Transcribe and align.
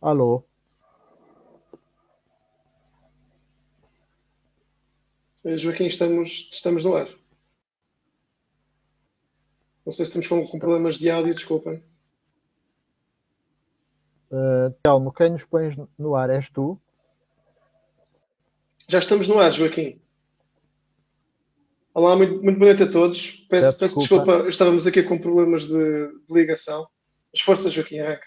Alô? 0.00 0.42
Joaquim, 5.44 5.86
estamos, 5.86 6.48
estamos 6.52 6.84
no 6.84 6.94
ar. 6.94 7.08
Não 9.84 9.92
sei 9.92 10.04
se 10.04 10.10
estamos 10.10 10.28
com, 10.28 10.46
com 10.46 10.58
problemas 10.58 10.96
de 10.96 11.10
áudio, 11.10 11.34
desculpem. 11.34 11.82
Uh, 14.30 14.70
Telmo, 14.82 15.12
quem 15.12 15.30
nos 15.30 15.44
pões 15.44 15.74
no 15.98 16.14
ar 16.14 16.30
és 16.30 16.48
tu? 16.50 16.80
Já 18.88 18.98
estamos 18.98 19.26
no 19.28 19.38
ar, 19.38 19.52
Joaquim. 19.52 20.00
Olá, 21.92 22.16
muito, 22.16 22.42
muito 22.42 22.58
boa 22.58 22.72
noite 22.72 22.84
a 22.84 22.90
todos. 22.90 23.46
Peço, 23.48 23.66
peço, 23.66 23.78
peço 23.78 23.98
desculpa. 23.98 24.24
desculpa. 24.24 24.48
estávamos 24.48 24.86
aqui 24.86 25.02
com 25.02 25.18
problemas 25.18 25.64
de, 25.64 25.72
de 25.72 26.32
ligação. 26.32 26.88
As 27.32 27.40
forças, 27.42 27.72
Joaquim, 27.72 28.00
arranca. 28.00 28.26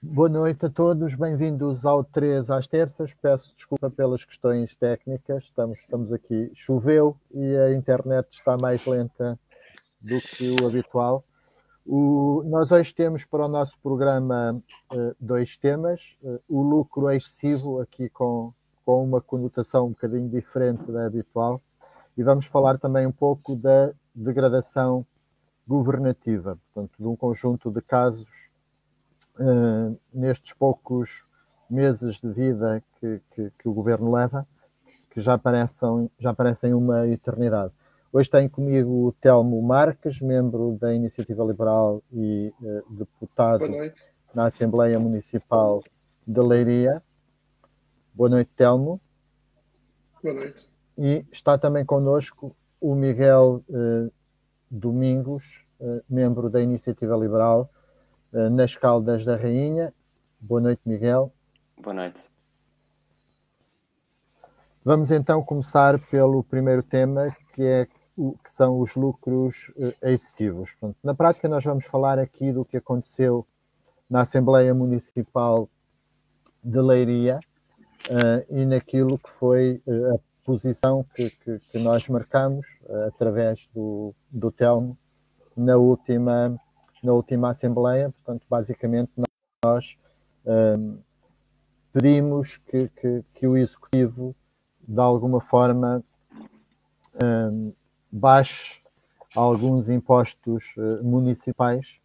Boa 0.00 0.28
noite 0.28 0.64
a 0.64 0.70
todos, 0.70 1.14
bem-vindos 1.14 1.84
ao 1.84 2.02
3 2.02 2.50
às 2.50 2.66
terças. 2.66 3.12
Peço 3.12 3.54
desculpa 3.54 3.90
pelas 3.90 4.24
questões 4.24 4.74
técnicas, 4.76 5.44
estamos, 5.44 5.78
estamos 5.80 6.10
aqui. 6.14 6.50
Choveu 6.54 7.14
e 7.30 7.56
a 7.56 7.74
internet 7.74 8.26
está 8.32 8.56
mais 8.56 8.84
lenta 8.86 9.38
do 10.00 10.18
que 10.18 10.56
o 10.58 10.66
habitual. 10.66 11.22
O, 11.84 12.42
nós 12.46 12.72
hoje 12.72 12.94
temos 12.94 13.22
para 13.26 13.44
o 13.44 13.48
nosso 13.48 13.78
programa 13.82 14.62
uh, 14.92 15.14
dois 15.20 15.58
temas: 15.58 16.16
uh, 16.22 16.42
o 16.48 16.62
lucro 16.62 17.10
excessivo, 17.10 17.80
aqui 17.80 18.08
com, 18.08 18.54
com 18.82 19.04
uma 19.04 19.20
conotação 19.20 19.88
um 19.88 19.90
bocadinho 19.90 20.28
diferente 20.30 20.90
da 20.90 21.04
habitual, 21.04 21.62
e 22.16 22.22
vamos 22.22 22.46
falar 22.46 22.78
também 22.78 23.06
um 23.06 23.12
pouco 23.12 23.56
da 23.56 23.92
degradação 24.14 25.06
governativa, 25.66 26.58
portanto, 26.72 26.96
de 26.98 27.06
um 27.06 27.16
conjunto 27.16 27.70
de 27.70 27.80
casos 27.80 28.28
uh, 29.38 29.98
nestes 30.12 30.52
poucos 30.52 31.24
meses 31.70 32.20
de 32.20 32.30
vida 32.30 32.82
que, 32.98 33.20
que, 33.34 33.52
que, 33.58 33.68
o 33.68 33.72
governo 33.72 34.12
leva, 34.12 34.46
que 35.10 35.20
já 35.20 35.38
parecem, 35.38 36.10
já 36.18 36.34
parecem 36.34 36.74
uma 36.74 37.06
eternidade. 37.08 37.72
Hoje 38.12 38.28
tenho 38.28 38.50
comigo 38.50 39.06
o 39.06 39.12
Telmo 39.12 39.62
Marques, 39.62 40.20
membro 40.20 40.76
da 40.78 40.92
Iniciativa 40.92 41.42
Liberal 41.44 42.02
e 42.12 42.52
uh, 42.60 42.92
deputado 42.92 43.64
na 44.34 44.46
Assembleia 44.46 44.98
Municipal 44.98 45.82
de 46.26 46.40
Leiria. 46.40 47.02
Boa 48.12 48.28
noite, 48.28 48.50
Telmo. 48.54 49.00
Boa 50.22 50.34
noite. 50.34 50.71
E 50.96 51.24
está 51.32 51.56
também 51.56 51.84
connosco 51.84 52.54
o 52.80 52.94
Miguel 52.94 53.62
uh, 53.68 54.12
Domingos, 54.70 55.64
uh, 55.80 56.02
membro 56.08 56.50
da 56.50 56.60
Iniciativa 56.60 57.16
Liberal 57.16 57.70
eh, 58.32 58.48
nas 58.48 58.74
Caldas 58.74 59.26
da 59.26 59.36
Rainha. 59.36 59.92
Boa 60.40 60.60
noite, 60.60 60.80
Miguel. 60.86 61.30
Boa 61.76 61.92
noite. 61.92 62.22
Vamos 64.82 65.10
então 65.10 65.44
começar 65.44 65.98
pelo 66.08 66.42
primeiro 66.42 66.82
tema, 66.82 67.36
que, 67.52 67.62
é 67.62 67.84
o, 68.16 68.32
que 68.42 68.50
são 68.52 68.80
os 68.80 68.94
lucros 68.96 69.70
uh, 69.76 69.94
excessivos. 70.02 70.70
Portanto, 70.72 70.96
na 71.04 71.14
prática, 71.14 71.46
nós 71.46 71.62
vamos 71.62 71.84
falar 71.84 72.18
aqui 72.18 72.52
do 72.52 72.64
que 72.64 72.78
aconteceu 72.78 73.46
na 74.08 74.22
Assembleia 74.22 74.72
Municipal 74.74 75.68
de 76.64 76.80
Leiria 76.80 77.38
uh, 78.08 78.46
e 78.48 78.64
naquilo 78.64 79.18
que 79.18 79.30
foi 79.30 79.82
uh, 79.86 80.14
a 80.14 80.18
posição 80.44 81.04
que, 81.14 81.30
que, 81.30 81.58
que 81.70 81.78
nós 81.78 82.08
marcamos 82.08 82.66
através 83.06 83.68
do, 83.74 84.14
do 84.30 84.50
Telmo 84.50 84.98
na 85.56 85.76
última 85.76 86.58
na 87.02 87.12
última 87.12 87.50
Assembleia. 87.50 88.10
Portanto, 88.10 88.46
basicamente, 88.48 89.10
nós 89.64 89.96
um, 90.46 90.98
pedimos 91.92 92.58
que, 92.58 92.88
que, 92.88 93.24
que, 93.34 93.46
o 93.46 93.56
Executivo, 93.56 94.34
de 94.86 95.00
alguma 95.00 95.40
forma, 95.40 96.02
um, 97.22 97.72
baixe 98.10 98.80
alguns 99.34 99.88
impostos 99.88 100.74
uh, 100.76 101.02
municipais, 101.02 101.98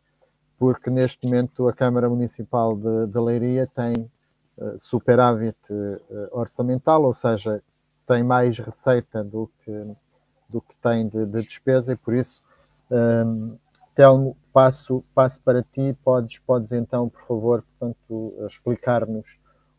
porque 0.57 0.89
neste 0.89 1.23
momento 1.25 1.67
a 1.67 1.73
Câmara 1.73 2.09
Municipal 2.09 2.75
de, 2.75 3.07
de 3.07 3.19
Leiria 3.19 3.67
tem 3.67 4.09
uh, 4.57 4.79
superávit 4.79 5.57
uh, 5.69 5.99
orçamental, 6.31 7.03
ou 7.03 7.13
seja, 7.13 7.61
tem 8.07 8.23
mais 8.23 8.57
receita 8.57 9.23
do 9.23 9.51
que, 9.63 9.71
do 10.49 10.61
que 10.61 10.75
tem 10.81 11.07
de, 11.07 11.25
de 11.25 11.41
despesa 11.41 11.93
e 11.93 11.95
por 11.95 12.13
isso 12.13 12.41
um, 12.89 13.57
Telmo, 13.97 14.37
passo, 14.53 15.03
passo 15.15 15.41
para 15.41 15.63
ti. 15.63 15.97
Podes, 16.03 16.37
podes 16.37 16.71
então, 16.71 17.09
por 17.09 17.23
favor, 17.23 17.63
portanto, 17.63 18.47
explicar-nos 18.47 19.25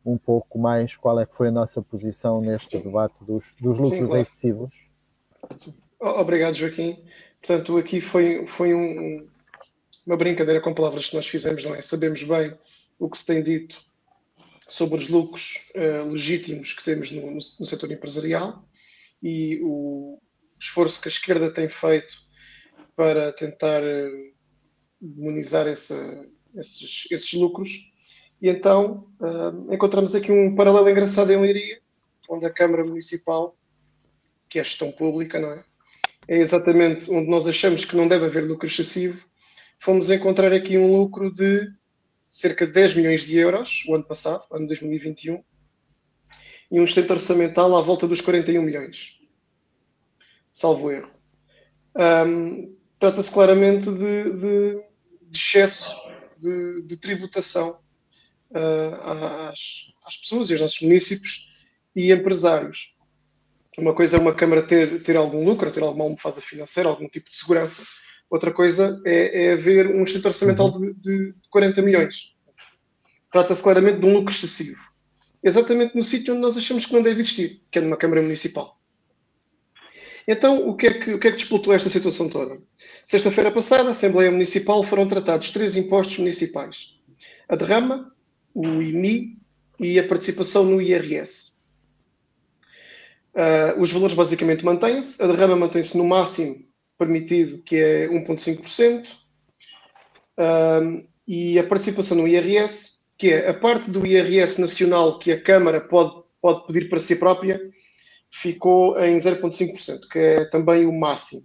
um 0.04 0.18
pouco 0.18 0.58
mais 0.58 0.96
qual 0.96 1.20
é 1.20 1.26
que 1.26 1.36
foi 1.36 1.48
a 1.48 1.52
nossa 1.52 1.80
posição 1.80 2.40
neste 2.40 2.78
debate 2.78 3.14
dos, 3.20 3.54
dos 3.60 3.78
lucros 3.78 4.00
Sim, 4.00 4.06
claro. 4.06 4.22
excessivos. 4.22 4.74
Obrigado, 6.00 6.54
Joaquim. 6.54 7.04
Portanto, 7.40 7.76
aqui 7.76 8.00
foi, 8.00 8.44
foi 8.48 8.74
um, 8.74 9.28
uma 10.04 10.16
brincadeira 10.16 10.60
com 10.60 10.74
palavras 10.74 11.08
que 11.08 11.14
nós 11.14 11.26
fizemos, 11.26 11.64
não 11.64 11.76
é? 11.76 11.82
Sabemos 11.82 12.24
bem 12.24 12.58
o 12.98 13.08
que 13.08 13.18
se 13.18 13.26
tem 13.26 13.40
dito 13.40 13.80
sobre 14.68 14.98
os 14.98 15.08
lucros 15.08 15.60
uh, 15.74 16.10
legítimos 16.10 16.74
que 16.74 16.84
temos 16.84 17.10
no, 17.10 17.22
no, 17.22 17.38
no, 17.38 17.66
setor 17.66 17.90
empresarial 17.90 18.62
e 19.22 19.58
o 19.62 20.20
esforço 20.60 21.00
que 21.00 21.08
a 21.08 21.10
esquerda 21.10 21.50
tem 21.50 21.68
feito 21.68 22.14
para 22.94 23.32
tentar 23.32 23.80
eh, 23.82 24.32
demonizar 25.00 25.68
essa, 25.68 26.26
esses, 26.56 27.06
esses, 27.10 27.32
lucros. 27.32 27.70
E 28.42 28.48
então 28.48 29.08
uh, 29.20 29.72
encontramos 29.72 30.14
aqui 30.14 30.32
um 30.32 30.54
paralelo 30.54 30.90
engraçado 30.90 31.32
em 31.32 31.40
Leiria, 31.40 31.80
onde 32.28 32.44
a 32.44 32.52
Câmara 32.52 32.84
Municipal, 32.84 33.56
que 34.50 34.58
é 34.58 34.64
gestão 34.64 34.90
pública, 34.90 35.38
não 35.38 35.52
é? 35.52 35.64
É 36.26 36.38
exatamente 36.38 37.10
onde 37.10 37.30
nós 37.30 37.46
achamos 37.46 37.84
que 37.84 37.96
não 37.96 38.06
deve 38.06 38.26
haver 38.26 38.44
lucro 38.44 38.66
excessivo. 38.66 39.24
Fomos 39.78 40.10
encontrar 40.10 40.52
aqui 40.52 40.76
um 40.76 40.92
lucro 40.92 41.32
de 41.32 41.68
cerca 42.28 42.66
de 42.66 42.72
10 42.72 42.94
milhões 42.94 43.22
de 43.22 43.36
euros, 43.36 43.82
o 43.88 43.94
ano 43.94 44.04
passado, 44.04 44.44
ano 44.52 44.68
2021, 44.68 45.42
e 46.70 46.78
um 46.78 46.84
excedente 46.84 47.12
orçamental 47.12 47.74
à 47.74 47.80
volta 47.80 48.06
dos 48.06 48.20
41 48.20 48.62
milhões, 48.62 49.18
salvo 50.50 50.92
erro. 50.92 51.10
Um, 51.96 52.76
trata-se 52.98 53.30
claramente 53.30 53.86
de, 53.86 54.30
de, 54.32 54.82
de 55.22 55.38
excesso 55.38 55.96
de, 56.36 56.82
de 56.82 56.96
tributação 56.96 57.80
uh, 58.50 59.48
às, 59.48 59.58
às, 60.04 60.16
pessoas 60.18 60.50
e 60.50 60.52
aos 60.52 60.60
nossos 60.60 60.80
municípios 60.82 61.48
e 61.96 62.12
empresários. 62.12 62.94
Uma 63.76 63.94
coisa 63.94 64.16
é 64.16 64.20
uma 64.20 64.34
Câmara 64.34 64.62
ter, 64.62 65.02
ter 65.02 65.16
algum 65.16 65.44
lucro, 65.44 65.72
ter 65.72 65.82
alguma 65.82 66.04
almofada 66.04 66.40
financeira, 66.40 66.88
algum 66.88 67.08
tipo 67.08 67.30
de 67.30 67.36
segurança. 67.36 67.82
Outra 68.30 68.52
coisa 68.52 69.00
é, 69.06 69.46
é 69.46 69.52
haver 69.52 69.86
um 69.86 70.02
excedente 70.02 70.28
orçamental 70.28 70.70
de, 70.70 70.92
de 70.94 71.34
40 71.50 71.80
milhões. 71.80 72.34
Trata-se 73.32 73.62
claramente 73.62 74.00
de 74.00 74.06
um 74.06 74.12
lucro 74.12 74.32
excessivo. 74.32 74.78
Exatamente 75.42 75.96
no 75.96 76.04
sítio 76.04 76.34
onde 76.34 76.42
nós 76.42 76.56
achamos 76.56 76.84
que 76.84 76.92
não 76.92 77.02
deve 77.02 77.20
existir, 77.20 77.62
que 77.70 77.78
é 77.78 77.82
numa 77.82 77.96
Câmara 77.96 78.20
Municipal. 78.20 78.78
Então, 80.26 80.68
o 80.68 80.76
que 80.76 80.86
é 80.86 80.92
que, 80.92 81.14
o 81.14 81.18
que, 81.18 81.28
é 81.28 81.30
que 81.30 81.38
disputou 81.38 81.72
esta 81.72 81.88
situação 81.88 82.28
toda? 82.28 82.60
Sexta-feira 83.06 83.50
passada, 83.50 83.88
a 83.88 83.92
Assembleia 83.92 84.30
Municipal 84.30 84.82
foram 84.82 85.08
tratados 85.08 85.50
três 85.50 85.74
impostos 85.74 86.18
municipais: 86.18 86.98
a 87.48 87.56
derrama, 87.56 88.12
o 88.52 88.82
IMI 88.82 89.38
e 89.80 89.98
a 89.98 90.06
participação 90.06 90.64
no 90.64 90.82
IRS. 90.82 91.56
Uh, 93.34 93.40
ah, 93.40 93.74
os 93.78 93.90
valores 93.90 94.14
basicamente 94.14 94.64
mantêm-se, 94.64 95.22
a 95.22 95.26
derrama 95.26 95.56
mantém-se 95.56 95.96
no 95.96 96.04
máximo 96.04 96.67
permitido, 96.98 97.62
que 97.62 97.76
é 97.76 98.08
1,5%, 98.08 99.04
uh, 99.04 99.08
ah, 100.36 100.80
e 101.26 101.58
a 101.58 101.64
participação 101.64 102.16
no 102.16 102.26
IRS, 102.26 102.98
que 103.16 103.32
é 103.32 103.48
a 103.48 103.54
parte 103.54 103.90
do 103.90 104.06
IRS 104.06 104.60
nacional 104.60 105.18
que 105.18 105.32
a 105.32 105.42
Câmara 105.42 105.80
pode, 105.80 106.22
pode 106.40 106.66
pedir 106.66 106.88
para 106.88 107.00
si 107.00 107.16
própria, 107.16 107.60
ficou 108.30 108.98
em 108.98 109.16
0,5%, 109.18 110.08
que 110.10 110.18
é 110.18 110.44
também 110.46 110.86
o 110.86 110.92
máximo. 110.92 111.42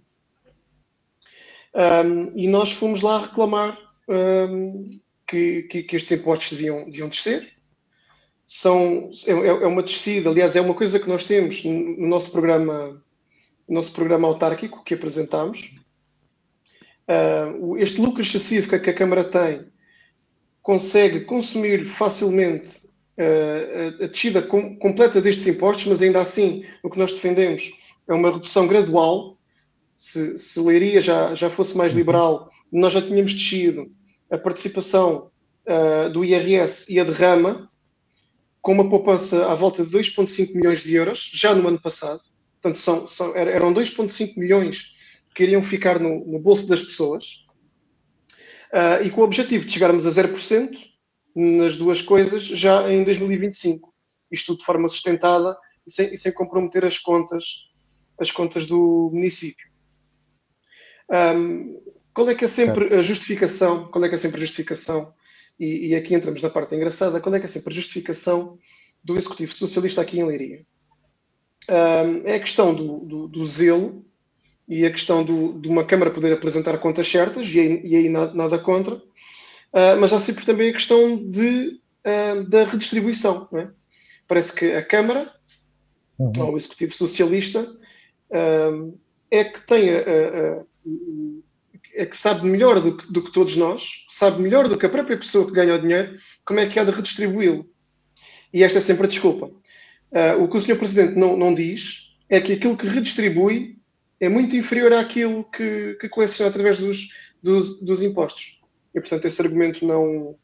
Um, 1.74 2.32
e 2.36 2.46
nós 2.46 2.70
fomos 2.70 3.02
lá 3.02 3.26
reclamar 3.26 3.76
um, 4.08 5.00
que, 5.26 5.62
que, 5.64 5.82
que, 5.82 5.96
estes 5.96 6.20
impostos 6.20 6.50
deviam, 6.50 6.84
deviam 6.84 7.08
descer. 7.08 7.52
São, 8.46 9.10
é, 9.26 9.32
é, 9.32 9.66
uma 9.66 9.82
descida, 9.82 10.30
aliás, 10.30 10.54
é 10.54 10.60
uma 10.60 10.74
coisa 10.74 11.00
que 11.00 11.08
nós 11.08 11.24
temos 11.24 11.64
no 11.64 12.06
nosso 12.06 12.30
programa, 12.30 13.02
nosso 13.68 13.92
programa 13.92 14.28
autárquico 14.28 14.84
que 14.84 14.94
apresentámos. 14.94 15.74
Uh, 17.08 17.76
este 17.76 18.00
lucro 18.00 18.22
excessivo 18.22 18.68
que 18.68 18.90
a 18.90 18.94
Câmara 18.94 19.24
tem 19.24 19.66
consegue 20.62 21.20
consumir 21.20 21.84
facilmente 21.84 22.82
a, 23.18 24.04
a 24.04 24.08
descida 24.08 24.40
completa 24.42 25.20
destes 25.20 25.46
impostos, 25.46 25.84
mas 25.86 26.02
ainda 26.02 26.20
assim 26.20 26.64
o 26.82 26.88
que 26.88 26.98
nós 26.98 27.12
defendemos 27.12 27.70
é 28.08 28.14
uma 28.14 28.32
redução 28.32 28.66
gradual 28.66 29.34
se, 29.96 30.38
se 30.38 30.60
Leiria 30.60 31.00
já, 31.00 31.34
já 31.34 31.48
fosse 31.48 31.76
mais 31.76 31.92
liberal, 31.92 32.50
nós 32.70 32.92
já 32.92 33.00
tínhamos 33.00 33.32
descido 33.32 33.90
a 34.30 34.36
participação 34.36 35.30
uh, 35.66 36.10
do 36.10 36.24
IRS 36.24 36.92
e 36.92 36.98
a 36.98 37.04
derrama 37.04 37.70
com 38.60 38.72
uma 38.72 38.88
poupança 38.88 39.46
à 39.46 39.54
volta 39.54 39.84
de 39.84 39.90
2,5 39.90 40.54
milhões 40.54 40.82
de 40.82 40.94
euros, 40.94 41.30
já 41.32 41.54
no 41.54 41.68
ano 41.68 41.80
passado. 41.80 42.22
Portanto, 42.64 42.78
são, 42.78 43.06
são, 43.06 43.36
eram 43.36 43.74
2,5 43.74 44.38
milhões 44.38 44.94
que 45.34 45.42
iriam 45.42 45.62
ficar 45.62 46.00
no, 46.00 46.24
no 46.24 46.38
bolso 46.38 46.66
das 46.66 46.80
pessoas. 46.80 47.44
Uh, 48.72 49.04
e 49.04 49.10
com 49.10 49.20
o 49.20 49.24
objetivo 49.24 49.66
de 49.66 49.72
chegarmos 49.72 50.06
a 50.06 50.10
0% 50.10 50.70
nas 51.36 51.76
duas 51.76 52.00
coisas 52.00 52.42
já 52.42 52.90
em 52.90 53.04
2025. 53.04 53.92
Isto 54.32 54.46
tudo 54.46 54.60
de 54.60 54.64
forma 54.64 54.88
sustentada 54.88 55.54
e 55.86 55.92
sem, 55.92 56.14
e 56.14 56.16
sem 56.16 56.32
comprometer 56.32 56.86
as 56.86 56.98
contas, 56.98 57.44
as 58.18 58.32
contas 58.32 58.64
do 58.64 59.10
município. 59.12 59.68
Um, 61.36 61.82
qual 62.14 62.30
é 62.30 62.34
que 62.34 62.46
é 62.46 62.48
sempre 62.48 62.94
a 62.94 63.02
justificação? 63.02 63.88
Qual 63.88 64.02
é 64.02 64.08
que 64.08 64.14
é 64.14 64.18
sempre 64.18 64.38
a 64.38 64.40
justificação? 64.40 65.12
E, 65.60 65.88
e, 65.88 65.94
aqui 65.94 66.14
entramos 66.14 66.42
na 66.42 66.48
parte 66.48 66.74
engraçada. 66.74 67.20
Qual 67.20 67.34
é 67.34 67.38
que 67.38 67.44
é 67.44 67.48
sempre 67.48 67.74
a 67.74 67.76
justificação 67.76 68.58
do 69.04 69.18
Executivo 69.18 69.52
Socialista 69.52 70.00
aqui 70.00 70.18
em 70.18 70.24
Leiria? 70.24 70.64
Um, 71.68 72.28
é 72.28 72.34
a 72.34 72.40
questão 72.40 72.74
do, 72.74 72.98
do, 73.00 73.28
do, 73.28 73.46
zelo 73.46 74.04
e 74.68 74.84
a 74.84 74.90
questão 74.90 75.24
do, 75.24 75.58
de 75.58 75.68
uma 75.68 75.84
Câmara 75.84 76.10
poder 76.10 76.32
apresentar 76.32 76.76
contas 76.78 77.08
certas, 77.08 77.48
e 77.48 77.58
aí, 77.58 77.80
e 77.84 77.96
aí 77.96 78.08
nada, 78.08 78.34
nada, 78.34 78.58
contra, 78.58 78.96
uh, 78.96 79.98
mas 79.98 80.12
há 80.12 80.18
sempre 80.18 80.44
também 80.44 80.68
a 80.68 80.72
questão 80.74 81.16
de, 81.16 81.80
uh, 82.04 82.44
da 82.48 82.64
redistribuição. 82.64 83.48
É? 83.54 83.68
Parece 84.28 84.52
que 84.52 84.72
a 84.72 84.84
Câmara, 84.84 85.32
uhum. 86.18 86.32
ou 86.38 86.52
o 86.52 86.56
Executivo 86.58 86.94
Socialista, 86.94 87.62
uh, 87.62 88.98
é 89.30 89.44
que 89.44 89.60
tem 89.66 89.90
a, 89.90 89.98
a, 89.98 90.60
a 90.60 90.64
é 91.94 92.04
que 92.04 92.16
sabe 92.16 92.46
melhor 92.46 92.80
do 92.80 92.96
que, 92.96 93.10
do 93.10 93.22
que, 93.22 93.32
todos 93.32 93.56
nós, 93.56 94.04
sabe 94.08 94.42
melhor 94.42 94.68
do 94.68 94.76
que 94.76 94.84
a 94.84 94.90
própria 94.90 95.16
pessoa 95.16 95.46
que 95.46 95.52
ganha 95.52 95.76
o 95.76 95.80
dinheiro, 95.80 96.18
como 96.44 96.60
é 96.60 96.68
que 96.68 96.78
há 96.78 96.84
de 96.84 96.90
redistribuí-lo. 96.90 97.66
E 98.52 98.62
esta 98.62 98.78
é 98.78 98.80
sempre 98.80 99.06
a 99.06 99.08
desculpa. 99.08 99.50
Uh, 100.14 100.40
o 100.44 100.48
que 100.48 100.56
o 100.56 100.60
Sr. 100.60 100.76
Presidente 100.76 101.18
não, 101.18 101.36
não, 101.36 101.52
diz 101.52 102.04
é 102.28 102.40
que 102.40 102.52
aquilo 102.52 102.76
que 102.76 102.86
redistribui 102.86 103.76
é 104.20 104.28
muito 104.28 104.54
inferior 104.54 104.92
àquilo 104.92 105.42
que, 105.42 105.96
que 106.00 106.08
coleciona 106.08 106.50
através 106.50 106.78
dos, 106.78 107.08
dos, 107.42 107.80
dos, 107.80 108.00
impostos. 108.00 108.60
E, 108.94 109.00
portanto, 109.00 109.24
esse 109.24 109.42
argumento 109.42 109.84
não, 109.84 110.36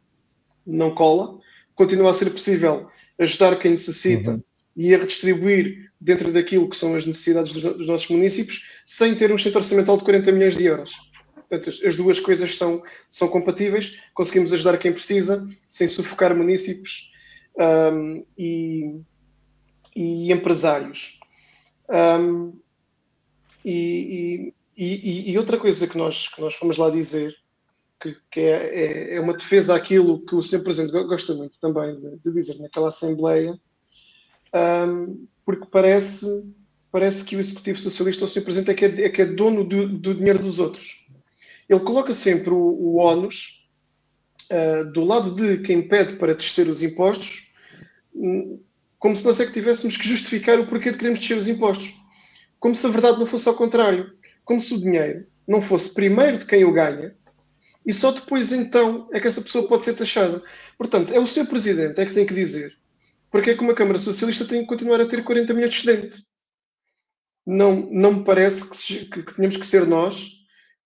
não 0.66 0.92
cola. 0.92 1.38
Continua 1.76 2.10
a 2.10 2.14
ser 2.14 2.30
possível 2.30 2.88
ajudar 3.16 3.60
quem 3.60 3.70
necessita 3.70 4.32
uhum. 4.32 4.42
e 4.76 4.92
a 4.92 4.98
redistribuir 4.98 5.88
dentro 6.00 6.32
daquilo 6.32 6.68
que 6.68 6.76
são 6.76 6.96
as 6.96 7.06
necessidades 7.06 7.52
dos, 7.52 7.62
dos 7.62 7.86
nossos 7.86 8.08
municípios, 8.08 8.64
sem 8.84 9.14
ter 9.14 9.30
um 9.30 9.36
excedente 9.36 9.58
orçamental 9.58 9.96
de 9.96 10.02
40 10.02 10.32
milhões 10.32 10.56
de 10.56 10.64
euros. 10.64 10.92
Portanto, 11.48 11.86
as 11.86 11.96
duas 11.96 12.18
coisas 12.18 12.56
são, 12.56 12.82
são 13.08 13.28
compatíveis. 13.28 13.96
Conseguimos 14.14 14.52
ajudar 14.52 14.78
quem 14.78 14.92
precisa, 14.92 15.46
sem 15.68 15.86
sufocar 15.86 16.34
municípios 16.34 17.12
um, 17.56 18.24
e, 18.36 19.00
e, 19.94 20.32
empresários. 20.32 21.18
Um, 21.88 22.58
e, 23.64 24.54
e, 24.76 25.32
e, 25.32 25.38
outra 25.38 25.58
coisa 25.58 25.86
que 25.86 25.98
nós, 25.98 26.28
que 26.28 26.40
nós 26.40 26.54
fomos 26.54 26.76
lá 26.76 26.88
dizer, 26.88 27.34
que, 28.00 28.16
que 28.30 28.40
é, 28.40 28.74
é, 28.74 29.14
é, 29.16 29.20
uma 29.20 29.34
defesa 29.34 29.74
àquilo 29.74 30.24
que 30.24 30.34
o 30.34 30.42
Sr. 30.42 30.62
Presidente 30.62 30.92
gosta 30.92 31.34
muito 31.34 31.58
também 31.60 31.94
de, 31.96 32.16
de 32.16 32.32
dizer 32.32 32.58
naquela 32.58 32.88
Assembleia, 32.88 33.58
um, 34.54 35.26
porque 35.44 35.66
parece, 35.70 36.26
parece 36.90 37.24
que 37.24 37.36
o 37.36 37.40
Executivo 37.40 37.78
Socialista, 37.78 38.24
o 38.24 38.28
Sr. 38.28 38.42
Presidente, 38.42 38.70
é 38.70 38.74
que 38.74 38.84
é, 38.84 39.04
é, 39.06 39.08
que 39.10 39.22
é 39.22 39.26
dono 39.26 39.64
do, 39.64 39.88
do 39.88 40.14
dinheiro 40.14 40.38
dos 40.38 40.58
outros 40.58 41.00
ele 41.70 41.80
coloca 41.80 42.12
sempre 42.12 42.50
o, 42.50 42.56
o 42.56 42.96
ónus 42.96 43.64
uh, 44.50 44.90
do 44.90 45.04
lado 45.04 45.32
de 45.32 45.58
quem 45.58 45.86
pede 45.86 46.16
para 46.16 46.34
descer 46.34 46.66
os 46.66 46.82
impostos, 46.82 47.48
como 49.00 49.16
se 49.16 49.24
nós 49.24 49.40
é 49.40 49.46
que 49.46 49.52
tivéssemos 49.52 49.96
que 49.96 50.06
justificar 50.06 50.60
o 50.60 50.66
porquê 50.66 50.92
de 50.92 50.98
queremos 50.98 51.18
descer 51.18 51.36
os 51.36 51.48
impostos. 51.48 51.92
Como 52.60 52.76
se 52.76 52.86
a 52.86 52.90
verdade 52.90 53.18
não 53.18 53.26
fosse 53.26 53.48
ao 53.48 53.54
contrário. 53.56 54.12
Como 54.44 54.60
se 54.60 54.74
o 54.74 54.78
dinheiro 54.78 55.26
não 55.48 55.60
fosse 55.60 55.92
primeiro 55.92 56.38
de 56.38 56.46
quem 56.46 56.64
o 56.64 56.72
ganha 56.72 57.16
e 57.84 57.92
só 57.92 58.12
depois 58.12 58.52
então 58.52 59.08
é 59.12 59.18
que 59.18 59.26
essa 59.26 59.40
pessoa 59.40 59.66
pode 59.66 59.84
ser 59.84 59.94
taxada. 59.94 60.42
Portanto, 60.76 61.12
é 61.12 61.18
o 61.18 61.26
Sr. 61.26 61.46
Presidente 61.46 61.98
é 61.98 62.06
que 62.06 62.14
tem 62.14 62.26
que 62.26 62.34
dizer 62.34 62.78
porque 63.30 63.50
é 63.50 63.54
que 63.56 63.62
uma 63.62 63.74
Câmara 63.74 63.98
Socialista 63.98 64.44
tem 64.44 64.62
que 64.62 64.66
continuar 64.66 65.00
a 65.00 65.06
ter 65.06 65.22
40 65.24 65.54
milhões 65.54 65.72
de 65.72 65.80
excedente. 65.80 66.22
Não, 67.46 67.88
não 67.90 68.12
me 68.14 68.24
parece 68.24 68.68
que, 68.68 69.06
que, 69.06 69.22
que 69.22 69.34
tenhamos 69.34 69.56
que 69.56 69.66
ser 69.66 69.86
nós 69.86 70.24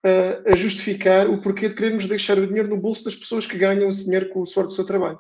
uh, 0.05 0.53
a 0.53 0.55
justificar 0.55 1.29
o 1.29 1.41
porquê 1.41 1.69
de 1.69 1.75
querermos 1.75 2.07
deixar 2.07 2.39
o 2.39 2.47
dinheiro 2.47 2.69
no 2.69 2.81
bolso 2.81 3.05
das 3.05 3.15
pessoas 3.15 3.47
que 3.47 3.59
ganham 3.59 3.89
esse 3.89 4.05
dinheiro 4.05 4.29
com 4.29 4.43
o 4.43 4.47
suor 4.47 4.67
do 4.67 4.73
seu 4.73 4.85
trabalho. 4.85 5.19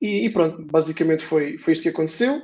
E, 0.00 0.26
e 0.26 0.30
pronto, 0.30 0.62
basicamente 0.62 1.24
foi, 1.24 1.58
foi 1.58 1.72
isto 1.72 1.82
que 1.82 1.88
aconteceu. 1.88 2.42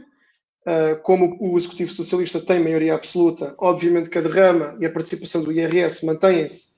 Uh, 0.67 1.01
como 1.03 1.37
o 1.41 1.59
Executivo 1.59 1.91
Socialista 1.91 2.41
tem 2.41 2.59
maioria 2.59 2.95
absoluta, 2.95 3.55
obviamente 3.59 4.09
que 4.09 4.17
a 4.17 4.23
derrama 4.23 4.77
e 4.81 4.87
a 4.87 4.91
participação 4.91 5.45
do 5.45 5.53
IRS 5.53 6.05
mantêm-se 6.07 6.73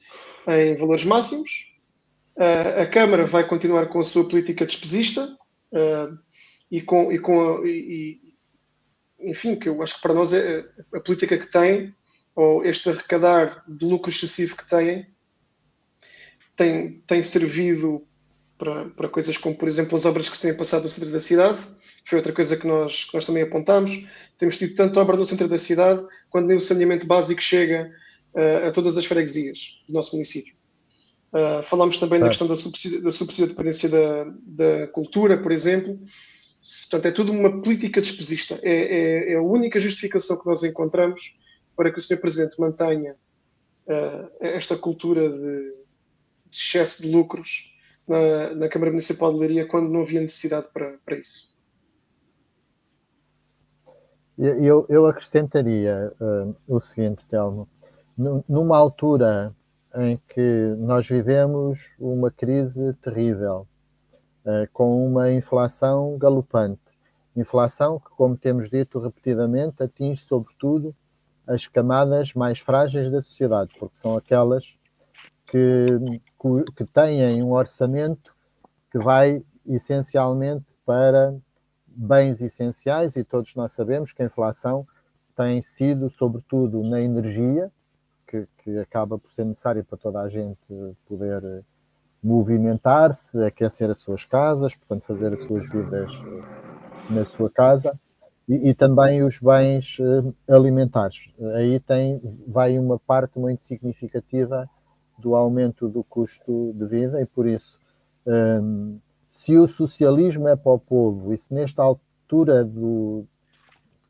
em 0.49 0.75
valores 0.75 1.04
máximos. 1.04 1.73
Uh, 2.37 2.83
a 2.83 2.87
Câmara 2.87 3.25
vai 3.25 3.47
continuar 3.47 3.87
com 3.87 4.00
a 4.00 4.04
sua 4.04 4.28
política 4.28 4.66
despesista 4.66 5.37
uh, 5.73 6.18
e 6.71 6.83
com, 6.83 7.12
e 7.12 7.18
com 7.18 7.59
a, 7.59 7.66
e, 7.66 8.21
enfim, 9.21 9.54
que 9.54 9.68
eu 9.68 9.80
acho 9.83 9.95
que 9.95 10.02
para 10.02 10.14
nós 10.14 10.33
é 10.33 10.64
a 10.92 11.00
política 11.00 11.38
que 11.38 11.50
tem 11.50 11.95
ou 12.35 12.64
este 12.64 12.90
arrecadar 12.90 13.64
de 13.66 13.87
lucro 13.87 14.11
excessivo 14.11 14.56
que 14.56 14.68
têm 14.68 15.06
tem, 16.56 17.00
tem 17.06 17.23
servido 17.23 18.06
para, 18.59 18.87
para 18.91 19.09
coisas 19.09 19.37
como, 19.37 19.55
por 19.55 19.69
exemplo, 19.69 19.97
as 19.97 20.05
obras 20.05 20.29
que 20.29 20.37
se 20.37 20.43
têm 20.43 20.57
passado 20.57 20.85
no 20.85 20.89
centro 20.89 21.11
da 21.11 21.21
cidade. 21.21 21.59
Foi 22.05 22.19
outra 22.19 22.33
coisa 22.33 22.57
que 22.57 22.67
nós, 22.67 23.05
que 23.05 23.15
nós 23.15 23.27
também 23.27 23.43
apontámos. 23.43 24.07
Temos 24.39 24.57
tido 24.57 24.75
tanto 24.75 24.99
obra 24.99 25.17
no 25.17 25.25
centro 25.25 25.49
da 25.49 25.59
cidade, 25.59 26.05
quando 26.31 26.47
nem 26.47 26.57
o 26.57 26.61
saneamento 26.61 27.07
básico 27.07 27.41
chega 27.41 27.93
uh, 28.35 28.69
a 28.69 28.71
todas 28.71 28.97
as 28.97 29.05
freguesias 29.05 29.83
do 29.87 29.95
nosso 29.95 30.13
município. 30.15 30.55
Uh, 31.33 31.63
falámos 31.65 31.99
também 31.99 32.19
é. 32.19 32.23
da 32.23 32.29
questão 32.29 32.47
da 32.47 32.57
subsídio, 32.57 33.03
da 33.03 33.13
subsídio 33.13 33.49
de 33.49 33.53
dependência 33.53 33.89
da, 33.89 34.25
da 34.43 34.87
cultura, 34.89 35.37
por 35.37 35.53
exemplo. 35.53 35.99
Portanto, 36.91 37.07
é 37.07 37.13
tudo 37.13 37.33
uma 37.33 37.61
política 37.63 38.01
despesista. 38.01 38.59
É, 38.63 38.73
é, 38.73 39.33
é 39.33 39.37
a 39.37 39.43
única 39.43 39.79
justificação 39.79 40.39
que 40.39 40.47
nós 40.47 40.63
encontramos 40.63 41.37
para 41.77 41.93
que 41.93 41.99
o 41.99 42.03
Sr. 42.03 42.17
Presidente 42.17 42.59
mantenha 42.59 43.17
uh, 43.87 44.31
esta 44.41 44.77
cultura 44.77 45.29
de, 45.29 45.37
de, 45.37 46.59
excesso 46.59 47.03
de 47.03 47.11
lucros 47.11 47.75
na, 48.07 48.55
na, 48.55 48.69
Câmara 48.69 48.91
Municipal 48.91 49.33
de 49.33 49.39
Leiria 49.39 49.67
quando 49.67 49.89
não 49.89 50.03
havia 50.03 50.21
necessidade 50.21 50.69
para, 50.73 50.97
para 51.05 51.17
isso. 51.17 51.55
Eu, 54.39 54.85
eu 54.89 55.07
acrescentaria 55.07 56.13
uh, 56.21 56.55
o 56.69 56.79
seguinte, 56.81 57.25
Telmo. 57.29 57.67
Numa 58.17 58.77
altura 58.77 59.55
em 59.95 60.21
que 60.29 60.75
nós 60.79 61.09
vivemos 61.09 61.79
uma 61.99 62.31
crise 62.31 62.93
terrível, 63.03 63.67
uh, 64.45 64.69
com 64.73 65.07
uma 65.07 65.33
inflação 65.33 66.19
galopante, 66.19 66.81
inflação 67.35 67.99
que, 67.99 68.11
como 68.11 68.37
temos 68.37 68.69
dito 68.69 68.99
repetidamente, 68.99 69.83
atinge 69.83 70.23
sobretudo 70.23 70.95
as 71.47 71.67
camadas 71.67 72.35
mais 72.35 72.59
frágeis 72.59 73.11
da 73.11 73.23
sociedade, 73.23 73.75
porque 73.79 73.97
são 73.97 74.17
aquelas 74.17 74.77
que, 75.47 75.87
que 76.76 76.85
têm 76.85 77.43
um 77.43 77.52
orçamento 77.52 78.35
que 78.90 78.99
vai 78.99 79.43
essencialmente 79.66 80.64
para 80.85 81.35
bens 81.87 82.40
essenciais 82.40 83.16
e 83.16 83.25
todos 83.25 83.55
nós 83.55 83.73
sabemos 83.73 84.12
que 84.12 84.23
a 84.23 84.26
inflação 84.26 84.87
tem 85.35 85.62
sido, 85.62 86.09
sobretudo, 86.11 86.83
na 86.83 87.00
energia, 87.00 87.71
que, 88.26 88.47
que 88.59 88.78
acaba 88.78 89.19
por 89.19 89.31
ser 89.31 89.45
necessária 89.45 89.85
para 89.85 89.99
toda 89.99 90.21
a 90.21 90.28
gente 90.28 90.59
poder 91.07 91.64
movimentar-se, 92.23 93.43
aquecer 93.45 93.90
as 93.90 93.99
suas 93.99 94.25
casas, 94.25 94.75
portanto, 94.75 95.05
fazer 95.07 95.33
as 95.33 95.40
suas 95.40 95.71
vidas 95.71 96.12
na 97.11 97.25
sua 97.25 97.50
casa 97.50 97.99
e, 98.49 98.71
e, 98.71 98.75
também 98.75 99.23
os 99.23 99.38
bens 99.38 99.99
uh, 99.99 100.35
alimentares. 100.49 101.31
Aí 101.55 101.78
tem, 101.81 102.21
vai 102.47 102.78
uma 102.78 102.99
parte 102.99 103.38
muito 103.38 103.62
significativa 103.62 104.69
do 105.19 105.35
aumento 105.35 105.89
do 105.89 106.05
custo 106.05 106.73
de 106.75 106.87
vida 106.87 107.21
e 107.21 107.27
por 107.27 107.47
isso, 107.47 107.79
um, 108.27 108.99
se 109.33 109.57
o 109.57 109.67
socialismo 109.67 110.49
é 110.49 110.57
para 110.57 110.73
o 110.73 110.79
povo 110.79 111.33
e 111.33 111.39
se 111.39 111.53
nesta 111.53 111.83
altura 111.83 112.65
do, 112.65 113.25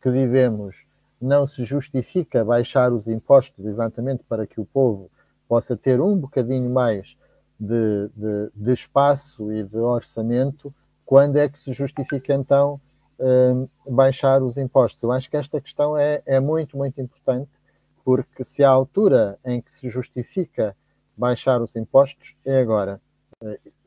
que 0.02 0.10
vivemos 0.10 0.86
não 1.20 1.46
se 1.46 1.64
justifica 1.64 2.44
baixar 2.44 2.92
os 2.92 3.08
impostos 3.08 3.64
exatamente 3.64 4.22
para 4.28 4.46
que 4.46 4.60
o 4.60 4.64
povo 4.64 5.10
possa 5.48 5.76
ter 5.76 6.00
um 6.00 6.16
bocadinho 6.16 6.70
mais 6.70 7.16
de, 7.58 8.08
de, 8.14 8.50
de 8.54 8.72
espaço 8.72 9.52
e 9.52 9.64
de 9.64 9.78
orçamento, 9.78 10.74
quando 11.04 11.36
é 11.36 11.48
que 11.48 11.58
se 11.58 11.72
justifica 11.72 12.34
então 12.34 12.80
baixar 13.88 14.42
os 14.42 14.56
impostos. 14.56 15.02
Eu 15.02 15.12
acho 15.12 15.30
que 15.30 15.36
esta 15.36 15.60
questão 15.60 15.96
é, 15.96 16.22
é 16.26 16.38
muito, 16.38 16.76
muito 16.76 17.00
importante, 17.00 17.50
porque 18.04 18.44
se 18.44 18.62
há 18.62 18.68
altura 18.68 19.38
em 19.44 19.60
que 19.60 19.70
se 19.72 19.88
justifica 19.88 20.76
baixar 21.16 21.62
os 21.62 21.74
impostos, 21.76 22.34
é 22.44 22.60
agora. 22.60 23.00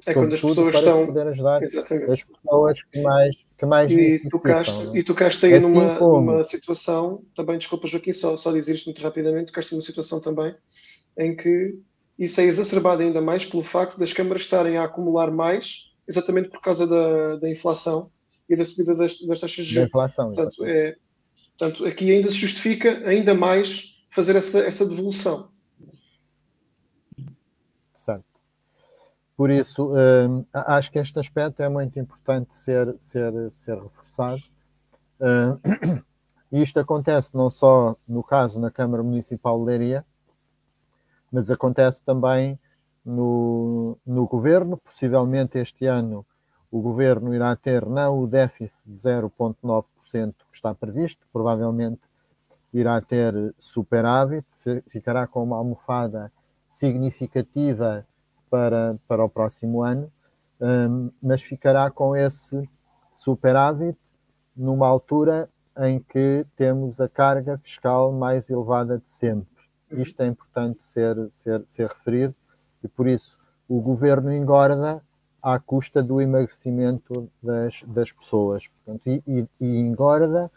É 0.05 0.13
quando 0.13 0.33
as 0.33 0.41
pessoas 0.41 0.75
estão. 0.75 1.07
poder 1.07 1.27
ajudar 1.27 1.63
Exatamente. 1.63 2.12
as 2.12 2.24
pessoas 2.24 2.83
que 2.83 3.01
mais, 3.01 3.36
que 3.57 3.65
mais 3.65 3.91
e 3.91 4.29
tocaste, 4.29 4.88
é? 4.93 4.98
E 5.00 5.03
tocaste 5.03 5.45
aí 5.45 5.53
assim 5.55 5.67
numa, 5.67 5.95
como... 5.95 6.31
numa 6.31 6.43
situação, 6.43 7.24
também, 7.36 7.57
desculpa 7.57 7.88
Joaquim, 7.88 8.13
só, 8.13 8.38
só 8.38 8.51
dizer 8.51 8.75
isto 8.75 8.86
muito 8.86 9.01
rapidamente, 9.01 9.48
tocaste 9.48 9.74
numa 9.74 9.81
situação 9.81 10.19
também 10.19 10.55
em 11.17 11.36
que 11.36 11.77
isso 12.17 12.39
é 12.39 12.43
exacerbado 12.43 13.01
ainda 13.01 13.21
mais 13.21 13.45
pelo 13.45 13.63
facto 13.63 13.98
das 13.98 14.13
câmaras 14.13 14.43
estarem 14.43 14.77
a 14.77 14.83
acumular 14.83 15.31
mais, 15.31 15.89
exatamente 16.07 16.50
por 16.50 16.62
causa 16.62 16.86
da, 16.86 17.38
da 17.38 17.50
inflação 17.50 18.12
e 18.48 18.55
da 18.55 18.65
subida 18.65 18.95
das, 18.95 19.19
das 19.21 19.39
taxas 19.39 19.65
de 19.65 19.74
juros. 19.74 19.75
Da 19.75 19.88
inflação, 19.88 20.31
portanto, 20.31 20.65
é, 20.65 20.95
portanto, 21.57 21.86
aqui 21.86 22.12
ainda 22.12 22.29
se 22.29 22.38
justifica 22.38 23.07
ainda 23.07 23.33
mais 23.33 23.95
fazer 24.09 24.36
essa, 24.36 24.59
essa 24.59 24.86
devolução. 24.86 25.50
Por 29.39 29.51
isso, 29.51 29.93
uh, 29.93 30.46
acho 30.51 30.91
que 30.91 31.00
este 31.00 31.17
aspecto 31.17 31.63
é 31.63 31.69
muito 31.69 31.98
importante 31.98 32.53
ser, 32.53 32.93
ser, 33.00 33.31
ser 33.53 33.81
reforçado. 33.81 34.41
Uh, 35.17 36.03
isto 36.51 36.77
acontece 36.77 37.34
não 37.34 37.50
só 37.50 37.96
no 38.05 38.22
caso 38.22 38.60
na 38.60 38.69
Câmara 38.69 39.01
Municipal 39.01 39.58
de 39.58 39.63
Leiria, 39.63 40.05
mas 41.31 41.50
acontece 41.50 42.03
também 42.03 42.60
no, 43.05 43.98
no 44.05 44.27
governo. 44.27 44.75
Possivelmente 44.75 45.58
este 45.58 45.86
ano 45.86 46.25
o 46.69 46.81
governo 46.81 47.34
irá 47.34 47.55
ter 47.55 47.86
não 47.86 48.19
o 48.19 48.27
déficit 48.27 48.89
de 48.91 48.98
0,9% 48.98 49.86
que 50.51 50.58
está 50.58 50.75
previsto, 50.75 51.25
provavelmente 51.31 52.01
irá 52.74 53.00
ter 53.00 53.55
superávit, 53.58 54.46
ficará 54.89 55.25
com 55.25 55.41
uma 55.41 55.55
almofada 55.55 56.29
significativa 56.69 58.05
para, 58.50 58.98
para 59.08 59.24
o 59.24 59.29
próximo 59.29 59.84
ano, 59.84 60.12
um, 60.60 61.12
mas 61.22 61.41
ficará 61.41 61.89
com 61.89 62.15
esse 62.15 62.68
superávit 63.13 63.98
numa 64.56 64.88
altura 64.88 65.50
em 65.77 66.00
que 66.00 66.46
temos 66.56 67.00
a 67.00 67.08
carga 67.08 67.58
fiscal 67.58 68.12
mais 68.12 68.50
elevada 68.50 68.98
de 68.98 69.10
sempre. 69.10 69.48
Isto 69.91 70.22
é 70.22 70.27
importante 70.27 70.86
ser, 70.86 71.15
ser, 71.32 71.63
ser 71.65 71.88
referido 71.88 72.36
e 72.84 72.88
por 72.88 73.08
isso 73.08 73.38
o 73.68 73.79
governo 73.79 74.32
engorda 74.32 75.01
à 75.41 75.58
custa 75.60 76.03
do 76.03 76.22
emagrecimento 76.22 77.29
das, 77.41 77.84
das 77.88 78.12
pessoas. 78.12 78.68
Portanto, 78.68 79.08
e, 79.08 79.24
e, 79.25 79.48
e 79.60 79.79
engorda 79.79 80.51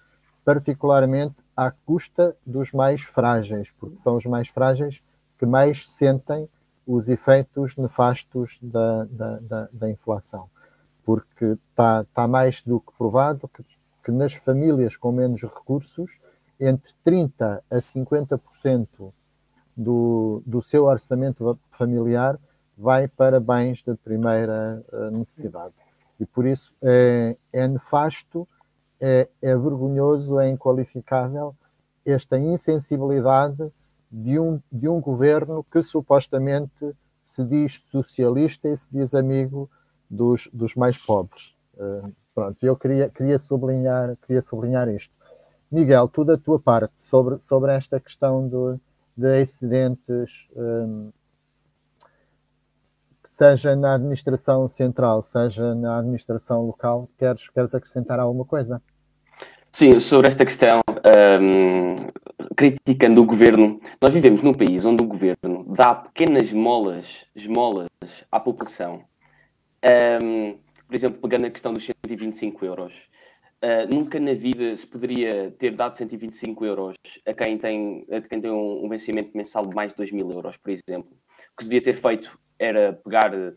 particularmente 0.44 1.37
à 1.56 1.70
custa 1.70 2.37
dos 2.44 2.72
mais 2.72 3.02
frágeis, 3.02 3.72
porque 3.78 3.99
são 3.99 4.16
os 4.16 4.26
mais 4.26 4.49
frágeis 4.49 5.02
que 5.38 5.46
mais 5.46 5.88
sentem 5.90 6.49
os 6.86 7.08
efeitos 7.08 7.76
nefastos 7.76 8.58
da, 8.60 9.04
da, 9.04 9.38
da, 9.38 9.68
da 9.72 9.90
inflação, 9.90 10.48
porque 11.04 11.56
está 11.70 12.04
tá 12.12 12.26
mais 12.26 12.62
do 12.62 12.80
que 12.80 12.92
provado 12.96 13.48
que, 13.48 13.64
que 14.04 14.10
nas 14.10 14.34
famílias 14.34 14.96
com 14.96 15.12
menos 15.12 15.42
recursos, 15.42 16.18
entre 16.58 16.92
30% 17.04 17.60
a 17.70 17.76
50% 17.76 19.12
do, 19.76 20.42
do 20.44 20.62
seu 20.62 20.84
orçamento 20.84 21.58
familiar 21.72 22.38
vai 22.76 23.08
para 23.08 23.40
bens 23.40 23.82
de 23.82 23.94
primeira 23.96 24.84
eh, 24.92 25.10
necessidade. 25.10 25.74
E 26.18 26.26
por 26.26 26.46
isso 26.46 26.72
é, 26.82 27.36
é 27.52 27.68
nefasto, 27.68 28.46
é, 29.00 29.28
é 29.40 29.56
vergonhoso, 29.56 30.38
é 30.38 30.48
inqualificável 30.48 31.54
esta 32.04 32.38
insensibilidade 32.38 33.72
de 34.12 34.38
um, 34.38 34.61
de 34.71 34.88
um 34.88 35.00
governo 35.00 35.64
que 35.73 35.83
supostamente 35.83 36.95
se 37.25 37.42
diz 37.45 37.83
socialista 37.90 38.69
e 38.69 38.76
se 38.76 38.87
diz 38.92 39.14
amigo 39.14 39.71
dos, 40.11 40.49
dos 40.52 40.75
mais 40.75 40.99
pobres. 40.99 41.54
Uh, 41.75 42.12
pronto, 42.35 42.62
eu 42.62 42.76
queria, 42.76 43.09
queria, 43.09 43.38
sublinhar, 43.38 44.16
queria 44.26 44.42
sublinhar 44.42 44.88
isto. 44.88 45.14
Miguel, 45.71 46.07
tu 46.09 46.25
da 46.25 46.37
tua 46.37 46.61
parte, 46.61 46.92
sobre, 46.99 47.38
sobre 47.38 47.73
esta 47.73 47.99
questão 47.99 48.47
do, 48.47 48.78
de 49.16 49.40
acidentes, 49.40 50.47
um, 50.54 51.11
seja 53.25 53.75
na 53.75 53.95
administração 53.95 54.69
central, 54.69 55.23
seja 55.23 55.75
na 55.75 55.99
administração 55.99 56.66
local, 56.66 57.09
queres, 57.19 57.49
queres 57.49 57.75
acrescentar 57.75 58.21
alguma 58.21 58.45
coisa? 58.45 58.83
Sim, 59.73 59.99
sobre 59.99 60.28
esta 60.28 60.45
questão, 60.45 60.83
um, 61.40 61.97
criticando 62.54 63.23
o 63.23 63.25
governo, 63.25 63.80
nós 64.00 64.12
vivemos 64.12 64.42
num 64.42 64.52
país 64.52 64.85
onde 64.85 65.02
o 65.02 65.06
governo 65.06 65.64
dá 65.68 65.94
pequenas 65.94 66.44
esmolas, 66.44 67.26
esmolas 67.35 67.88
à 68.30 68.40
população. 68.40 69.04
Um, 70.23 70.59
por 70.87 70.94
exemplo, 70.94 71.21
pegando 71.21 71.47
a 71.47 71.50
questão 71.50 71.73
dos 71.73 71.85
125 71.85 72.64
euros. 72.64 72.94
Uh, 73.62 73.94
nunca 73.94 74.18
na 74.18 74.35
vida 74.35 74.76
se 74.76 74.87
poderia 74.87 75.52
ter 75.52 75.71
dado 75.76 75.97
125 75.97 76.64
euros 76.64 76.97
a 77.25 77.32
quem 77.32 77.56
tem, 77.56 78.04
a 78.11 78.21
quem 78.21 78.40
tem 78.40 78.50
um, 78.50 78.85
um 78.85 78.88
vencimento 78.88 79.37
mensal 79.37 79.64
de 79.64 79.75
mais 79.75 79.92
de 79.92 79.97
2 79.97 80.11
mil 80.11 80.30
euros, 80.32 80.56
por 80.56 80.71
exemplo. 80.71 81.12
O 81.52 81.56
que 81.56 81.64
se 81.64 81.71
devia 81.71 81.82
ter 81.82 81.94
feito 81.94 82.37
era 82.59 82.92
pegar 82.92 83.32
uh, 83.32 83.56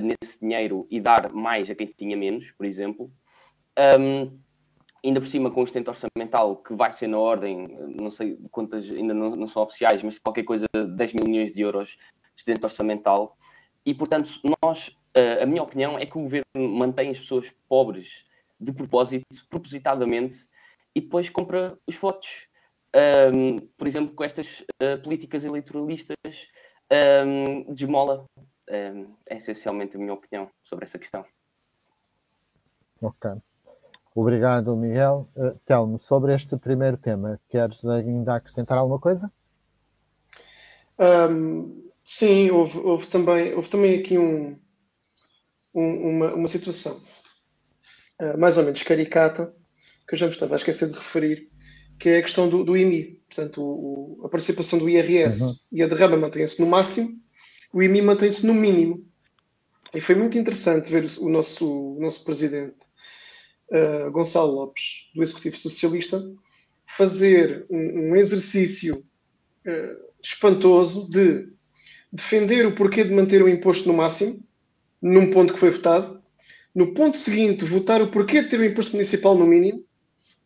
nesse 0.00 0.40
dinheiro 0.40 0.86
e 0.90 1.00
dar 1.00 1.32
mais 1.32 1.70
a 1.70 1.74
quem 1.74 1.86
tinha 1.86 2.16
menos, 2.16 2.50
por 2.52 2.66
exemplo. 2.66 3.10
Um, 3.98 4.38
ainda 5.04 5.20
por 5.20 5.28
cima 5.28 5.50
com 5.50 5.60
o 5.60 5.64
estento 5.64 5.88
orçamental 5.88 6.56
que 6.56 6.74
vai 6.74 6.92
ser 6.92 7.06
na 7.06 7.18
ordem, 7.18 7.68
não 7.94 8.10
sei 8.10 8.38
quantas 8.50 8.90
ainda 8.90 9.14
não, 9.14 9.36
não 9.36 9.46
são 9.46 9.62
oficiais, 9.62 10.02
mas 10.02 10.18
qualquer 10.18 10.44
coisa 10.44 10.66
de 10.74 10.86
10 10.86 11.12
mil 11.14 11.24
milhões 11.26 11.52
de 11.52 11.60
euros 11.60 11.90
de 11.90 11.98
estento 12.36 12.64
orçamental. 12.64 13.36
E, 13.84 13.94
portanto, 13.94 14.30
nós, 14.62 14.96
eh, 15.14 15.42
a 15.42 15.46
minha 15.46 15.62
opinião 15.62 15.98
é 15.98 16.04
que 16.04 16.18
o 16.18 16.22
governo 16.22 16.44
mantém 16.54 17.10
as 17.10 17.20
pessoas 17.20 17.52
pobres 17.68 18.24
de 18.58 18.72
propósito, 18.72 19.24
propositadamente, 19.48 20.48
e 20.94 21.00
depois 21.00 21.28
compra 21.28 21.78
os 21.86 21.94
votos. 21.96 22.48
Um, 22.94 23.58
por 23.76 23.86
exemplo, 23.86 24.14
com 24.14 24.24
estas 24.24 24.60
uh, 24.82 25.00
políticas 25.02 25.44
eleitoralistas, 25.44 26.16
um, 27.26 27.74
desmola. 27.74 28.24
Um, 28.68 29.14
é 29.26 29.36
essencialmente 29.36 29.96
a 29.96 30.00
minha 30.00 30.14
opinião 30.14 30.50
sobre 30.64 30.86
essa 30.86 30.98
questão. 30.98 31.24
Ok. 33.00 33.30
Obrigado, 34.16 34.74
Miguel. 34.74 35.28
Uh, 35.36 35.60
Telmo, 35.66 36.00
sobre 36.00 36.34
este 36.34 36.56
primeiro 36.56 36.96
tema, 36.96 37.38
queres 37.50 37.84
ainda 37.84 38.36
acrescentar 38.36 38.78
alguma 38.78 38.98
coisa? 38.98 39.30
Um, 40.98 41.90
sim, 42.02 42.50
houve, 42.50 42.78
houve, 42.78 43.06
também, 43.08 43.52
houve 43.52 43.68
também 43.68 44.00
aqui 44.00 44.16
um, 44.16 44.58
um, 45.74 46.08
uma, 46.08 46.34
uma 46.34 46.48
situação 46.48 46.98
uh, 48.22 48.38
mais 48.38 48.56
ou 48.56 48.64
menos 48.64 48.82
caricata, 48.82 49.54
que 50.08 50.14
eu 50.14 50.18
já 50.18 50.24
me 50.24 50.32
estava 50.32 50.54
a 50.54 50.56
esquecer 50.56 50.88
de 50.88 50.96
referir, 50.96 51.50
que 52.00 52.08
é 52.08 52.16
a 52.16 52.22
questão 52.22 52.48
do, 52.48 52.64
do 52.64 52.74
IMI. 52.74 53.20
Portanto, 53.28 53.62
o, 53.62 54.22
a 54.24 54.30
participação 54.30 54.78
do 54.78 54.88
IRS 54.88 55.42
uhum. 55.42 55.54
e 55.70 55.82
a 55.82 55.86
derrama 55.86 56.16
mantém-se 56.16 56.58
no 56.58 56.66
máximo, 56.66 57.10
o 57.70 57.82
IMI 57.82 58.00
mantém-se 58.00 58.46
no 58.46 58.54
mínimo. 58.54 59.06
E 59.92 60.00
foi 60.00 60.14
muito 60.14 60.38
interessante 60.38 60.90
ver 60.90 61.04
o, 61.04 61.26
o 61.26 61.28
nosso, 61.28 61.96
o 61.96 62.00
nosso 62.00 62.24
presidente 62.24 62.85
uh, 63.70 64.10
Gonçalo 64.10 64.52
Lopes, 64.52 65.10
do 65.14 65.22
Executivo 65.22 65.56
Socialista, 65.56 66.22
fazer 66.86 67.66
um, 67.70 68.10
um 68.10 68.16
exercício 68.16 69.04
uh, 69.66 70.06
espantoso 70.22 71.08
de 71.10 71.48
defender 72.12 72.66
o 72.66 72.74
porquê 72.74 73.04
de 73.04 73.12
manter 73.12 73.42
o 73.42 73.48
imposto 73.48 73.88
no 73.88 73.94
máximo, 73.94 74.42
num 75.00 75.30
ponto 75.30 75.52
que 75.52 75.60
foi 75.60 75.70
votado, 75.70 76.22
no 76.74 76.94
ponto 76.94 77.16
seguinte, 77.16 77.64
votar 77.64 78.02
o 78.02 78.10
porquê 78.10 78.42
de 78.42 78.50
ter 78.50 78.60
o 78.60 78.64
imposto 78.64 78.92
municipal 78.92 79.36
no 79.36 79.46
mínimo, 79.46 79.84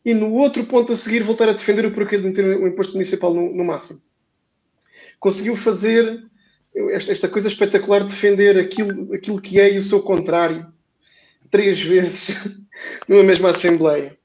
e 0.04 0.14
no 0.14 0.32
outro 0.32 0.64
ponto 0.66 0.92
a 0.92 0.96
seguir, 0.96 1.22
voltar 1.22 1.48
a 1.48 1.52
defender 1.52 1.84
o 1.84 1.92
porquê 1.92 2.16
de 2.16 2.24
manter 2.24 2.44
o 2.44 2.66
imposto 2.66 2.94
municipal 2.94 3.34
no, 3.34 3.54
no 3.54 3.64
máximo. 3.64 4.00
Conseguiu 5.18 5.54
fazer 5.54 6.24
esta, 6.92 7.12
esta, 7.12 7.28
coisa 7.28 7.48
espetacular 7.48 8.02
de 8.02 8.10
defender 8.10 8.58
aquilo, 8.58 9.12
aquilo 9.12 9.40
que 9.40 9.60
é 9.60 9.74
e 9.74 9.78
o 9.78 9.82
seu 9.82 10.00
contrário 10.00 10.72
três 11.50 11.80
vezes 11.80 12.28
numa 13.08 13.22
mesma 13.22 13.50
Assembleia. 13.50 14.16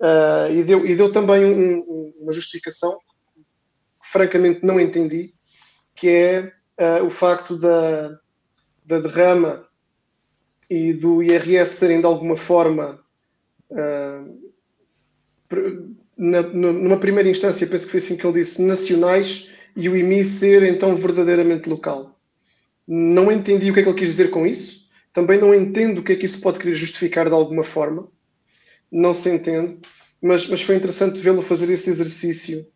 Uh, 0.00 0.52
e, 0.52 0.64
deu, 0.64 0.84
e 0.84 0.96
deu 0.96 1.12
também 1.12 1.44
um, 1.44 1.78
um, 1.78 2.14
uma 2.20 2.32
justificação 2.32 2.98
que 2.98 4.10
francamente 4.10 4.64
não 4.64 4.80
entendi, 4.80 5.32
que 5.94 6.08
é 6.08 6.52
uh, 7.00 7.06
o 7.06 7.10
facto 7.10 7.56
da, 7.56 8.18
da 8.84 8.98
derrama 8.98 9.64
e 10.68 10.92
do 10.92 11.22
IRS 11.22 11.74
serem 11.74 12.00
de 12.00 12.06
alguma 12.06 12.36
forma 12.36 13.00
uh, 13.70 14.42
na, 16.16 16.42
numa 16.42 16.96
primeira 16.98 17.28
instância, 17.28 17.66
penso 17.66 17.84
que 17.84 17.90
foi 17.90 18.00
assim 18.00 18.16
que 18.16 18.26
ele 18.26 18.40
disse, 18.40 18.62
nacionais 18.62 19.48
e 19.76 19.88
o 19.88 19.96
IMI 19.96 20.24
ser 20.24 20.62
então 20.62 20.96
verdadeiramente 20.96 21.68
local. 21.68 22.18
Não 22.86 23.30
entendi 23.30 23.70
o 23.70 23.74
que 23.74 23.80
é 23.80 23.82
que 23.82 23.88
ele 23.88 23.98
quis 23.98 24.08
dizer 24.08 24.30
com 24.30 24.46
isso. 24.46 24.81
Também 25.12 25.38
não 25.38 25.54
entendo 25.54 25.98
o 25.98 26.02
que 26.02 26.12
é 26.12 26.16
que 26.16 26.26
isso 26.26 26.40
pode 26.40 26.58
querer 26.58 26.74
justificar 26.74 27.26
de 27.26 27.34
alguma 27.34 27.64
forma. 27.64 28.08
Não 28.90 29.12
se 29.12 29.30
entende. 29.30 29.78
Mas, 30.20 30.46
mas 30.46 30.62
foi 30.62 30.76
interessante 30.76 31.18
vê-lo 31.18 31.42
fazer 31.42 31.70
esse 31.70 31.90
exercício 31.90 32.66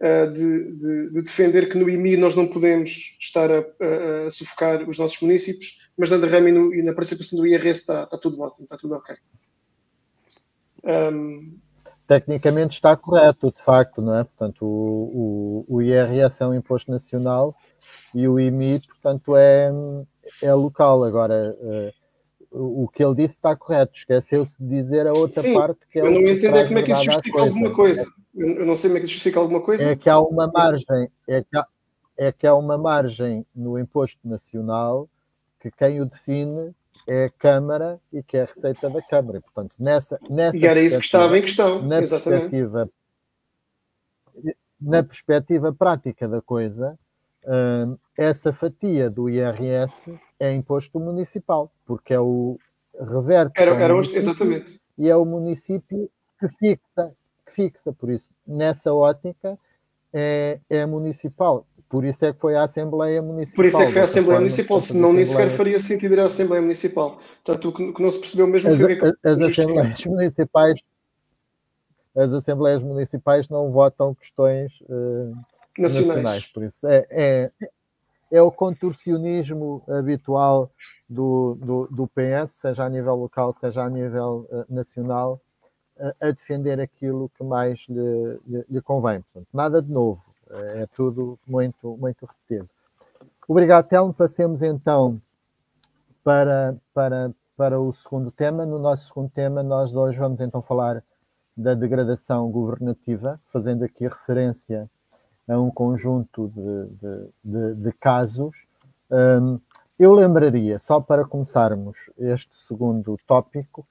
uh, 0.00 0.30
de, 0.30 0.72
de, 0.72 1.10
de, 1.10 1.22
defender 1.22 1.68
que 1.68 1.78
no 1.78 1.88
IMI 1.88 2.16
nós 2.16 2.34
não 2.34 2.48
podemos 2.48 3.16
estar 3.20 3.50
a, 3.50 3.58
a, 3.58 4.26
a 4.26 4.30
sufocar 4.30 4.88
os 4.88 4.98
nossos 4.98 5.20
municípios, 5.20 5.78
mas 5.96 6.10
na 6.10 6.16
DRAM 6.16 6.48
e, 6.48 6.80
e 6.80 6.82
na 6.82 6.92
participação 6.92 7.38
do 7.38 7.46
IRS 7.46 7.80
está, 7.80 8.02
está 8.04 8.18
tudo 8.18 8.40
ótimo, 8.40 8.64
está 8.64 8.76
tudo 8.76 8.94
ok. 8.94 9.16
Um... 10.84 11.56
Tecnicamente 12.06 12.74
está 12.74 12.94
correto, 12.96 13.50
de 13.50 13.62
facto, 13.62 14.02
não 14.02 14.14
é? 14.18 14.24
Portanto, 14.24 14.66
o, 14.66 15.64
o, 15.68 15.76
o 15.76 15.82
IRS 15.82 16.42
é 16.42 16.46
um 16.46 16.54
imposto 16.54 16.90
nacional 16.90 17.56
e 18.14 18.28
o 18.28 18.38
IMI, 18.38 18.80
portanto, 18.80 19.34
é, 19.36 19.70
é 20.42 20.52
local. 20.54 21.04
Agora, 21.04 21.56
uh, 21.60 21.92
o 22.84 22.88
que 22.88 23.04
ele 23.04 23.14
disse 23.14 23.34
está 23.34 23.56
correto. 23.56 23.92
Esqueceu-se 23.96 24.56
de 24.62 24.68
dizer 24.68 25.06
a 25.06 25.12
outra 25.12 25.42
Sim, 25.42 25.54
parte 25.54 25.86
que 25.90 25.98
é 25.98 26.02
Eu 26.02 26.10
não 26.10 26.20
entendo 26.20 26.56
é 26.56 26.66
como 26.66 26.78
é 26.78 26.82
que 26.82 26.92
isso 26.92 27.04
justifica 27.04 27.40
alguma 27.40 27.74
coisa. 27.74 28.06
Eu 28.34 28.66
não 28.66 28.76
sei 28.76 28.90
como 28.90 28.98
é 28.98 29.00
que 29.00 29.06
isso 29.06 29.14
justifica 29.14 29.40
alguma 29.40 29.60
coisa. 29.60 29.84
É 29.84 29.96
que 29.96 30.08
há 30.08 30.20
uma 30.20 30.46
margem, 30.48 31.08
é 31.28 31.42
que 31.42 31.56
há, 31.56 31.66
é 32.16 32.32
que 32.32 32.46
há 32.46 32.54
uma 32.54 32.78
margem 32.78 33.46
no 33.54 33.78
imposto 33.78 34.20
nacional 34.24 35.08
que 35.60 35.70
quem 35.70 36.00
o 36.00 36.06
define 36.06 36.74
é 37.06 37.24
a 37.24 37.30
Câmara 37.30 38.00
e 38.12 38.22
que 38.22 38.36
é 38.36 38.42
a 38.42 38.46
receita 38.46 38.88
da 38.90 39.02
Câmara. 39.02 39.40
Portanto, 39.40 39.74
nessa, 39.78 40.18
nessa 40.28 40.56
e 40.56 40.66
era 40.66 40.80
isso 40.80 40.98
que 40.98 41.04
estava 41.04 41.38
em 41.38 41.42
questão, 41.42 41.82
na 41.82 42.02
exatamente. 42.02 42.50
Perspectiva, 42.50 42.90
na 44.80 45.02
perspectiva 45.02 45.72
prática 45.72 46.28
da 46.28 46.42
coisa, 46.42 46.98
hum, 47.46 47.96
essa 48.16 48.52
fatia 48.52 49.10
do 49.10 49.28
IRS 49.28 50.18
é 50.38 50.52
imposto 50.52 51.00
municipal, 51.00 51.70
porque 51.84 52.14
é 52.14 52.20
o 52.20 52.58
reverte. 52.98 53.52
Era, 53.60 53.72
era 53.72 53.94
exatamente. 53.98 54.80
E 54.96 55.08
é 55.08 55.16
o 55.16 55.24
município 55.24 56.08
que 56.38 56.48
fixa, 56.48 57.12
que 57.46 57.52
fixa. 57.52 57.92
Por 57.92 58.10
isso, 58.10 58.30
nessa 58.46 58.92
ótica, 58.92 59.58
é, 60.12 60.60
é 60.70 60.86
municipal. 60.86 61.66
Por 61.88 62.04
isso 62.04 62.24
é 62.24 62.32
que 62.32 62.40
foi 62.40 62.56
a 62.56 62.64
Assembleia 62.64 63.20
Municipal. 63.20 63.56
Por 63.56 63.66
isso 63.66 63.80
é 63.80 63.86
que 63.86 63.92
foi 63.92 64.00
a 64.00 64.04
Assembleia 64.04 64.40
Municipal, 64.40 64.80
senão 64.80 65.12
nem 65.12 65.26
sequer 65.26 65.50
faria 65.50 65.78
sentido 65.78 66.14
ir 66.14 66.20
à 66.20 66.24
Assembleia 66.24 66.62
Municipal. 66.62 67.20
Portanto, 67.44 67.68
o 67.68 67.94
que 67.94 68.02
não 68.02 68.10
se 68.10 68.18
percebeu 68.18 68.46
mesmo 68.46 68.70
as, 68.70 68.78
que 68.78 69.04
as, 69.04 69.14
as 69.24 69.40
Assembleias 69.40 70.04
Municipais 70.06 70.80
as 72.16 72.32
Assembleias 72.32 72.82
Municipais 72.82 73.48
não 73.48 73.72
votam 73.72 74.14
questões 74.14 74.80
uh, 74.82 75.34
nacionais. 75.76 76.06
nacionais. 76.06 76.46
Por 76.46 76.62
isso 76.62 76.86
é, 76.86 77.06
é, 77.10 77.50
é, 78.36 78.42
o 78.42 78.50
contorcionismo 78.50 79.82
habitual 79.88 80.70
do, 81.08 81.54
do, 81.54 81.88
do, 81.88 82.08
PS, 82.08 82.50
seja 82.52 82.84
a 82.84 82.88
nível 82.88 83.14
local, 83.14 83.54
seja 83.54 83.84
a 83.84 83.88
nível 83.88 84.48
uh, 84.50 84.64
nacional, 84.68 85.40
uh, 85.96 86.12
a 86.20 86.30
defender 86.32 86.80
aquilo 86.80 87.30
que 87.36 87.44
mais 87.44 87.86
lhe, 87.88 88.40
lhe, 88.46 88.64
lhe 88.68 88.80
convém. 88.82 89.22
Portanto, 89.22 89.48
nada 89.52 89.80
de 89.80 89.92
novo 89.92 90.20
é 90.50 90.86
tudo 90.94 91.38
muito, 91.46 91.96
muito 91.96 92.26
repetido. 92.26 92.68
Obrigado, 93.46 93.86
Telmo. 93.86 94.12
Passemos 94.12 94.62
então 94.62 95.20
para, 96.22 96.76
para, 96.92 97.32
para 97.56 97.80
o 97.80 97.92
segundo 97.92 98.30
tema. 98.30 98.66
No 98.66 98.78
nosso 98.78 99.06
segundo 99.06 99.30
tema, 99.30 99.62
nós 99.62 99.94
hoje 99.94 100.18
vamos 100.18 100.40
então 100.40 100.60
falar 100.60 101.04
da 101.56 101.74
degradação 101.74 102.50
governativa, 102.50 103.40
fazendo 103.52 103.84
aqui 103.84 104.08
referência 104.08 104.90
a 105.48 105.58
um 105.58 105.70
conjunto 105.70 106.48
de, 106.48 106.86
de, 106.96 107.28
de, 107.44 107.74
de 107.74 107.92
casos. 107.92 108.56
Um, 109.10 109.60
eu 109.98 110.12
lembraria, 110.12 110.78
só 110.78 111.00
para 111.00 111.24
começarmos 111.24 112.10
este 112.18 112.56
segundo 112.56 113.18
tópico, 113.26 113.86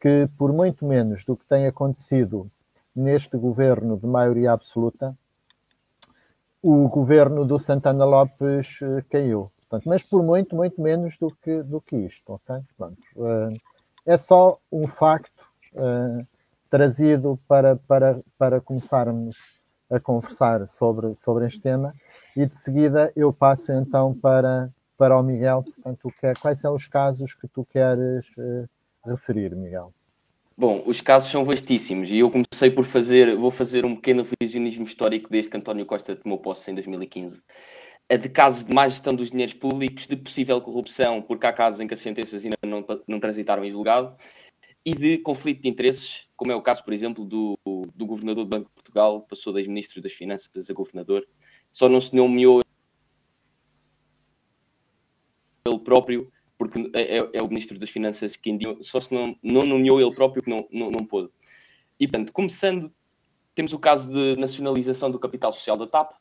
que 0.00 0.28
por 0.38 0.52
muito 0.52 0.86
menos 0.86 1.24
do 1.24 1.36
que 1.36 1.44
tem 1.46 1.66
acontecido 1.66 2.50
neste 2.94 3.36
governo 3.36 3.96
de 3.96 4.06
maioria 4.06 4.52
absoluta, 4.52 5.16
o 6.62 6.88
governo 6.88 7.44
do 7.44 7.58
Santana 7.60 8.04
Lopes 8.04 8.80
uh, 8.80 9.04
caiu. 9.10 9.50
Portanto, 9.60 9.88
mas 9.88 10.02
por 10.02 10.22
muito, 10.22 10.56
muito 10.56 10.80
menos 10.80 11.16
do 11.18 11.30
que, 11.42 11.62
do 11.62 11.80
que 11.80 11.96
isto. 11.96 12.34
Okay? 12.34 12.62
Portanto, 12.76 13.02
uh, 13.16 13.60
é 14.06 14.16
só 14.16 14.58
um 14.70 14.86
facto 14.86 15.44
uh, 15.74 16.26
trazido 16.70 17.38
para, 17.46 17.76
para, 17.76 18.20
para 18.38 18.60
começarmos 18.60 19.36
a 19.90 19.98
conversar 19.98 20.66
sobre, 20.66 21.14
sobre 21.14 21.46
este 21.46 21.60
tema 21.60 21.94
e 22.36 22.46
de 22.46 22.56
seguida 22.56 23.12
eu 23.16 23.32
passo 23.32 23.72
então 23.72 24.14
para, 24.14 24.70
para 24.96 25.18
o 25.18 25.22
Miguel. 25.22 25.62
Portanto, 25.62 26.12
que, 26.20 26.32
quais 26.40 26.60
são 26.60 26.74
os 26.74 26.86
casos 26.86 27.34
que 27.34 27.48
tu 27.48 27.64
queres 27.64 28.26
referir, 29.04 29.54
Miguel? 29.56 29.92
Bom, 30.56 30.82
os 30.86 31.00
casos 31.00 31.30
são 31.30 31.44
vastíssimos 31.44 32.10
e 32.10 32.18
eu 32.18 32.30
comecei 32.30 32.68
por 32.68 32.84
fazer, 32.84 33.36
vou 33.36 33.52
fazer 33.52 33.84
um 33.84 33.94
pequeno 33.94 34.26
revisionismo 34.40 34.84
histórico 34.84 35.30
desde 35.30 35.48
que 35.48 35.56
António 35.56 35.86
Costa 35.86 36.16
tomou 36.16 36.36
posse 36.36 36.68
em 36.70 36.74
2015. 36.74 37.40
A 38.10 38.16
de 38.16 38.28
casos 38.28 38.64
de 38.64 38.74
má 38.74 38.88
gestão 38.88 39.14
dos 39.14 39.30
dinheiros 39.30 39.54
públicos, 39.54 40.08
de 40.08 40.16
possível 40.16 40.60
corrupção, 40.60 41.22
porque 41.22 41.46
há 41.46 41.52
casos 41.52 41.78
em 41.78 41.86
que 41.86 41.94
as 41.94 42.00
sentenças 42.00 42.42
ainda 42.42 42.56
não, 42.64 42.84
não 43.06 43.20
transitaram 43.20 43.64
em 43.64 43.70
julgado, 43.70 44.16
e 44.88 44.94
de 44.94 45.18
conflito 45.18 45.62
de 45.62 45.68
interesses, 45.68 46.26
como 46.34 46.50
é 46.50 46.54
o 46.54 46.62
caso, 46.62 46.82
por 46.82 46.94
exemplo, 46.94 47.22
do, 47.22 47.58
do 47.94 48.06
governador 48.06 48.44
do 48.44 48.48
Banco 48.48 48.68
de 48.68 48.74
Portugal, 48.74 49.20
passou 49.20 49.52
das 49.52 49.66
ministro 49.66 50.00
das 50.00 50.12
Finanças 50.12 50.70
a 50.70 50.72
governador, 50.72 51.28
só 51.70 51.90
não 51.90 52.00
se 52.00 52.16
nomeou 52.16 52.62
ele 55.66 55.78
próprio 55.80 56.32
porque 56.56 56.90
é, 56.94 57.18
é, 57.18 57.30
é, 57.34 57.42
o 57.42 57.48
Ministro 57.48 57.78
das 57.78 57.90
Finanças 57.90 58.34
que 58.34 58.50
indicou, 58.50 58.82
só 58.82 58.98
se 59.00 59.12
não, 59.12 59.36
não 59.42 59.62
nomeou 59.62 60.00
ele 60.00 60.12
próprio 60.14 60.42
que 60.42 60.50
não, 60.50 60.66
não, 60.72 60.90
não 60.90 61.04
pôde. 61.04 61.30
E, 62.00 62.08
portanto, 62.08 62.32
começando, 62.32 62.92
temos 63.54 63.72
o 63.72 63.78
caso 63.78 64.10
de 64.10 64.40
nacionalização 64.40 65.10
do 65.10 65.20
capital 65.20 65.52
social 65.52 65.76
da 65.76 65.86
TAP, 65.86 66.12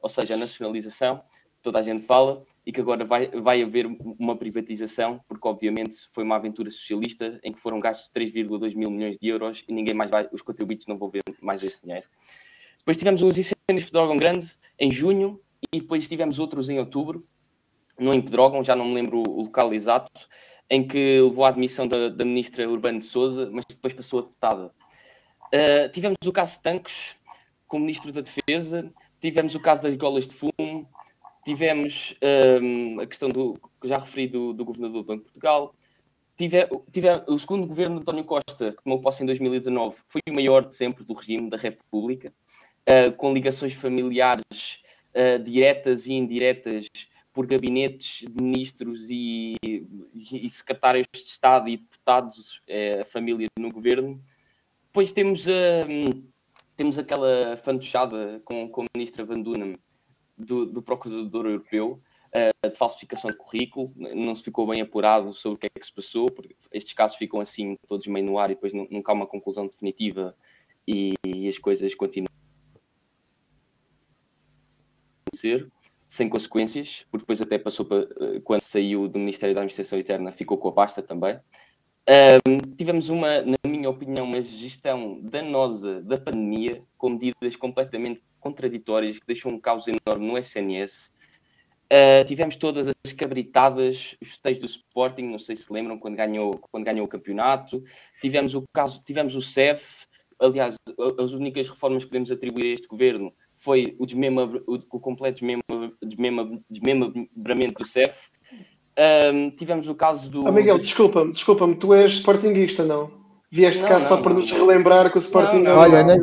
ou 0.00 0.08
seja, 0.08 0.34
a 0.34 0.36
nacionalização, 0.36 1.22
toda 1.60 1.78
a 1.78 1.82
gente 1.82 2.06
fala, 2.06 2.42
e 2.64 2.72
que 2.72 2.80
agora 2.80 3.04
vai, 3.04 3.28
vai 3.28 3.62
haver 3.62 3.86
uma 4.18 4.36
privatização, 4.36 5.20
porque 5.26 5.46
obviamente 5.46 5.96
foi 6.12 6.22
uma 6.22 6.36
aventura 6.36 6.70
socialista 6.70 7.40
em 7.42 7.52
que 7.52 7.58
foram 7.58 7.80
gastos 7.80 8.10
3,2 8.14 8.74
mil 8.76 8.90
milhões 8.90 9.18
de 9.18 9.28
euros 9.28 9.64
e 9.68 9.72
ninguém 9.72 9.94
mais 9.94 10.10
vai, 10.10 10.28
os 10.32 10.42
contribuintes 10.42 10.86
não 10.86 10.96
vão 10.96 11.10
ver 11.10 11.22
mais 11.40 11.62
esse 11.62 11.82
dinheiro. 11.82 12.06
Depois 12.78 12.96
tivemos 12.96 13.22
os 13.22 13.36
incêndios 13.36 13.84
de 13.84 13.86
Pedrógão 13.86 14.16
Grande 14.16 14.46
em 14.78 14.90
junho 14.90 15.40
e 15.72 15.80
depois 15.80 16.06
tivemos 16.06 16.38
outros 16.38 16.68
em 16.68 16.78
outubro, 16.78 17.26
no 17.98 18.14
Impedrógão, 18.14 18.64
já 18.64 18.74
não 18.74 18.86
me 18.86 18.94
lembro 18.94 19.22
o 19.28 19.42
local 19.42 19.72
exato, 19.74 20.28
em 20.70 20.86
que 20.86 21.20
levou 21.20 21.44
à 21.44 21.48
admissão 21.48 21.86
da, 21.86 22.08
da 22.08 22.24
ministra 22.24 22.68
Urbano 22.68 22.98
de 22.98 23.04
Souza, 23.04 23.50
mas 23.52 23.64
depois 23.68 23.92
passou 23.92 24.20
a 24.20 24.22
deputada. 24.22 24.72
Uh, 25.54 25.92
tivemos 25.92 26.16
o 26.24 26.32
caso 26.32 26.56
de 26.56 26.62
Tancos, 26.62 27.14
com 27.68 27.76
o 27.76 27.80
ministro 27.80 28.12
da 28.12 28.20
Defesa, 28.20 28.90
tivemos 29.20 29.54
o 29.54 29.60
caso 29.60 29.82
das 29.82 29.94
golas 29.96 30.26
de 30.26 30.34
fumo, 30.34 30.81
tivemos 31.44 32.14
um, 32.62 33.00
a 33.00 33.06
questão 33.06 33.28
do 33.28 33.58
que 33.80 33.88
já 33.88 33.96
referi 33.96 34.26
do, 34.26 34.52
do 34.52 34.64
governador 34.64 35.02
do 35.02 35.06
Banco 35.06 35.18
de 35.18 35.24
Portugal, 35.24 35.74
tive, 36.36 36.68
tive, 36.92 37.08
o 37.28 37.38
segundo 37.38 37.66
governo 37.66 37.96
de 37.96 38.02
António 38.02 38.24
Costa, 38.24 38.72
que 38.72 38.82
tomou 38.82 39.00
posse 39.00 39.22
em 39.22 39.26
2019, 39.26 39.96
foi 40.08 40.20
o 40.28 40.34
maior 40.34 40.68
de 40.68 40.76
sempre 40.76 41.04
do 41.04 41.14
regime 41.14 41.50
da 41.50 41.56
República, 41.56 42.32
uh, 42.88 43.12
com 43.16 43.32
ligações 43.32 43.74
familiares 43.74 44.80
uh, 45.14 45.42
diretas 45.42 46.06
e 46.06 46.12
indiretas 46.12 46.86
por 47.32 47.46
gabinetes 47.46 48.26
de 48.30 48.42
ministros 48.42 49.06
e, 49.08 49.56
e 50.14 50.50
secretários 50.50 51.06
de 51.14 51.20
Estado 51.20 51.66
e 51.66 51.78
deputados, 51.78 52.60
é, 52.68 53.04
famílias 53.04 53.48
no 53.58 53.70
governo. 53.70 54.22
Depois 54.88 55.12
temos, 55.12 55.46
uh, 55.46 56.22
temos 56.76 56.98
aquela 56.98 57.56
fantochada 57.64 58.42
com, 58.44 58.68
com 58.68 58.82
a 58.82 58.86
ministra 58.94 59.24
Van 59.24 59.40
Dunham 59.40 59.78
do, 60.44 60.66
do 60.66 60.82
Procurador 60.82 61.46
Europeu 61.46 62.00
uh, 62.34 62.68
de 62.68 62.76
falsificação 62.76 63.30
de 63.30 63.36
currículo. 63.36 63.92
Não 63.96 64.34
se 64.34 64.42
ficou 64.42 64.66
bem 64.66 64.80
apurado 64.80 65.32
sobre 65.34 65.56
o 65.56 65.58
que 65.58 65.66
é 65.66 65.80
que 65.80 65.86
se 65.86 65.92
passou, 65.92 66.26
porque 66.26 66.56
estes 66.72 66.92
casos 66.92 67.16
ficam 67.16 67.40
assim 67.40 67.76
todos 67.86 68.06
meio 68.06 68.26
no 68.26 68.38
ar 68.38 68.50
e 68.50 68.54
depois 68.54 68.72
nunca 68.72 69.12
há 69.12 69.14
uma 69.14 69.26
conclusão 69.26 69.66
definitiva 69.66 70.36
e, 70.86 71.14
e 71.26 71.48
as 71.48 71.58
coisas 71.58 71.94
continuam 71.94 72.28
a 75.32 75.36
ser 75.36 75.70
sem 76.12 76.28
consequências, 76.28 77.06
porque 77.10 77.22
depois 77.22 77.40
até 77.40 77.56
passou 77.58 77.86
para, 77.86 78.02
eh, 78.02 78.40
quando 78.44 78.60
saiu 78.60 79.08
do 79.08 79.18
Ministério 79.18 79.54
da 79.54 79.62
Administração 79.62 79.98
Interna, 79.98 80.30
ficou 80.30 80.58
com 80.58 80.68
a 80.68 80.72
pasta 80.72 81.00
também. 81.02 81.40
Um, 82.08 82.58
tivemos 82.76 83.08
uma, 83.08 83.42
na 83.42 83.56
minha 83.64 83.88
opinião, 83.88 84.24
uma 84.24 84.42
gestão 84.42 85.20
danosa 85.22 86.02
da 86.02 86.18
pandemia, 86.18 86.82
com 86.98 87.10
medidas 87.10 87.54
completamente 87.54 88.22
contraditórias, 88.40 89.18
que 89.18 89.26
deixou 89.26 89.52
um 89.52 89.60
caos 89.60 89.84
enorme 89.86 90.26
no 90.26 90.36
SNS. 90.36 91.10
Uh, 91.92 92.22
ah, 92.22 92.24
tivemos 92.24 92.56
todas 92.56 92.88
as 92.88 93.12
cabritadas, 93.12 94.16
os 94.20 94.28
festejos 94.28 94.60
do 94.60 94.66
Sporting, 94.66 95.24
não 95.24 95.38
sei 95.38 95.54
se 95.54 95.72
lembram, 95.72 95.98
quando 95.98 96.16
ganhou, 96.16 96.58
quando 96.70 96.84
ganhou 96.84 97.06
o 97.06 97.08
campeonato. 97.08 97.84
Tivemos 98.20 98.54
o 98.54 98.64
caso, 98.72 99.00
tivemos 99.04 99.36
o 99.36 99.42
CEF, 99.42 100.06
aliás, 100.40 100.74
as 101.18 101.32
únicas 101.32 101.68
reformas 101.68 102.02
que 102.02 102.10
podemos 102.10 102.32
atribuir 102.32 102.70
a 102.70 102.74
este 102.74 102.88
governo 102.88 103.32
foi 103.58 103.94
o, 103.96 104.04
desmembra, 104.04 104.60
o, 104.66 104.74
o 104.74 105.00
completo 105.00 105.40
desmembra, 106.02 106.58
desmembramento 106.68 107.74
do 107.74 107.86
CEF. 107.86 108.28
Um, 108.98 109.50
tivemos 109.50 109.88
o 109.88 109.94
caso 109.94 110.28
do. 110.30 110.46
Oh, 110.46 110.52
Miguel, 110.52 110.78
desculpa-me, 110.78 111.32
desculpa-me, 111.32 111.74
tu 111.74 111.94
és 111.94 112.12
sportinguista, 112.12 112.84
não? 112.84 113.10
Vieste 113.50 113.82
não, 113.82 113.88
cá 113.88 113.98
não, 113.98 114.08
só 114.08 114.16
não, 114.16 114.22
para 114.22 114.34
nos 114.34 114.50
relembrar 114.50 115.10
que 115.10 115.18
o 115.18 115.20
Sporting 115.20 115.58
não. 115.58 115.74
não, 115.74 115.78
Olha, 115.78 116.02
nem... 116.02 116.18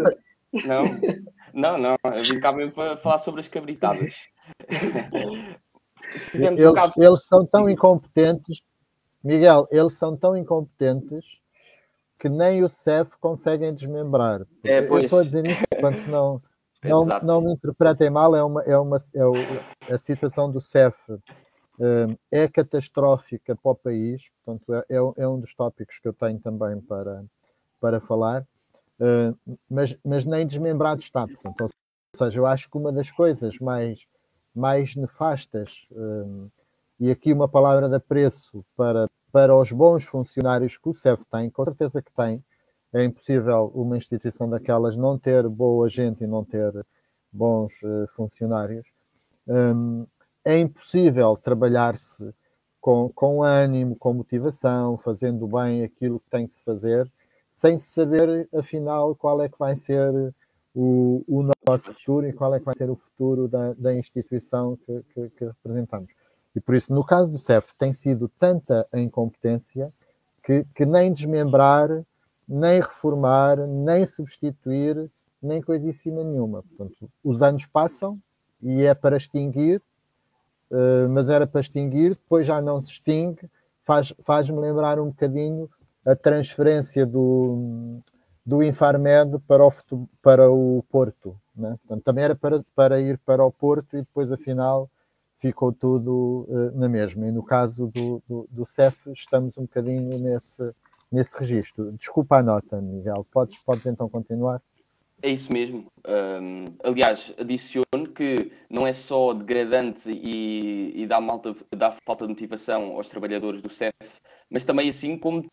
não, 0.66 0.84
Não, 1.54 1.78
não, 1.78 1.96
eu 2.16 2.24
vim 2.24 2.40
cá 2.40 2.52
mesmo 2.52 2.72
para 2.72 2.98
falar 2.98 3.20
sobre 3.20 3.42
as 3.42 3.48
cabritadas. 3.48 4.14
eles, 6.34 6.72
caso... 6.74 6.94
eles 6.98 7.26
são 7.26 7.46
tão 7.46 7.70
incompetentes, 7.70 8.62
Miguel, 9.24 9.68
eles 9.72 9.96
são 9.96 10.16
tão 10.16 10.36
incompetentes 10.36 11.40
que 12.18 12.30
nem 12.30 12.64
o 12.64 12.70
CEF 12.70 13.12
conseguem 13.20 13.74
desmembrar. 13.74 14.42
É, 14.64 14.80
eu 14.80 15.00
estou 15.00 15.20
a 15.20 15.24
dizer 15.24 15.46
isso 15.46 15.64
enquanto 15.74 16.08
não, 16.08 16.42
não, 16.84 17.06
não 17.22 17.42
me 17.42 17.54
interpretem 17.54 18.10
mal, 18.10 18.36
é 18.36 18.44
uma, 18.44 18.64
é 18.64 18.78
uma 18.78 18.98
é 19.16 19.26
o, 19.26 19.34
a 19.90 19.98
situação 19.98 20.52
do 20.52 20.62
CEF 20.62 20.96
é 22.32 22.48
catastrófica 22.48 23.56
para 23.56 23.72
o 23.72 23.76
país, 23.76 24.22
portanto, 24.44 24.74
é, 24.74 24.86
é, 24.90 25.24
é, 25.24 25.28
um 25.28 25.40
dos 25.40 25.54
tópicos 25.56 26.00
que 26.00 26.08
eu 26.08 26.14
tenho 26.14 26.40
também 26.40 26.80
para, 26.82 27.24
para 27.80 28.02
falar, 28.02 28.46
mas, 29.70 29.96
mas 30.04 30.26
nem 30.26 30.46
desmembrado 30.46 31.02
está. 31.02 31.26
Portanto, 31.26 31.62
ou 31.62 31.70
seja, 32.18 32.40
eu 32.40 32.46
acho 32.46 32.70
que 32.70 32.78
uma 32.78 32.92
das 32.92 33.10
coisas 33.10 33.58
mais, 33.60 34.06
mais 34.54 34.96
nefastas, 34.96 35.88
e 37.00 37.10
aqui 37.10 37.32
uma 37.32 37.48
palavra 37.48 37.88
de 37.88 37.96
apreço 37.96 38.66
para, 38.76 39.10
para 39.32 39.56
os 39.56 39.72
bons 39.72 40.04
funcionários 40.04 40.78
que 40.78 40.90
o 40.90 40.94
CEF 40.94 41.24
tem, 41.32 41.50
com 41.50 41.64
certeza 41.64 42.02
que 42.02 42.12
tem, 42.12 42.44
é 42.94 43.04
impossível 43.04 43.72
uma 43.74 43.98
instituição 43.98 44.50
daquelas 44.50 44.98
não 44.98 45.18
ter 45.18 45.48
boa 45.48 45.88
gente 45.90 46.24
e 46.24 46.28
não 46.28 46.44
ter 46.44 46.74
bons 47.32 47.72
uh, 47.84 48.08
funcionários. 48.16 48.88
É 50.44 50.58
impossível 50.58 51.36
trabalhar-se 51.38 52.34
com, 52.80 53.10
com 53.10 53.44
ânimo, 53.44 53.96
com 53.96 54.14
motivação, 54.14 54.98
fazendo 54.98 55.48
bem 55.48 55.84
aquilo 55.84 56.20
que 56.20 56.30
tem 56.30 56.48
que 56.48 56.54
se 56.54 56.64
fazer, 56.64 57.12
sem 57.54 57.78
saber, 57.78 58.48
afinal, 58.54 59.16
qual 59.16 59.42
é 59.42 59.50
que 59.50 59.60
vai 59.60 59.76
ser 59.76 60.34
o, 60.74 61.24
o 61.28 61.44
nosso 61.68 61.94
futuro 61.94 62.28
e 62.28 62.34
qual 62.34 62.56
é 62.56 62.60
que 62.60 62.66
vai 62.66 62.76
ser 62.76 62.90
o 62.90 62.96
futuro 62.96 63.48
da, 63.48 63.74
da 63.74 63.94
instituição 63.94 64.78
que, 64.78 65.04
que, 65.14 65.30
que 65.32 65.46
representamos. 65.46 66.12
E 66.56 66.60
por 66.60 66.76
isso, 66.76 66.94
no 66.94 67.04
caso 67.04 67.32
do 67.32 67.38
CEF, 67.38 67.74
tem 67.78 67.92
sido 67.94 68.30
tanta 68.40 68.88
a 68.92 69.00
incompetência 69.00 69.92
que, 70.42 70.66
que 70.74 70.86
nem 70.86 71.12
desmembrar 71.12 72.06
nem 72.50 72.82
reformar, 72.82 73.58
nem 73.68 74.08
substituir, 74.08 75.10
nem 75.40 75.62
coisíssima 75.62 76.24
nenhuma. 76.24 76.64
Portanto, 76.64 77.08
os 77.24 77.44
anos 77.44 77.68
passam 77.68 78.20
e 78.60 78.84
é 78.84 78.96
para 78.96 79.18
extinguir, 79.18 79.82
uh, 80.72 81.10
mas 81.10 81.30
era 81.30 81.46
para 81.46 81.62
extinguir, 81.62 82.12
depois 82.12 82.46
já 82.46 82.62
não 82.62 82.82
se 82.82 82.92
extingue, 82.92 83.50
faz-me 83.86 84.16
faz 84.24 84.50
lembrar 84.50 85.00
um 85.00 85.08
bocadinho 85.08 85.70
a 86.06 86.16
transferência 86.16 87.06
do, 87.06 88.00
do 88.46 88.64
Infarmed 88.64 89.40
para 89.48 89.66
o, 89.66 89.74
para 90.22 90.52
o 90.52 90.84
Porto. 90.90 91.36
Né? 91.56 91.78
Portanto, 91.82 92.04
também 92.04 92.24
era 92.24 92.36
para, 92.36 92.64
para 92.76 93.00
ir 93.00 93.18
para 93.20 93.44
o 93.44 93.52
Porto 93.52 93.96
e 93.96 94.00
depois, 94.00 94.32
afinal, 94.32 94.90
ficou 95.40 95.72
tudo 95.72 96.46
uh, 96.48 96.78
na 96.78 96.88
mesma. 96.88 97.28
E 97.28 97.32
no 97.32 97.44
caso 97.44 97.88
do, 97.88 98.22
do, 98.28 98.48
do 98.50 98.66
CEF, 98.66 98.96
estamos 99.12 99.58
um 99.58 99.64
bocadinho 99.64 100.18
nesse, 100.18 100.74
nesse 101.12 101.38
registro. 101.38 101.92
Desculpa 101.94 102.38
a 102.38 102.44
nota, 102.44 102.82
Miguel. 102.82 103.26
Podes, 103.32 103.58
podes 103.60 103.86
então 103.86 104.10
continuar? 104.10 104.62
É 105.22 105.30
isso 105.30 105.52
mesmo. 105.52 105.92
Um, 106.08 106.66
aliás, 106.82 107.34
adiciono 107.38 108.14
que 108.16 108.52
não 108.70 108.88
é 108.88 108.94
só 108.94 109.34
degradante 109.34 110.10
e, 110.10 110.94
e 110.96 111.06
dá, 111.06 111.20
malta, 111.20 111.54
dá 111.76 111.92
falta 112.06 112.26
de 112.26 112.32
motivação 112.32 112.96
aos 112.96 113.10
trabalhadores 113.10 113.62
do 113.62 113.70
CEF, 113.70 113.94
mas 114.50 114.64
também 114.64 114.90
assim 114.90 115.18
como 115.18 115.46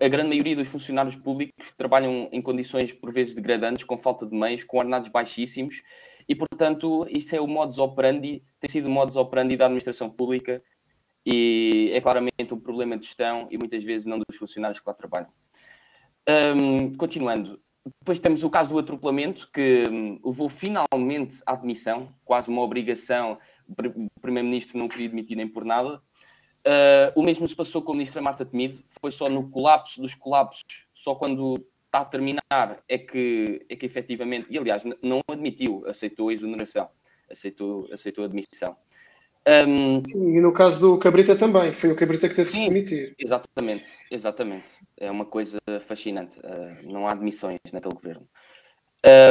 a, 0.00 0.08
grande 0.08 0.30
maioria 0.30 0.56
dos 0.56 0.68
funcionários 0.68 1.14
públicos 1.16 1.68
que 1.68 1.76
trabalham 1.76 2.30
em 2.32 2.40
condições 2.40 2.92
por 2.92 3.12
vezes 3.12 3.34
degradantes, 3.34 3.84
com 3.84 3.98
falta 3.98 4.24
de 4.24 4.34
meios, 4.34 4.64
com 4.64 4.78
ordenados 4.78 5.08
baixíssimos, 5.08 5.82
e 6.26 6.34
portanto 6.34 7.06
isso 7.10 7.36
é 7.36 7.40
o 7.40 7.46
modus 7.46 7.78
operandi, 7.78 8.42
tem 8.58 8.70
sido 8.70 8.86
o 8.86 8.90
modus 8.90 9.16
operandi 9.16 9.54
da 9.54 9.66
administração 9.66 10.08
pública 10.08 10.62
e 11.26 11.90
é 11.92 12.00
claramente 12.00 12.54
um 12.54 12.60
problema 12.60 12.96
de 12.96 13.04
gestão 13.04 13.48
e 13.50 13.58
muitas 13.58 13.84
vezes 13.84 14.06
não 14.06 14.18
dos 14.18 14.38
funcionários 14.38 14.80
que 14.80 14.88
lá 14.88 14.94
trabalham. 14.94 15.28
Um, 16.26 16.96
continuando, 16.96 17.60
depois 18.00 18.18
temos 18.18 18.42
o 18.42 18.50
caso 18.50 18.70
do 18.70 18.78
atropelamento, 18.78 19.48
que 19.52 19.84
um, 19.90 20.18
levou 20.24 20.48
finalmente 20.48 21.42
à 21.46 21.52
admissão, 21.52 22.14
quase 22.24 22.48
uma 22.48 22.62
obrigação, 22.62 23.38
o 23.68 24.20
Primeiro-Ministro 24.20 24.78
não 24.78 24.88
queria 24.88 25.08
demitir 25.08 25.36
nem 25.36 25.48
por 25.48 25.64
nada. 25.64 26.00
Uh, 26.66 27.12
o 27.14 27.22
mesmo 27.22 27.46
se 27.46 27.54
passou 27.54 27.82
com 27.82 27.92
a 27.92 27.94
Ministra 27.94 28.22
Marta 28.22 28.44
Temido, 28.44 28.82
foi 29.00 29.10
só 29.10 29.28
no 29.28 29.50
colapso 29.50 30.00
dos 30.00 30.14
colapsos, 30.14 30.64
só 30.94 31.14
quando 31.14 31.56
está 31.84 32.00
a 32.00 32.04
terminar 32.04 32.82
é 32.88 32.98
que, 32.98 33.64
é 33.68 33.76
que 33.76 33.84
efetivamente, 33.84 34.46
e 34.50 34.58
aliás, 34.58 34.82
não 35.02 35.20
admitiu, 35.30 35.84
aceitou 35.86 36.30
a 36.30 36.32
exoneração, 36.32 36.88
aceitou, 37.30 37.86
aceitou 37.92 38.24
a 38.24 38.26
admissão. 38.26 38.76
Um... 39.46 40.02
Sim, 40.08 40.38
e 40.38 40.40
no 40.40 40.52
caso 40.52 40.80
do 40.80 40.98
Cabrita 40.98 41.36
também, 41.36 41.72
foi 41.72 41.90
o 41.90 41.96
Cabrita 41.96 42.28
que 42.28 42.34
teve 42.34 42.50
Sim, 42.50 42.56
que 42.56 42.62
se 42.64 42.68
demitir. 42.68 43.14
Exatamente, 43.18 43.84
exatamente. 44.10 44.66
É 44.96 45.10
uma 45.10 45.26
coisa 45.26 45.58
fascinante. 45.86 46.38
Uh, 46.38 46.90
não 46.90 47.06
há 47.06 47.12
admissões 47.12 47.58
naquele 47.72 47.94
governo. 47.94 48.26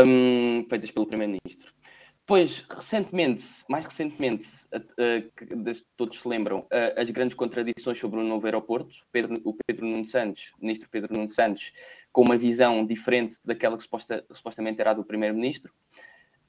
Um, 0.05 0.65
feitas 0.69 0.91
pelo 0.91 1.07
Primeiro-Ministro. 1.07 1.73
Depois, 2.19 2.63
recentemente, 2.69 3.43
mais 3.67 3.85
recentemente, 3.85 4.45
uh, 4.71 4.77
uh, 4.77 5.83
todos 5.97 6.19
se 6.19 6.27
lembram, 6.27 6.65
as 6.95 7.09
grandes 7.09 7.35
contradições 7.35 7.99
sobre 7.99 8.19
o 8.19 8.23
novo 8.23 8.45
aeroporto. 8.45 8.93
Pedro, 9.11 9.41
o 9.43 9.55
Pedro 9.65 9.85
Nuno 9.85 10.07
Santos, 10.07 10.51
o 10.59 10.61
ministro 10.61 10.87
Pedro 10.91 11.13
Nuno 11.13 11.29
Santos, 11.31 11.71
com 12.11 12.21
uma 12.21 12.37
visão 12.37 12.85
diferente 12.85 13.35
daquela 13.43 13.75
que 13.75 13.83
suposta, 13.83 14.23
supostamente 14.31 14.79
era 14.79 14.91
a 14.91 14.93
do 14.93 15.03
Primeiro-Ministro. 15.03 15.73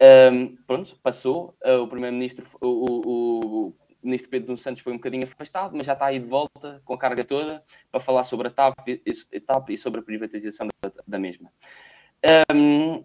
Um, 0.01 0.57
pronto, 0.67 0.97
passou. 1.03 1.57
Uh, 1.65 1.83
o 1.83 1.89
primeiro-ministro, 1.89 2.47
o, 2.61 2.67
o, 2.67 3.67
o, 3.69 3.75
ministro 4.03 4.31
Pedro 4.31 4.55
dos 4.55 4.63
Santos 4.63 4.83
foi 4.83 4.93
um 4.93 4.97
bocadinho 4.97 5.25
afastado, 5.25 5.77
mas 5.77 5.87
já 5.87 5.95
está 5.95 6.07
aí 6.07 6.19
de 6.19 6.27
volta 6.27 6.83
com 6.85 6.95
a 6.95 6.99
carga 6.99 7.25
toda 7.25 7.63
para 7.91 8.01
falar 8.01 8.25
sobre 8.25 8.49
a 8.49 8.51
TAP, 8.51 8.77
a 8.79 9.41
TAP 9.41 9.71
e 9.71 9.79
sobre 9.79 10.01
a 10.01 10.03
privatização 10.03 10.69
da, 10.83 10.93
da 11.07 11.19
mesma. 11.19 11.51
Um, 12.55 13.05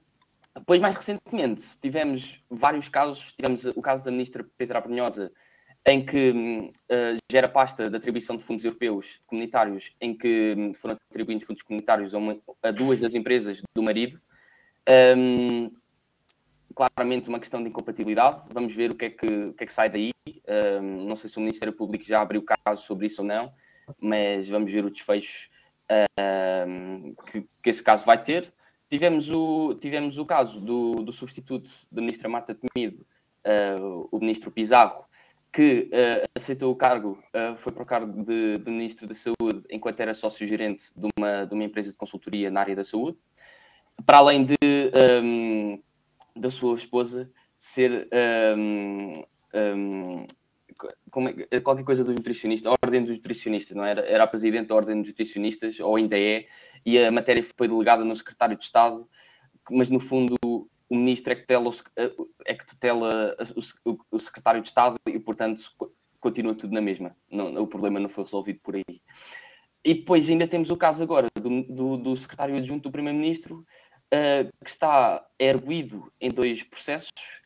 depois, 0.55 0.81
mais 0.81 0.95
recentemente, 0.95 1.63
tivemos 1.81 2.41
vários 2.49 2.89
casos. 2.89 3.33
Tivemos 3.33 3.65
o 3.65 3.81
caso 3.81 4.03
da 4.03 4.11
ministra 4.11 4.45
Petra 4.57 4.81
Brunhosa, 4.81 5.31
em 5.85 6.05
que 6.05 6.31
uh, 6.31 7.17
gera 7.31 7.47
pasta 7.47 7.89
de 7.89 7.95
atribuição 7.95 8.35
de 8.35 8.43
fundos 8.43 8.65
europeus 8.65 9.21
comunitários, 9.25 9.91
em 10.01 10.17
que 10.17 10.73
foram 10.81 10.97
atribuídos 11.09 11.45
fundos 11.45 11.63
comunitários 11.63 12.13
a, 12.13 12.17
uma, 12.17 12.37
a 12.61 12.71
duas 12.71 12.99
das 12.99 13.13
empresas 13.13 13.61
do 13.73 13.83
marido. 13.83 14.19
Um, 15.17 15.71
claramente 16.79 17.27
uma 17.27 17.39
questão 17.39 17.61
de 17.61 17.67
incompatibilidade. 17.67 18.41
Vamos 18.53 18.73
ver 18.73 18.91
o 18.91 18.95
que 18.95 19.05
é 19.05 19.09
que, 19.09 19.25
o 19.25 19.53
que, 19.53 19.63
é 19.63 19.67
que 19.67 19.73
sai 19.73 19.89
daí. 19.89 20.13
Um, 20.81 21.05
não 21.05 21.15
sei 21.17 21.29
se 21.29 21.37
o 21.37 21.41
Ministério 21.41 21.73
Público 21.73 22.05
já 22.05 22.21
abriu 22.21 22.41
caso 22.41 22.83
sobre 22.83 23.07
isso 23.07 23.21
ou 23.21 23.27
não, 23.27 23.51
mas 23.99 24.47
vamos 24.47 24.71
ver 24.71 24.85
o 24.85 24.89
desfecho 24.89 25.49
um, 26.67 27.13
que, 27.25 27.41
que, 27.61 27.69
esse 27.69 27.83
caso 27.83 28.05
vai 28.05 28.21
ter. 28.21 28.53
Tivemos 28.89 29.29
o, 29.29 29.75
tivemos 29.75 30.17
o 30.17 30.25
caso 30.25 30.61
do, 30.61 31.03
do 31.03 31.11
substituto 31.11 31.69
da 31.91 32.01
Ministra 32.01 32.29
Marta 32.29 32.55
Temido, 32.55 33.05
uh, 33.45 34.07
o 34.09 34.19
Ministro 34.19 34.49
Pizarro, 34.49 35.03
que 35.51 35.89
uh, 35.91 36.29
aceitou 36.33 36.71
o 36.71 36.75
cargo, 36.75 37.21
uh, 37.35 37.57
foi 37.57 37.73
para 37.73 37.83
o 37.83 37.85
cargo 37.85 38.23
de, 38.23 38.57
de, 38.57 38.71
Ministro 38.71 39.05
da 39.05 39.15
Saúde, 39.15 39.63
enquanto 39.69 39.99
era 39.99 40.13
sócio-gerente 40.13 40.85
de 40.95 41.09
uma, 41.17 41.45
de 41.45 41.53
uma 41.53 41.63
empresa 41.63 41.91
de 41.91 41.97
consultoria 41.97 42.49
na 42.49 42.61
área 42.61 42.75
da 42.75 42.83
saúde. 42.85 43.17
Para 44.05 44.19
além 44.19 44.45
de 44.45 44.55
um, 45.21 45.81
da 46.39 46.49
sua 46.49 46.75
esposa 46.75 47.31
ser 47.57 48.07
um, 48.57 49.13
um, 49.53 50.25
é, 51.51 51.59
qualquer 51.59 51.83
coisa 51.83 52.03
dos 52.03 52.15
nutricionistas, 52.15 52.71
a 52.71 52.77
ordem 52.81 53.03
dos 53.03 53.17
nutricionistas, 53.17 53.75
não 53.75 53.83
era? 53.83 54.01
Era 54.01 54.23
a 54.23 54.27
presidente 54.27 54.67
da 54.67 54.75
ordem 54.75 55.01
dos 55.01 55.09
nutricionistas, 55.09 55.79
ou 55.79 55.95
ainda 55.95 56.17
é, 56.17 56.47
e 56.85 56.97
a 56.97 57.11
matéria 57.11 57.43
foi 57.57 57.67
delegada 57.67 58.05
no 58.05 58.15
secretário 58.15 58.57
de 58.57 58.63
Estado, 58.63 59.07
mas 59.69 59.89
no 59.89 59.99
fundo 59.99 60.35
o 60.41 60.95
ministro 60.95 61.33
é 61.33 61.35
que 61.35 61.41
tutela, 61.41 61.71
é 62.45 62.53
que 62.53 62.65
tutela 62.65 63.35
o, 63.85 63.97
o 64.11 64.19
secretário 64.19 64.61
de 64.61 64.67
Estado 64.67 64.97
e, 65.05 65.19
portanto, 65.19 65.61
continua 66.19 66.55
tudo 66.55 66.73
na 66.73 66.81
mesma. 66.81 67.15
Não, 67.29 67.61
o 67.61 67.67
problema 67.67 67.99
não 67.99 68.09
foi 68.09 68.23
resolvido 68.23 68.59
por 68.63 68.75
aí. 68.75 69.01
E 69.83 69.93
depois 69.93 70.29
ainda 70.29 70.47
temos 70.47 70.69
o 70.71 70.77
caso 70.77 71.01
agora 71.03 71.27
do, 71.35 71.63
do, 71.63 71.97
do 71.97 72.17
secretário 72.17 72.57
adjunto 72.57 72.89
do 72.89 72.91
primeiro-ministro, 72.91 73.65
uh, 74.13 74.49
que 74.63 74.69
está 74.69 75.25
erguido 75.39 76.11
em 76.19 76.29
dois 76.29 76.63
processos 76.63 77.39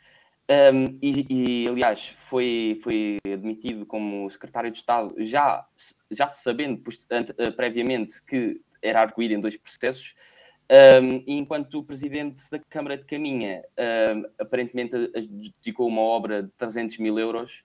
um, 0.49 0.99
e, 1.01 1.25
e, 1.63 1.69
aliás, 1.69 2.15
foi, 2.19 2.79
foi 2.83 3.17
admitido 3.31 3.85
como 3.85 4.29
secretário 4.29 4.71
de 4.71 4.77
Estado 4.77 5.15
já, 5.19 5.65
já 6.11 6.27
sabendo 6.27 6.81
uh, 6.81 7.51
previamente 7.55 8.21
que 8.23 8.61
era 8.81 9.01
arguído 9.01 9.33
em 9.33 9.39
dois 9.39 9.55
processos, 9.55 10.13
um, 11.01 11.23
enquanto 11.25 11.79
o 11.79 11.83
presidente 11.83 12.43
da 12.51 12.59
Câmara 12.59 12.97
de 12.97 13.05
Caminha 13.05 13.63
um, 14.15 14.23
aparentemente 14.37 14.91
dedicou 15.61 15.87
uma 15.87 16.01
obra 16.01 16.43
de 16.43 16.49
300 16.57 16.97
mil 16.97 17.17
euros 17.17 17.63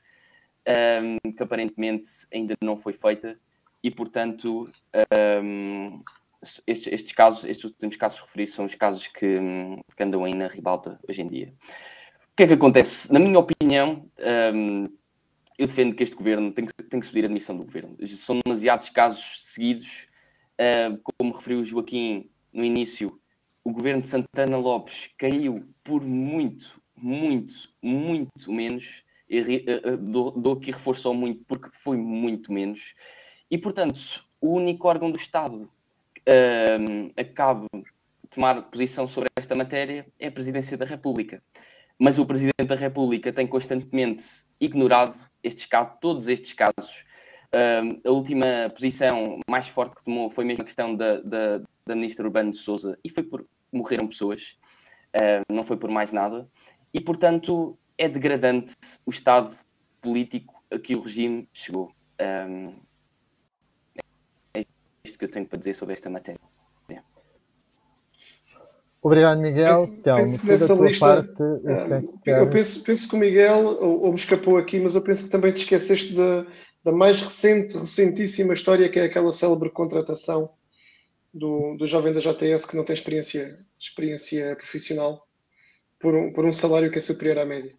que 1.35 1.43
aparentemente 1.43 2.09
ainda 2.31 2.55
não 2.61 2.77
foi 2.77 2.93
feita 2.93 3.33
e, 3.83 3.91
portanto, 3.91 4.71
estes, 6.67 6.93
estes, 6.93 7.13
casos, 7.13 7.45
estes 7.45 7.65
últimos 7.65 7.97
casos 7.97 8.21
referidos, 8.21 8.55
são 8.55 8.65
os 8.65 8.75
casos 8.75 9.07
que, 9.09 9.39
que, 9.97 10.03
andam 10.03 10.25
aí 10.25 10.35
na 10.35 10.47
ribalta 10.47 10.99
hoje 11.09 11.23
em 11.23 11.29
dia. 11.29 11.53
O 12.33 12.37
que 12.37 12.45
é 12.45 12.47
que 12.47 12.53
acontece? 12.53 13.13
Na 13.13 13.19
minha 13.19 13.39
opinião, 13.39 14.09
um, 14.55 14.85
eu 15.59 15.67
defendo 15.67 15.95
que 15.95 16.05
este 16.05 16.15
governo 16.15 16.53
tem 16.53 16.67
que, 16.67 16.73
tem 16.85 17.01
que 17.01 17.07
subir 17.07 17.25
a 17.25 17.27
admissão 17.27 17.57
do 17.57 17.65
governo. 17.65 17.97
São 18.19 18.39
demasiados 18.45 18.89
casos 18.91 19.41
seguidos, 19.43 20.07
uh, 20.61 20.99
como 21.19 21.35
referiu 21.35 21.61
o 21.61 21.65
Joaquim 21.65 22.31
no 22.53 22.65
início, 22.65 23.21
o 23.65 23.73
governo 23.73 24.03
de 24.03 24.09
Santana 24.09 24.57
Lopes 24.57 25.11
caiu 25.19 25.69
por 25.85 26.03
muito, 26.03 26.81
muito, 26.97 27.53
muito 27.83 28.53
menos. 28.53 29.03
Dou, 30.01 30.31
dou 30.31 30.55
aqui 30.55 30.71
reforço 30.71 31.07
ao 31.09 31.13
muito 31.13 31.45
porque 31.45 31.69
foi 31.73 31.99
muito 31.99 32.51
menos. 32.51 32.95
E, 33.51 33.59
portanto, 33.59 34.25
o 34.41 34.55
único 34.55 34.89
órgão 34.89 35.11
do 35.11 35.19
Estado 35.19 35.71
uh, 36.29 37.13
acabe 37.17 37.67
tomar 38.31 38.63
posição 38.63 39.09
sobre 39.09 39.31
esta 39.37 39.55
matéria 39.55 40.07
é 40.19 40.29
a 40.29 40.33
Presidência 40.33 40.77
da 40.77 40.85
República. 40.85 41.43
Mas 41.99 42.19
o 42.19 42.27
Presidente 42.27 42.67
da 42.67 42.77
República 42.77 43.33
tem 43.33 43.47
constantemente 43.47 44.23
ignorado 44.61 45.19
estes 45.43 45.67
casos, 45.67 45.95
todos 46.01 46.29
estes 46.29 46.53
casos. 46.53 47.05
A 48.05 48.11
última 48.11 48.71
posição 48.73 49.41
mais 49.51 49.67
forte 49.67 49.97
que 49.97 50.05
tomou 50.05 50.31
foi 50.31 50.45
mesmo 50.45 50.63
a 50.63 50.65
questão 50.65 50.95
da, 50.95 51.19
da, 51.21 51.59
da 51.87 51.95
Ministra 51.97 52.25
Urbano 52.25 52.53
de 52.53 52.59
Souza 52.59 52.97
e 53.03 53.09
foi 53.09 53.25
por 53.25 53.45
morreram 53.73 54.07
pessoas, 54.07 54.57
não 55.51 55.65
foi 55.65 55.77
por 55.77 55.91
mais 55.91 56.13
nada. 56.13 56.49
E, 56.93 57.01
portanto, 57.01 57.79
é 57.97 58.09
degradante 58.09 58.75
o 59.05 59.11
estado 59.11 59.57
político 60.01 60.63
a 60.71 60.79
que 60.79 60.95
o 60.95 61.01
regime 61.01 61.49
chegou. 61.53 61.93
Um, 62.21 62.75
isto 65.05 65.19
que 65.19 65.25
eu 65.25 65.31
tenho 65.31 65.47
para 65.47 65.59
dizer 65.59 65.75
sobre 65.75 65.95
esta 65.95 66.11
matéria. 66.11 66.41
Obrigado, 69.01 69.41
Miguel. 69.41 69.87
Penso, 69.87 70.03
Telmo, 70.03 70.39
penso 70.41 70.85
lista, 70.85 71.07
parte, 71.07 71.43
é 72.27 72.41
eu 72.41 72.51
penso, 72.51 72.83
penso 72.83 73.09
que 73.09 73.15
o 73.15 73.19
Miguel, 73.19 73.65
ou, 73.81 74.03
ou, 74.05 74.11
me 74.11 74.19
escapou 74.19 74.59
aqui, 74.59 74.81
mas 74.81 74.95
eu 74.95 75.03
penso 75.03 75.25
que 75.25 75.31
também 75.31 75.53
te 75.53 75.63
esqueceste 75.63 76.15
da, 76.15 76.45
da 76.85 76.93
mais 76.93 77.21
recente, 77.21 77.79
recentíssima 77.79 78.55
história, 78.55 78.89
que 78.89 78.99
é 78.99 79.05
aquela 79.05 79.33
célebre 79.33 79.71
contratação 79.71 80.51
do, 81.33 81.77
do 81.77 81.87
jovem 81.87 82.13
da 82.13 82.21
JTS 82.21 82.67
que 82.67 82.77
não 82.77 82.85
tem 82.85 82.95
experiência, 82.95 83.59
experiência 83.79 84.57
profissional 84.57 85.27
por 86.01 86.15
um, 86.15 86.33
por 86.33 86.45
um 86.45 86.53
salário 86.53 86.91
que 86.91 86.99
é 86.99 87.01
superior 87.01 87.39
à 87.39 87.45
média. 87.45 87.73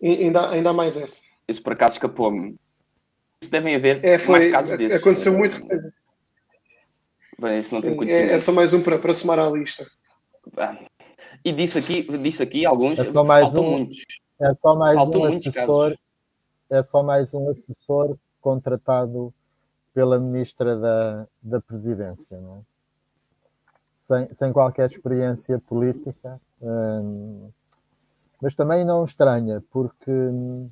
E, 0.00 0.24
ainda, 0.24 0.50
ainda 0.50 0.70
há 0.70 0.72
mais 0.72 0.96
essa. 0.96 1.22
Isso 1.48 1.62
por 1.62 1.72
acaso 1.72 1.94
escapou-me. 1.94 2.56
Isso 3.42 3.50
devem 3.50 3.74
haver 3.74 4.04
é, 4.04 4.16
foi, 4.16 4.38
mais 4.38 4.52
casos 4.52 4.78
desses. 4.78 4.96
Aconteceu 4.96 5.32
muito 5.32 5.54
recentemente. 5.54 6.03
Bem, 7.40 7.58
isso 7.58 7.74
não 7.74 7.80
Sim, 7.80 7.96
tem 7.96 8.10
é, 8.10 8.32
é, 8.32 8.38
só 8.38 8.52
mais 8.52 8.72
um 8.72 8.82
para, 8.82 8.98
para 8.98 9.14
somar 9.14 9.38
à 9.38 9.48
lista. 9.50 9.86
E 11.44 11.52
disse 11.52 11.78
aqui, 11.78 12.02
disse 12.18 12.42
aqui 12.42 12.64
alguns, 12.64 12.98
é 12.98 13.04
só 13.04 13.24
mais 13.24 13.54
um, 13.54 13.62
muitos. 13.62 14.02
É 14.40 14.54
só 14.54 14.74
mais 14.74 14.96
faltam 14.96 15.22
um 15.22 15.24
assessor, 15.24 15.96
é 16.70 16.82
só 16.82 17.02
mais 17.02 17.34
um 17.34 17.50
assessor 17.50 18.16
contratado 18.40 19.32
pela 19.92 20.18
ministra 20.18 20.76
da, 20.76 21.26
da 21.42 21.60
Presidência, 21.60 22.38
não 22.40 22.58
é? 22.58 22.74
sem, 24.06 24.34
sem 24.34 24.52
qualquer 24.52 24.90
experiência 24.90 25.58
política, 25.58 26.40
hum, 26.60 27.50
mas 28.40 28.54
também 28.54 28.84
não 28.84 29.04
estranha, 29.04 29.62
porque 29.70 30.10
hum, 30.10 30.68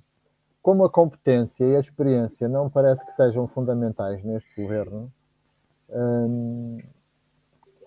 como 0.60 0.84
a 0.84 0.90
competência 0.90 1.64
e 1.64 1.76
a 1.76 1.80
experiência 1.80 2.48
não 2.48 2.68
parece 2.70 3.04
que 3.04 3.12
sejam 3.12 3.48
fundamentais 3.48 4.22
neste 4.22 4.48
governo, 4.60 5.10
Hum, 5.92 6.78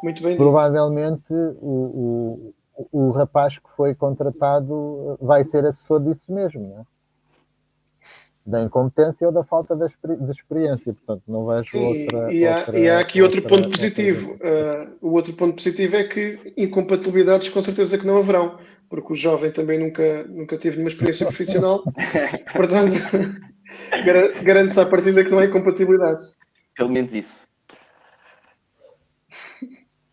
Muito 0.04 0.24
bem. 0.24 0.38
Provavelmente 0.38 1.34
o, 1.34 2.54
o, 2.72 2.90
o 2.92 3.12
rapaz 3.12 3.58
que 3.58 3.70
foi 3.76 3.96
contratado 3.96 5.18
vai 5.22 5.44
ser 5.44 5.66
assessor 5.66 6.02
disso 6.04 6.32
mesmo, 6.32 6.68
não 6.68 6.82
é? 6.82 6.86
da 8.46 8.62
incompetência 8.62 9.26
ou 9.26 9.34
da 9.34 9.44
falta 9.44 9.76
de, 9.76 9.86
experiência. 10.30 10.94
Portanto, 10.94 11.24
não 11.28 11.48
vejo 11.48 11.72
Sim, 11.72 12.04
outra. 12.04 12.32
E 12.32 12.46
há, 12.46 12.58
outra, 12.60 12.80
e 12.80 12.90
há 12.90 13.00
aqui 13.00 13.22
outra, 13.22 13.40
outro 13.40 13.56
ponto 13.58 13.70
positivo. 13.72 14.34
Uh, 14.34 14.98
o 15.02 15.14
outro 15.14 15.34
ponto 15.34 15.56
positivo 15.56 15.96
é 15.96 16.04
que 16.04 16.54
incompatibilidades 16.56 17.50
com 17.50 17.62
certeza 17.62 17.98
que 17.98 18.06
não 18.06 18.18
haverão, 18.18 18.60
porque 18.88 19.14
o 19.14 19.16
jovem 19.16 19.52
também 19.52 19.80
nunca, 19.80 20.24
nunca 20.26 20.58
teve 20.60 20.76
nenhuma 20.78 20.92
experiência 20.92 21.26
profissional. 21.26 21.84
Portanto, 22.54 22.94
garante-se 24.44 24.80
à 24.80 24.86
partida 24.86 25.24
que 25.24 25.32
não 25.32 25.40
há 25.40 25.46
incompatibilidades. 25.46 26.36
Pelo 26.78 26.90
menos 26.90 27.14
isso. 27.16 27.45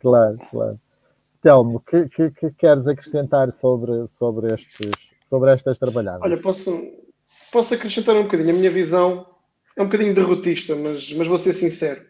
Claro, 0.03 0.37
claro. 0.51 0.81
Telmo, 1.41 1.81
que, 1.81 2.09
que, 2.09 2.31
que, 2.33 2.51
queres 2.51 2.87
acrescentar 2.89 3.51
sobre, 3.53 4.09
sobre, 4.09 4.53
estes, 4.53 4.91
sobre 5.31 5.53
estas 5.53 5.79
trabalhadas? 5.79 6.23
Olha, 6.23 6.37
posso, 6.37 6.77
posso 7.53 7.73
acrescentar 7.75 8.17
um 8.17 8.25
bocadinho. 8.25 8.51
A 8.51 8.53
minha 8.53 8.71
visão 8.71 9.27
é 9.77 9.83
um 9.83 9.87
bocadinho 9.87 10.13
derrotista, 10.13 10.75
mas, 10.75 11.11
mas 11.13 11.27
vou 11.27 11.39
ser 11.39 11.53
sincero. 11.53 12.03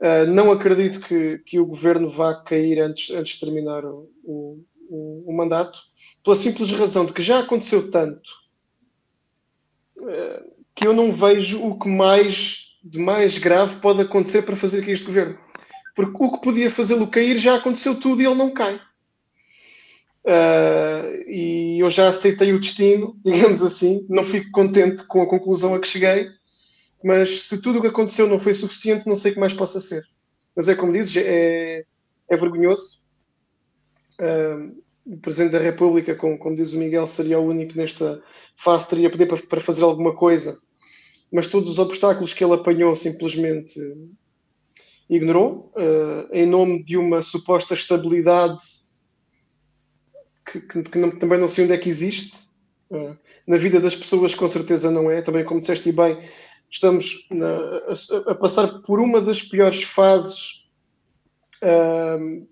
Uh, 0.00 0.26
não 0.26 0.50
acredito 0.50 1.00
que, 1.00 1.38
que 1.38 1.60
o 1.60 1.66
governo 1.66 2.10
vá 2.10 2.34
cair 2.34 2.80
antes, 2.80 3.14
antes 3.14 3.34
de 3.34 3.40
terminar 3.40 3.84
o, 3.84 4.10
o, 4.24 5.24
o, 5.26 5.32
mandato, 5.32 5.78
pela 6.24 6.34
simples 6.34 6.72
razão 6.72 7.06
de 7.06 7.12
que 7.12 7.22
já 7.22 7.38
aconteceu 7.38 7.88
tanto 7.88 8.28
uh, 9.98 10.52
que 10.74 10.88
eu 10.88 10.92
não 10.92 11.12
vejo 11.12 11.64
o 11.64 11.78
que 11.78 11.88
mais 11.88 12.62
de 12.82 12.98
mais 12.98 13.38
grave 13.38 13.76
pode 13.76 14.00
acontecer 14.00 14.42
para 14.42 14.56
fazer 14.56 14.82
cair 14.82 14.94
este 14.94 15.06
governo. 15.06 15.38
Porque 15.94 16.16
o 16.18 16.32
que 16.32 16.42
podia 16.42 16.70
fazê-lo 16.70 17.06
cair 17.06 17.38
já 17.38 17.56
aconteceu 17.56 17.98
tudo 17.98 18.22
e 18.22 18.26
ele 18.26 18.34
não 18.34 18.50
cai. 18.50 18.80
Uh, 20.24 21.28
e 21.28 21.78
eu 21.80 21.90
já 21.90 22.08
aceitei 22.08 22.52
o 22.52 22.60
destino, 22.60 23.16
digamos 23.24 23.62
assim. 23.62 24.06
Não 24.08 24.24
fico 24.24 24.50
contente 24.50 25.04
com 25.04 25.22
a 25.22 25.28
conclusão 25.28 25.74
a 25.74 25.80
que 25.80 25.88
cheguei, 25.88 26.28
mas 27.02 27.42
se 27.42 27.60
tudo 27.60 27.78
o 27.78 27.82
que 27.82 27.88
aconteceu 27.88 28.26
não 28.26 28.38
foi 28.38 28.54
suficiente, 28.54 29.06
não 29.06 29.16
sei 29.16 29.32
o 29.32 29.34
que 29.34 29.40
mais 29.40 29.52
possa 29.52 29.80
ser. 29.80 30.04
Mas 30.54 30.68
é 30.68 30.74
como 30.74 30.92
dizes, 30.92 31.16
é, 31.16 31.84
é 32.28 32.36
vergonhoso. 32.36 33.00
Uh, 34.20 34.82
o 35.04 35.18
Presidente 35.18 35.52
da 35.52 35.58
República, 35.58 36.14
como, 36.14 36.38
como, 36.38 36.54
diz 36.54 36.72
o 36.72 36.78
Miguel, 36.78 37.06
seria 37.06 37.40
o 37.40 37.46
único 37.46 37.76
nesta 37.76 38.22
fase, 38.56 38.88
teria 38.88 39.10
poder 39.10 39.26
para, 39.26 39.42
para 39.42 39.60
fazer 39.60 39.82
alguma 39.82 40.14
coisa, 40.14 40.60
mas 41.32 41.48
todos 41.48 41.70
os 41.70 41.78
obstáculos 41.78 42.32
que 42.32 42.44
ele 42.44 42.54
apanhou 42.54 42.94
simplesmente 42.94 43.80
ignorou, 45.08 45.72
uh, 45.76 46.28
em 46.32 46.46
nome 46.46 46.82
de 46.82 46.96
uma 46.96 47.22
suposta 47.22 47.74
estabilidade 47.74 48.60
que, 50.46 50.60
que, 50.60 50.82
que 50.82 50.98
não, 50.98 51.10
também 51.10 51.38
não 51.38 51.48
sei 51.48 51.64
onde 51.64 51.74
é 51.74 51.78
que 51.78 51.88
existe. 51.88 52.36
Uh, 52.90 53.16
na 53.46 53.56
vida 53.56 53.80
das 53.80 53.94
pessoas, 53.94 54.34
com 54.34 54.48
certeza 54.48 54.90
não 54.90 55.10
é. 55.10 55.22
Também, 55.22 55.44
como 55.44 55.60
disseste 55.60 55.90
bem, 55.92 56.28
estamos 56.70 57.26
na, 57.30 57.56
a, 57.56 58.30
a, 58.30 58.34
passar 58.34 58.80
por 58.82 59.00
uma 59.00 59.20
das 59.20 59.42
piores 59.42 59.82
fases, 59.82 60.64
uh, 61.62 62.46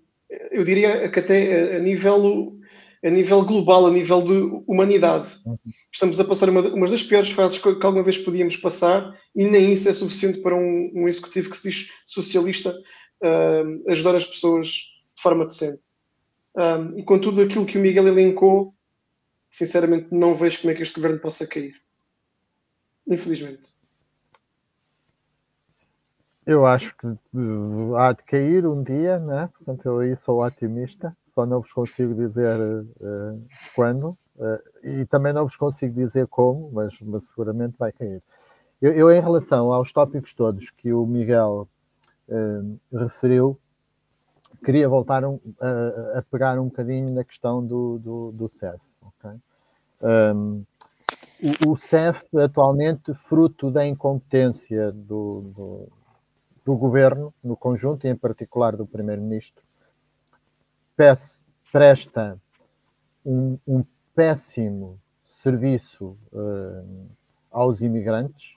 eu 0.51 0.63
diria 0.63 1.09
que 1.09 1.19
até 1.19 1.73
a, 1.73 1.77
a 1.77 1.79
nível 1.79 2.60
a 3.03 3.09
nível 3.09 3.43
global, 3.43 3.87
a 3.87 3.91
nível 3.91 4.21
de 4.21 4.63
humanidade. 4.67 5.27
Uhum. 5.45 5.57
Estamos 5.91 6.19
a 6.19 6.23
passar 6.23 6.49
uma, 6.49 6.61
uma 6.61 6.87
das 6.87 7.03
piores 7.03 7.31
fases 7.31 7.57
que, 7.57 7.75
que, 7.75 7.85
alguma 7.85 8.03
vez 8.03 8.17
podíamos 8.17 8.55
passar 8.57 9.17
e 9.35 9.45
nem 9.45 9.73
isso 9.73 9.89
é 9.89 9.93
suficiente 9.93 10.39
para 10.39 10.55
um, 10.55 10.91
um 10.93 11.07
executivo 11.07 11.49
que 11.49 11.57
se 11.57 11.69
diz 11.69 11.89
socialista 12.05 12.69
uh, 12.71 13.91
ajudar 13.91 14.15
as 14.15 14.25
pessoas 14.25 14.67
de 14.67 15.21
forma 15.21 15.45
decente. 15.45 15.83
Um, 16.55 16.99
e 16.99 17.03
com 17.03 17.17
tudo 17.17 17.41
aquilo 17.41 17.65
que 17.65 17.77
o 17.77 17.81
Miguel 17.81 18.07
elencou, 18.07 18.73
sinceramente 19.49 20.07
não 20.11 20.35
vejo 20.35 20.61
como 20.61 20.71
é 20.71 20.75
que 20.75 20.81
este 20.81 20.95
governo 20.95 21.19
possa 21.19 21.47
cair. 21.47 21.73
Infelizmente. 23.07 23.73
Eu 26.45 26.65
acho 26.65 26.95
que 26.97 27.07
há 27.97 28.13
de 28.13 28.23
cair 28.23 28.65
um 28.65 28.83
dia, 28.83 29.19
né? 29.19 29.49
Portanto, 29.53 29.85
eu 29.85 29.99
aí 29.99 30.15
sou 30.17 30.43
otimista 30.43 31.15
só 31.33 31.45
não 31.45 31.61
vos 31.61 31.71
consigo 31.71 32.13
dizer 32.13 32.59
uh, 32.59 33.45
quando, 33.75 34.17
uh, 34.37 34.59
e 34.83 35.05
também 35.05 35.33
não 35.33 35.45
vos 35.45 35.55
consigo 35.55 35.93
dizer 35.93 36.27
como, 36.27 36.71
mas, 36.71 36.93
mas 37.01 37.27
seguramente 37.27 37.75
vai 37.77 37.91
cair. 37.91 38.21
Eu, 38.81 38.93
eu, 38.93 39.11
em 39.11 39.21
relação 39.21 39.71
aos 39.71 39.91
tópicos 39.91 40.33
todos 40.33 40.69
que 40.71 40.91
o 40.91 41.05
Miguel 41.05 41.67
uh, 42.27 42.97
referiu, 42.97 43.59
queria 44.63 44.89
voltar 44.89 45.23
um, 45.25 45.39
a, 45.59 46.19
a, 46.19 46.21
pegar 46.23 46.59
um 46.59 46.65
bocadinho 46.65 47.11
na 47.11 47.23
questão 47.23 47.65
do, 47.65 47.99
do, 47.99 48.31
do 48.31 48.49
CEF. 48.49 48.79
Okay? 49.01 49.39
Um, 50.01 50.63
o, 51.65 51.71
o 51.71 51.77
CEF, 51.77 52.37
atualmente, 52.37 53.13
fruto 53.13 53.71
da 53.71 53.85
incompetência 53.85 54.91
do, 54.91 55.51
do, 55.55 55.87
do 56.65 56.75
governo 56.75 57.33
no 57.43 57.55
conjunto, 57.55 58.05
e 58.05 58.09
em 58.09 58.15
particular 58.15 58.75
do 58.75 58.85
Primeiro-Ministro, 58.85 59.63
presta 61.71 62.39
um, 63.25 63.57
um 63.67 63.83
péssimo 64.15 64.99
serviço 65.41 66.17
uh, 66.31 67.07
aos 67.51 67.81
imigrantes 67.81 68.55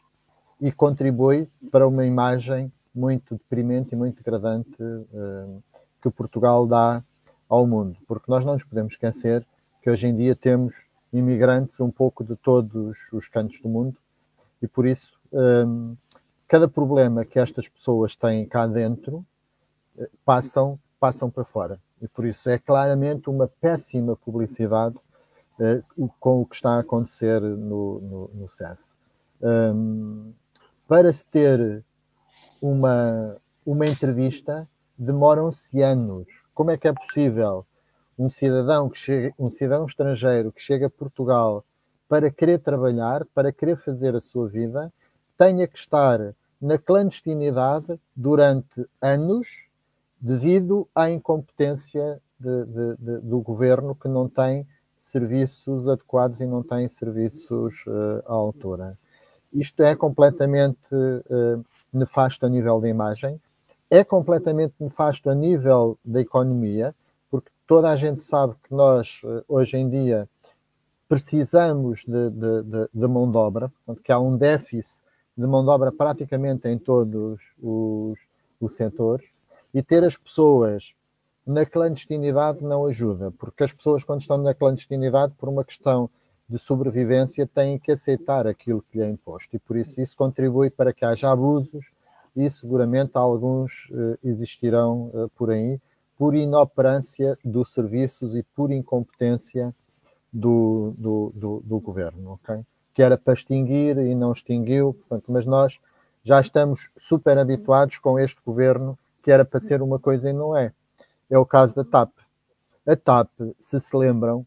e 0.61 0.71
contribui 0.71 1.49
para 1.71 1.87
uma 1.87 2.05
imagem 2.05 2.73
muito 2.95 3.35
deprimente 3.35 3.95
e 3.95 3.97
muito 3.97 4.17
degradante 4.17 4.83
uh, 4.83 5.63
que 6.03 6.11
Portugal 6.11 6.67
dá 6.67 7.03
ao 7.49 7.67
mundo, 7.67 7.99
porque 8.07 8.31
nós 8.31 8.45
não 8.45 8.55
nos 8.55 8.65
podemos 8.65 8.95
esquecer 8.95 9.47
que 9.83 9.91
hoje 9.91 10.07
em 10.07 10.17
dia 10.17 10.35
temos 10.35 10.75
imigrantes 11.13 11.79
um 11.81 11.91
pouco 11.91 12.25
de 12.25 12.37
todos 12.37 12.97
os 13.13 13.29
cantos 13.29 13.61
do 13.61 13.69
mundo 13.69 13.97
e 14.61 14.67
por 14.67 14.87
isso 14.87 15.13
um, 15.33 15.97
cada 16.49 16.69
problema 16.69 17.25
que 17.25 17.39
estas 17.39 17.69
pessoas 17.69 18.17
têm 18.17 18.47
cá 18.47 18.67
dentro 18.67 19.25
eh, 19.99 20.09
passam, 20.25 20.79
passam 21.01 21.31
para 21.31 21.45
fora. 21.45 21.81
E 22.03 22.09
por 22.09 22.25
isso 22.25 22.49
é 22.49 22.59
claramente 22.59 23.31
uma 23.31 23.49
péssima 23.49 24.17
publicidade 24.17 24.97
uh, 25.59 26.09
com 26.21 26.43
o 26.43 26.47
que 26.47 26.57
está 26.57 26.77
a 26.77 26.81
acontecer 26.81 27.41
no, 27.41 28.01
no, 28.01 28.31
no 28.35 28.49
CEF. 28.51 28.79
Um, 29.41 30.33
para 30.87 31.13
se 31.13 31.27
ter 31.27 31.83
uma, 32.61 33.37
uma 33.65 33.87
entrevista, 33.87 34.69
demoram-se 34.99 35.83
anos. 35.83 36.29
Como 36.55 36.71
é 36.71 36.77
que 36.77 36.89
é 36.89 36.93
possível 36.93 37.67
um 38.19 38.31
cidadão, 38.31 38.89
que 38.89 39.35
um 39.39 39.51
cidadão 39.51 39.87
estrangeiro 39.87 40.53
que 40.53 40.63
chega 40.63 40.87
a 40.87 40.91
Portugal 40.91 41.65
para 42.09 42.31
querer 42.31 42.59
trabalhar, 42.59 43.25
para 43.35 43.53
querer 43.53 43.77
fazer 43.79 44.15
a 44.15 44.21
sua 44.21 44.49
vida, 44.49 44.93
tenha 45.37 45.67
que 45.67 45.79
estar 45.79 46.35
na 46.61 46.79
clandestinidade 46.79 47.99
durante 48.15 48.87
anos 49.01 49.47
devido 50.25 50.89
à 50.95 51.11
incompetência 51.11 52.19
de, 52.41 52.65
de, 52.65 52.97
de, 52.97 53.19
do 53.19 53.41
governo 53.41 53.95
que 53.95 54.09
não 54.09 54.27
tem 54.27 54.67
serviços 54.97 55.87
adequados 55.87 56.41
e 56.41 56.47
não 56.47 56.63
tem 56.63 56.89
serviços 56.89 57.85
uh, 57.87 58.23
à 58.27 58.33
altura. 58.33 58.99
Isto 59.53 59.83
é 59.83 59.95
completamente 59.95 60.79
uh, 60.95 61.63
nefasto 61.93 62.47
a 62.47 62.49
nível 62.49 62.81
da 62.81 62.89
imagem, 62.89 63.39
é 63.91 64.03
completamente 64.03 64.73
nefasto 64.81 65.29
a 65.29 65.35
nível 65.35 65.99
da 66.03 66.23
economia, 66.23 66.95
porque 67.31 67.51
toda 67.67 67.91
a 67.91 67.97
gente 67.97 68.25
sabe 68.25 68.55
que 68.65 68.75
nós, 68.75 69.21
uh, 69.25 69.45
hoje 69.47 69.77
em 69.77 69.91
dia, 69.91 70.27
precisamos 71.07 72.03
de, 72.09 72.31
de, 72.31 72.63
de, 72.63 72.89
de 72.95 73.07
mão 73.07 73.31
de 73.31 73.37
obra, 73.37 73.71
portanto, 73.85 74.03
que 74.03 74.11
há 74.11 74.19
um 74.19 74.39
déficit 74.39 75.05
de 75.37 75.47
mão 75.47 75.63
de 75.63 75.69
obra 75.69 75.93
praticamente 75.93 76.67
em 76.67 76.79
todos 76.79 77.55
os, 77.63 78.19
os 78.59 78.75
setores, 78.75 79.34
e 79.75 79.83
ter 79.83 80.05
as 80.05 80.17
pessoas 80.17 80.95
na 81.47 81.67
clandestinidade 81.67 82.63
não 82.63 82.87
ajuda, 82.87 83.31
porque 83.33 83.65
as 83.65 83.73
pessoas, 83.73 84.05
quando 84.05 84.21
estão 84.21 84.39
na 84.39 84.55
clandestinidade, 84.55 85.35
por 85.37 85.49
uma 85.49 85.65
questão 85.65 86.09
de 86.49 86.59
sobrevivência, 86.59 87.47
têm 87.47 87.79
que 87.79 87.93
aceitar 87.93 88.47
aquilo 88.47 88.83
que 88.83 88.99
lhe 88.99 89.05
é 89.05 89.09
imposto, 89.09 89.55
e 89.57 89.59
por 89.59 89.77
isso 89.77 90.01
isso 90.01 90.17
contribui 90.17 90.71
para 90.71 90.93
que 90.93 91.05
haja 91.05 91.31
abusos, 91.31 91.93
e 92.37 92.49
seguramente 92.49 93.13
alguns 93.15 93.89
uh, 93.91 94.19
existirão 94.25 95.11
uh, 95.13 95.29
por 95.37 95.51
aí, 95.51 95.81
por 96.17 96.35
inoperância 96.35 97.37
dos 97.45 97.73
serviços 97.73 98.35
e 98.35 98.43
por 98.55 98.71
incompetência 98.71 99.75
do, 100.33 100.95
do, 100.97 101.33
do, 101.35 101.63
do 101.65 101.81
governo, 101.81 102.33
ok? 102.33 102.65
que 102.95 103.03
era 103.03 103.19
para 103.19 103.35
extinguir 103.35 103.99
e 103.99 104.15
não 104.15 104.33
extinguiu, 104.33 104.95
portanto, 104.95 105.25
mas 105.29 105.45
nós 105.45 105.79
já 106.23 106.41
estamos 106.41 106.91
super 106.97 107.37
habituados 107.37 107.99
com 107.99 108.19
este 108.19 108.41
governo 108.47 108.97
que 109.25 109.31
era 109.31 109.45
para 109.45 109.59
ser 109.59 109.81
uma 109.81 109.99
coisa 109.99 110.29
e 110.29 110.33
não 110.35 110.55
é. 110.55 110.71
É 111.31 111.39
o 111.39 111.47
caso 111.47 111.75
da 111.75 111.83
TAP. 111.83 112.13
A 112.87 112.95
TAP, 112.95 113.31
se 113.59 113.81
se 113.81 113.97
lembram, 113.97 114.47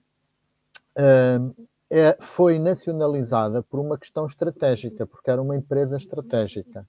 é, 1.90 2.16
foi 2.22 2.60
nacionalizada 2.60 3.64
por 3.64 3.80
uma 3.80 3.98
questão 3.98 4.28
estratégica, 4.28 5.08
porque 5.08 5.32
era 5.32 5.42
uma 5.42 5.56
empresa 5.56 5.98
estratégica. 5.98 6.88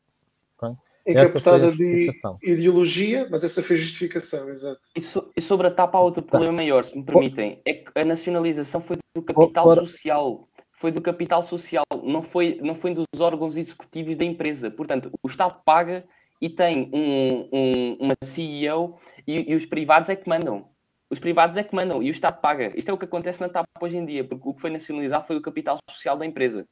Okay? 0.57 0.77
Encapetada 1.07 1.73
de 1.73 2.11
ideologia, 2.43 3.27
mas 3.31 3.43
essa 3.43 3.63
foi 3.63 3.77
a 3.77 3.79
justificação, 3.79 4.51
exato. 4.51 4.83
E, 4.95 5.01
so, 5.01 5.31
e 5.35 5.41
sobre 5.41 5.69
a 5.69 5.71
TAP 5.71 5.95
há 5.95 6.01
outro 6.01 6.23
problema 6.23 6.59
maior, 6.59 6.85
se 6.85 6.95
me 6.95 7.03
permitem. 7.03 7.63
É 7.65 7.73
que 7.73 7.99
a 7.99 8.05
nacionalização 8.05 8.83
foi 8.83 8.99
do 9.17 9.23
capital 9.23 9.75
social 9.77 10.47
foi 10.79 10.93
do 10.93 11.03
capital 11.03 11.43
social, 11.43 11.85
não 12.05 12.23
foi, 12.23 12.61
não 12.63 12.77
foi 12.77 12.95
dos 12.95 13.21
órgãos 13.21 13.57
executivos 13.57 14.17
da 14.17 14.25
empresa. 14.25 14.71
Portanto, 14.71 15.11
o 15.21 15.27
Estado 15.27 15.61
paga 15.65 16.05
e 16.41 16.49
tem 16.49 16.91
um, 16.93 17.49
um, 17.53 17.97
uma 18.01 18.15
CEO 18.23 18.99
e, 19.27 19.53
e, 19.53 19.55
os 19.55 19.67
privados 19.67 20.09
é 20.09 20.17
que 20.17 20.29
mandam. 20.29 20.69
Os 21.11 21.19
privados 21.19 21.57
é 21.57 21.65
que 21.65 21.75
mandam 21.75 22.03
e 22.03 22.09
o 22.09 22.13
Estado 22.13 22.41
paga. 22.41 22.73
Isto 22.77 22.91
é 22.91 22.95
o 22.95 22.99
que 22.99 23.05
acontece 23.05 23.41
na 23.41 23.49
TAP 23.49 23.67
hoje 23.81 23.97
em 23.97 24.05
dia, 24.05 24.25
porque 24.25 24.49
o 24.49 24.55
que 24.55 24.61
foi 24.61 24.71
nacionalizado 24.71 25.27
foi 25.27 25.37
o 25.37 25.43
capital 25.43 25.79
social 25.91 26.17
da 26.17 26.27
empresa. 26.27 26.67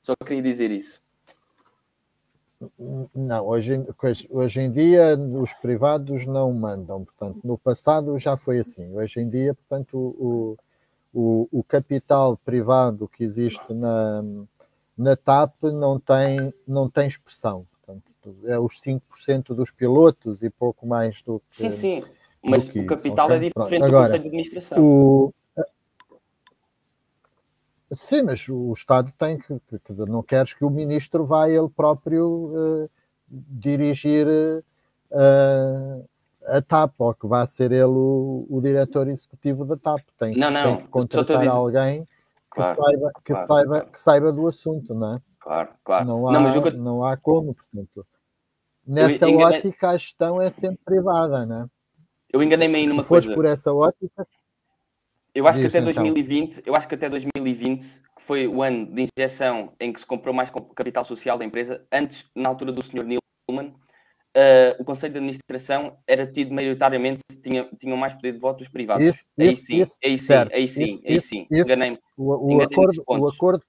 Só 0.00 0.14
queria 0.24 0.42
dizer 0.42 0.70
isso. 0.70 1.00
Não, 3.14 3.46
hoje, 3.46 3.84
hoje 4.30 4.60
em 4.60 4.70
dia 4.70 5.16
os 5.16 5.52
privados 5.54 6.26
não 6.26 6.52
mandam, 6.52 7.04
portanto, 7.04 7.40
no 7.42 7.58
passado 7.58 8.16
já 8.18 8.36
foi 8.36 8.60
assim. 8.60 8.94
Hoje 8.94 9.20
em 9.20 9.28
dia, 9.28 9.54
portanto, 9.54 9.96
o, 9.96 10.56
o, 11.12 11.48
o 11.50 11.64
capital 11.64 12.36
privado 12.36 13.08
que 13.08 13.24
existe 13.24 13.72
na, 13.72 14.22
na 14.96 15.16
TAP 15.16 15.54
não 15.64 15.98
tem, 15.98 16.54
não 16.66 16.88
tem 16.88 17.08
expressão. 17.08 17.66
É 18.44 18.58
os 18.58 18.80
5% 18.80 19.54
dos 19.54 19.70
pilotos 19.70 20.42
e 20.42 20.50
pouco 20.50 20.86
mais 20.86 21.22
do 21.22 21.40
que. 21.50 21.56
Sim, 21.56 21.70
sim, 21.70 22.02
mas 22.42 22.68
o 22.68 22.86
capital 22.86 23.26
okay? 23.26 23.36
é 23.36 23.40
diferente 23.40 23.84
Agora, 23.84 23.88
do 23.88 24.06
Conselho 24.06 24.22
de 24.22 24.28
Administração. 24.28 24.84
O, 24.84 25.34
Sim, 27.94 28.22
mas 28.22 28.48
o 28.48 28.72
Estado 28.72 29.12
tem 29.18 29.38
que, 29.38 29.60
que, 29.68 29.92
não 30.08 30.22
queres 30.22 30.54
que 30.54 30.64
o 30.64 30.70
ministro 30.70 31.26
vá 31.26 31.48
ele 31.48 31.68
próprio 31.68 32.26
uh, 32.26 32.90
dirigir 33.28 34.26
uh, 34.26 36.08
a 36.46 36.62
TAP, 36.62 36.94
ou 36.98 37.14
que 37.14 37.26
vá 37.26 37.46
ser 37.46 37.70
ele 37.70 37.84
o, 37.84 38.46
o 38.48 38.60
diretor 38.62 39.08
executivo 39.08 39.64
da 39.64 39.76
TAP. 39.76 40.00
Tem, 40.18 40.34
não, 40.36 40.50
não, 40.50 40.62
tem 40.62 40.84
que 40.84 40.88
contratar 40.88 41.46
alguém 41.48 42.04
que, 42.04 42.08
claro, 42.50 42.82
saiba, 42.82 43.12
que, 43.24 43.32
claro, 43.32 43.46
saiba, 43.46 43.68
claro. 43.68 43.92
que 43.92 44.00
saiba 44.00 44.32
do 44.32 44.48
assunto, 44.48 44.94
não 44.94 45.14
é? 45.14 45.18
Claro, 45.42 45.70
claro. 45.82 46.06
Não 46.06 46.28
há, 46.28 46.32
não, 46.32 46.54
eu... 46.54 46.72
não 46.72 47.04
há 47.04 47.16
como, 47.16 47.54
portanto. 47.54 48.06
Nessa 48.86 49.28
enganei... 49.28 49.58
ótica, 49.58 49.90
a 49.90 49.96
gestão 49.96 50.40
é 50.40 50.50
sempre 50.50 50.78
privada, 50.84 51.44
não 51.44 51.62
é? 51.62 51.66
Eu 52.32 52.42
enganei-me 52.42 52.76
aí 52.76 52.86
numa 52.86 53.04
coisa. 53.04 53.28
Se 53.28 53.34
por 53.34 53.44
essa 53.44 53.72
ótica. 53.72 54.26
Eu 55.34 55.46
acho 55.46 55.60
que 55.60 55.66
até 55.66 55.78
então. 55.78 55.92
2020, 55.92 56.62
eu 56.64 56.76
acho 56.76 56.86
que 56.86 56.94
até 56.94 57.08
2020, 57.08 57.84
que 57.84 58.22
foi 58.22 58.46
o 58.46 58.62
ano 58.62 58.86
de 58.86 59.08
injeção 59.16 59.72
em 59.80 59.92
que 59.92 60.00
se 60.00 60.06
comprou 60.06 60.34
mais 60.34 60.50
capital 60.50 61.04
social 61.04 61.36
da 61.36 61.44
empresa, 61.44 61.84
antes, 61.90 62.24
na 62.34 62.48
altura 62.48 62.70
do 62.70 62.84
Sr. 62.84 63.04
Nilman, 63.04 63.68
uh, 63.68 64.80
o 64.80 64.84
Conselho 64.84 65.12
de 65.12 65.18
Administração 65.18 65.98
era 66.06 66.26
tido 66.26 66.54
maioritariamente, 66.54 67.22
tinha, 67.42 67.68
tinham 67.78 67.96
mais 67.96 68.14
poder 68.14 68.32
de 68.32 68.38
voto 68.38 68.58
dos 68.58 68.68
privados. 68.68 69.04
Isso, 69.04 69.28
aí, 69.38 69.52
isso, 69.52 69.64
sim, 69.64 69.76
isso, 69.76 69.98
aí 70.04 70.18
sim, 70.18 70.32
aí 70.52 70.68
sim, 70.68 70.84
isso, 70.84 71.02
aí 71.06 71.20
sim, 71.20 71.46
enganei-me. 71.50 71.98
O, 72.16 72.46
o, 72.46 72.52
enganei 72.52 72.74
acordo, 72.74 73.02
o, 73.06 73.28
acordo, 73.28 73.64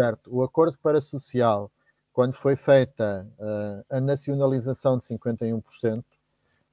certo, 0.00 0.34
o 0.34 0.42
acordo 0.42 0.78
para 0.82 1.00
social, 1.00 1.70
quando 2.12 2.34
foi 2.34 2.56
feita 2.56 3.26
uh, 3.38 3.84
a 3.96 4.00
nacionalização 4.00 4.96
de 4.96 5.04
51%, 5.04 6.02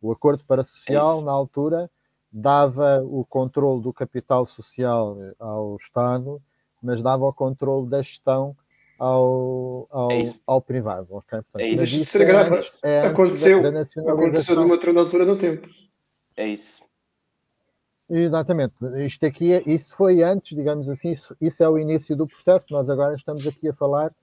o 0.02 0.12
acordo 0.12 0.44
para 0.46 0.64
social, 0.64 1.20
é 1.20 1.24
na 1.24 1.32
altura, 1.32 1.92
dava 2.32 3.04
o 3.04 3.26
controle 3.26 3.82
do 3.82 3.92
capital 3.92 4.46
social 4.46 5.18
ao 5.40 5.76
Estado, 5.76 6.42
mas 6.82 7.02
dava 7.02 7.26
o 7.26 7.34
controle 7.34 7.90
da 7.90 8.02
gestão 8.02 8.56
ao, 8.98 9.88
ao, 9.92 10.12
é 10.12 10.34
ao 10.46 10.62
privado. 10.62 11.08
Okay? 11.10 11.42
Portanto, 11.42 11.62
é 11.62 11.70
isso. 11.70 12.18
Grave. 12.20 12.70
É, 12.84 12.92
é 12.92 13.06
aconteceu, 13.08 13.62
da, 13.62 13.72
da 13.72 13.82
aconteceu 13.82 14.56
numa 14.56 14.74
outra 14.74 14.98
altura 14.98 15.26
no 15.26 15.38
tempo. 15.38 15.68
É 16.36 16.48
isso. 16.48 16.87
Exatamente. 18.10 18.74
Isto 19.06 19.26
aqui, 19.26 19.54
é, 19.54 19.64
isso 19.66 19.94
foi 19.96 20.24
antes, 20.24 20.56
digamos 20.56 20.88
assim, 20.88 21.12
isso, 21.12 21.36
isso, 21.42 21.62
é 21.62 21.70
o 21.70 21.78
início 21.78 22.16
do 22.16 22.26
processo. 22.26 22.68
Nós 22.72 22.90
agora 22.90 23.16
estamos 23.16 23.46
aqui 23.46 23.68
a 23.68 23.74
falar 23.74 24.14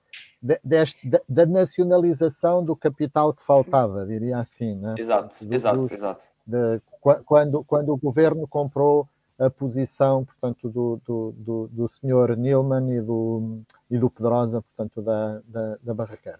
de, 0.40 0.58
deste, 0.64 1.06
da, 1.06 1.20
da, 1.28 1.44
nacionalização 1.44 2.64
do 2.64 2.74
capital 2.74 3.34
que 3.34 3.44
faltava, 3.44 4.06
diria 4.06 4.38
assim. 4.38 4.74
Né? 4.74 4.94
Exato, 4.96 5.44
do, 5.44 5.54
exato, 5.54 5.78
dos, 5.78 5.92
exato. 5.92 6.22
De, 6.46 6.80
quando, 7.24 7.62
quando 7.64 7.92
o 7.92 7.96
governo 7.96 8.48
comprou 8.48 9.06
a 9.38 9.50
posição, 9.50 10.24
portanto, 10.24 10.68
do, 10.70 11.00
do, 11.04 11.34
do, 11.36 11.68
do 11.70 11.88
senhor 11.88 12.36
Nilman 12.36 12.96
e 12.96 13.00
do, 13.00 13.60
e 13.90 13.98
do 13.98 14.08
Pedrosa, 14.08 14.62
portanto, 14.62 15.02
da, 15.02 15.40
da, 15.46 15.78
da 15.82 15.94
Barraquer. 15.94 16.38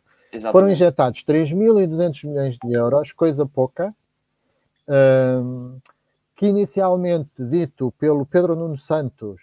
Foram 0.51 0.71
injetados 0.71 1.23
3.200 1.25 2.27
milhões 2.27 2.59
de 2.59 2.73
euros, 2.73 3.13
coisa 3.13 3.47
pouca, 3.47 3.95
um, 4.89 5.79
que 6.37 6.47
inicialmente, 6.47 7.31
dito 7.39 7.93
pelo 7.99 8.27
Pedro 8.27 8.57
Nuno 8.57 8.77
Santos, 8.77 9.41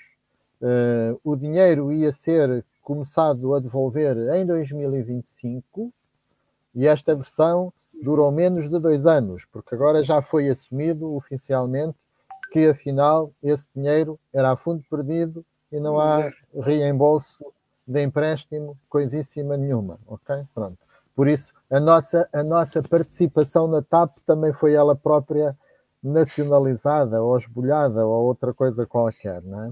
uh, 0.61 1.19
o 1.23 1.35
dinheiro 1.35 1.91
ia 1.91 2.11
ser 2.11 2.65
começado 2.81 3.55
a 3.55 3.59
devolver 3.59 4.17
em 4.35 4.45
2025, 4.45 5.91
e 6.75 6.87
esta 6.87 7.15
versão 7.15 7.71
durou 8.01 8.31
menos 8.31 8.69
de 8.69 8.79
dois 8.79 9.05
anos, 9.05 9.45
porque 9.45 9.75
agora 9.75 10.03
já 10.03 10.21
foi 10.21 10.49
assumido 10.49 11.13
oficialmente 11.15 11.97
que 12.51 12.67
afinal 12.67 13.31
esse 13.41 13.69
dinheiro 13.73 14.19
era 14.33 14.51
a 14.51 14.57
fundo 14.57 14.83
perdido 14.89 15.45
e 15.71 15.79
não 15.79 15.99
há 15.99 16.29
reembolso 16.53 17.45
de 17.87 18.03
empréstimo, 18.03 18.77
coisíssima 18.89 19.55
nenhuma, 19.55 19.97
ok? 20.05 20.43
Pronto. 20.53 20.77
Por 21.15 21.27
isso, 21.27 21.53
a 21.69 21.79
nossa, 21.79 22.27
a 22.33 22.43
nossa 22.43 22.81
participação 22.81 23.67
na 23.67 23.81
TAP 23.81 24.17
também 24.25 24.51
foi 24.53 24.73
ela 24.73 24.95
própria 24.95 25.55
nacionalizada 26.03 27.21
ou 27.21 27.37
esbolhada 27.37 28.05
ou 28.05 28.25
outra 28.25 28.53
coisa 28.53 28.85
qualquer, 28.85 29.41
não 29.43 29.65
é? 29.65 29.69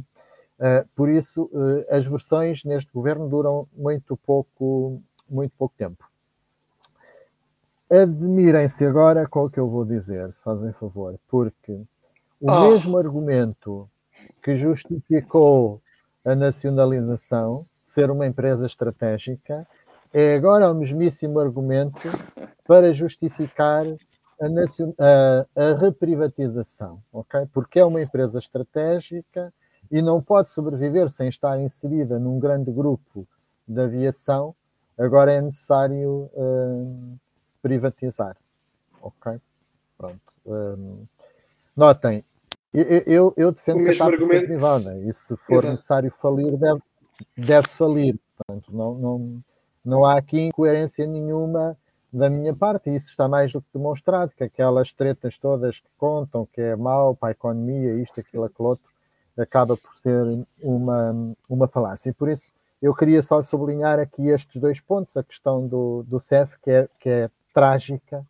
Uh, 0.60 0.88
por 0.94 1.10
isso, 1.10 1.44
uh, 1.54 1.86
as 1.90 2.06
versões 2.06 2.66
neste 2.66 2.92
governo 2.92 3.30
duram 3.30 3.68
muito 3.74 4.18
pouco, 4.18 5.02
muito 5.30 5.54
pouco 5.58 5.74
tempo. 5.78 6.06
Admirem-se 7.90 8.86
agora 8.86 9.28
com 9.28 9.46
o 9.46 9.50
que 9.50 9.60
eu 9.60 9.70
vou 9.70 9.86
dizer, 9.86 10.32
se 10.34 10.42
fazem 10.42 10.74
favor, 10.74 11.18
porque 11.30 11.72
o 12.42 12.52
oh. 12.52 12.72
mesmo 12.72 12.98
argumento 12.98 13.90
que 14.44 14.54
justificou 14.54 15.82
a 16.26 16.36
nacionalização, 16.36 17.66
ser 17.86 18.12
uma 18.12 18.28
empresa 18.28 18.66
estratégica, 18.66 19.66
é 20.14 20.36
agora 20.36 20.70
o 20.70 20.76
mesmíssimo 20.76 21.40
argumento 21.40 22.00
para 22.68 22.94
justificar 22.94 23.86
a, 24.40 25.46
a, 25.56 25.72
a 25.72 25.76
reprivatização, 25.76 27.02
ok? 27.12 27.48
Porque 27.54 27.80
é 27.80 27.86
uma 27.86 28.02
empresa 28.02 28.40
estratégica 28.40 29.54
e 29.92 30.02
não 30.02 30.22
pode 30.22 30.52
sobreviver 30.52 31.10
sem 31.10 31.30
estar 31.30 31.60
inserida 31.60 32.20
num 32.20 32.40
grande 32.40 32.72
grupo 32.72 33.28
de 33.68 33.82
aviação, 33.82 34.56
agora 34.98 35.34
é 35.34 35.42
necessário 35.42 36.30
uh, 36.34 37.20
privatizar. 37.62 38.36
Ok? 39.02 39.40
Pronto. 39.98 40.20
Um, 40.46 41.06
notem, 41.76 42.24
eu, 42.74 43.04
eu, 43.06 43.34
eu 43.36 43.52
defendo 43.52 43.84
que 43.84 43.92
a 43.92 43.98
TAP 43.98 44.14
argumento... 44.14 44.46
privada 44.46 44.98
e 45.00 45.14
se 45.14 45.36
for 45.38 45.60
Exato. 45.60 45.72
necessário 45.72 46.12
falir, 46.20 46.58
deve, 46.58 46.82
deve 47.38 47.68
falir. 47.70 48.20
Portanto, 48.38 48.72
não, 48.72 48.96
não, 48.96 49.44
não 49.84 50.06
há 50.06 50.18
aqui 50.18 50.40
incoerência 50.40 51.06
nenhuma 51.08 51.76
da 52.12 52.30
minha 52.30 52.55
parte, 52.55 52.89
e 52.89 52.95
isso 52.95 53.07
está 53.07 53.28
mais 53.28 53.51
do 53.53 53.62
que 53.62 53.68
demonstrado, 53.74 54.32
que 54.36 54.43
aquelas 54.43 54.91
tretas 54.91 55.38
todas 55.38 55.80
que 55.80 55.89
contam 55.97 56.45
que 56.45 56.62
é 56.62 56.76
mau 56.76 57.16
para 57.16 57.30
a 57.30 57.32
economia, 57.32 57.93
isto, 57.93 58.20
aquilo, 58.20 58.43
aquilo 58.43 58.70
outro, 58.70 58.89
acaba 59.38 59.78
por 59.78 59.95
ser 59.95 60.45
uma, 60.62 61.36
uma 61.47 61.68
falácia. 61.68 62.10
E 62.10 62.14
por 62.14 62.30
isso 62.30 62.47
eu 62.82 62.93
queria 62.93 63.22
só 63.22 63.41
sublinhar 63.41 63.99
aqui 63.99 64.30
estes 64.30 64.60
dois 64.60 64.80
pontos, 64.80 65.16
a 65.18 65.24
questão 65.24 65.68
do, 65.68 66.03
do 66.07 66.20
CEF, 66.20 66.57
que 66.60 66.72
é, 66.72 66.89
que 66.99 67.10
é 67.10 67.30
trágica, 67.53 68.26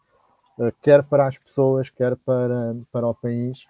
eh, 0.59 0.73
quer 0.82 1.03
para 1.03 1.27
as 1.27 1.38
pessoas, 1.38 1.89
quer 1.89 2.15
para, 2.17 2.75
para 2.91 3.07
o 3.07 3.13
país, 3.13 3.67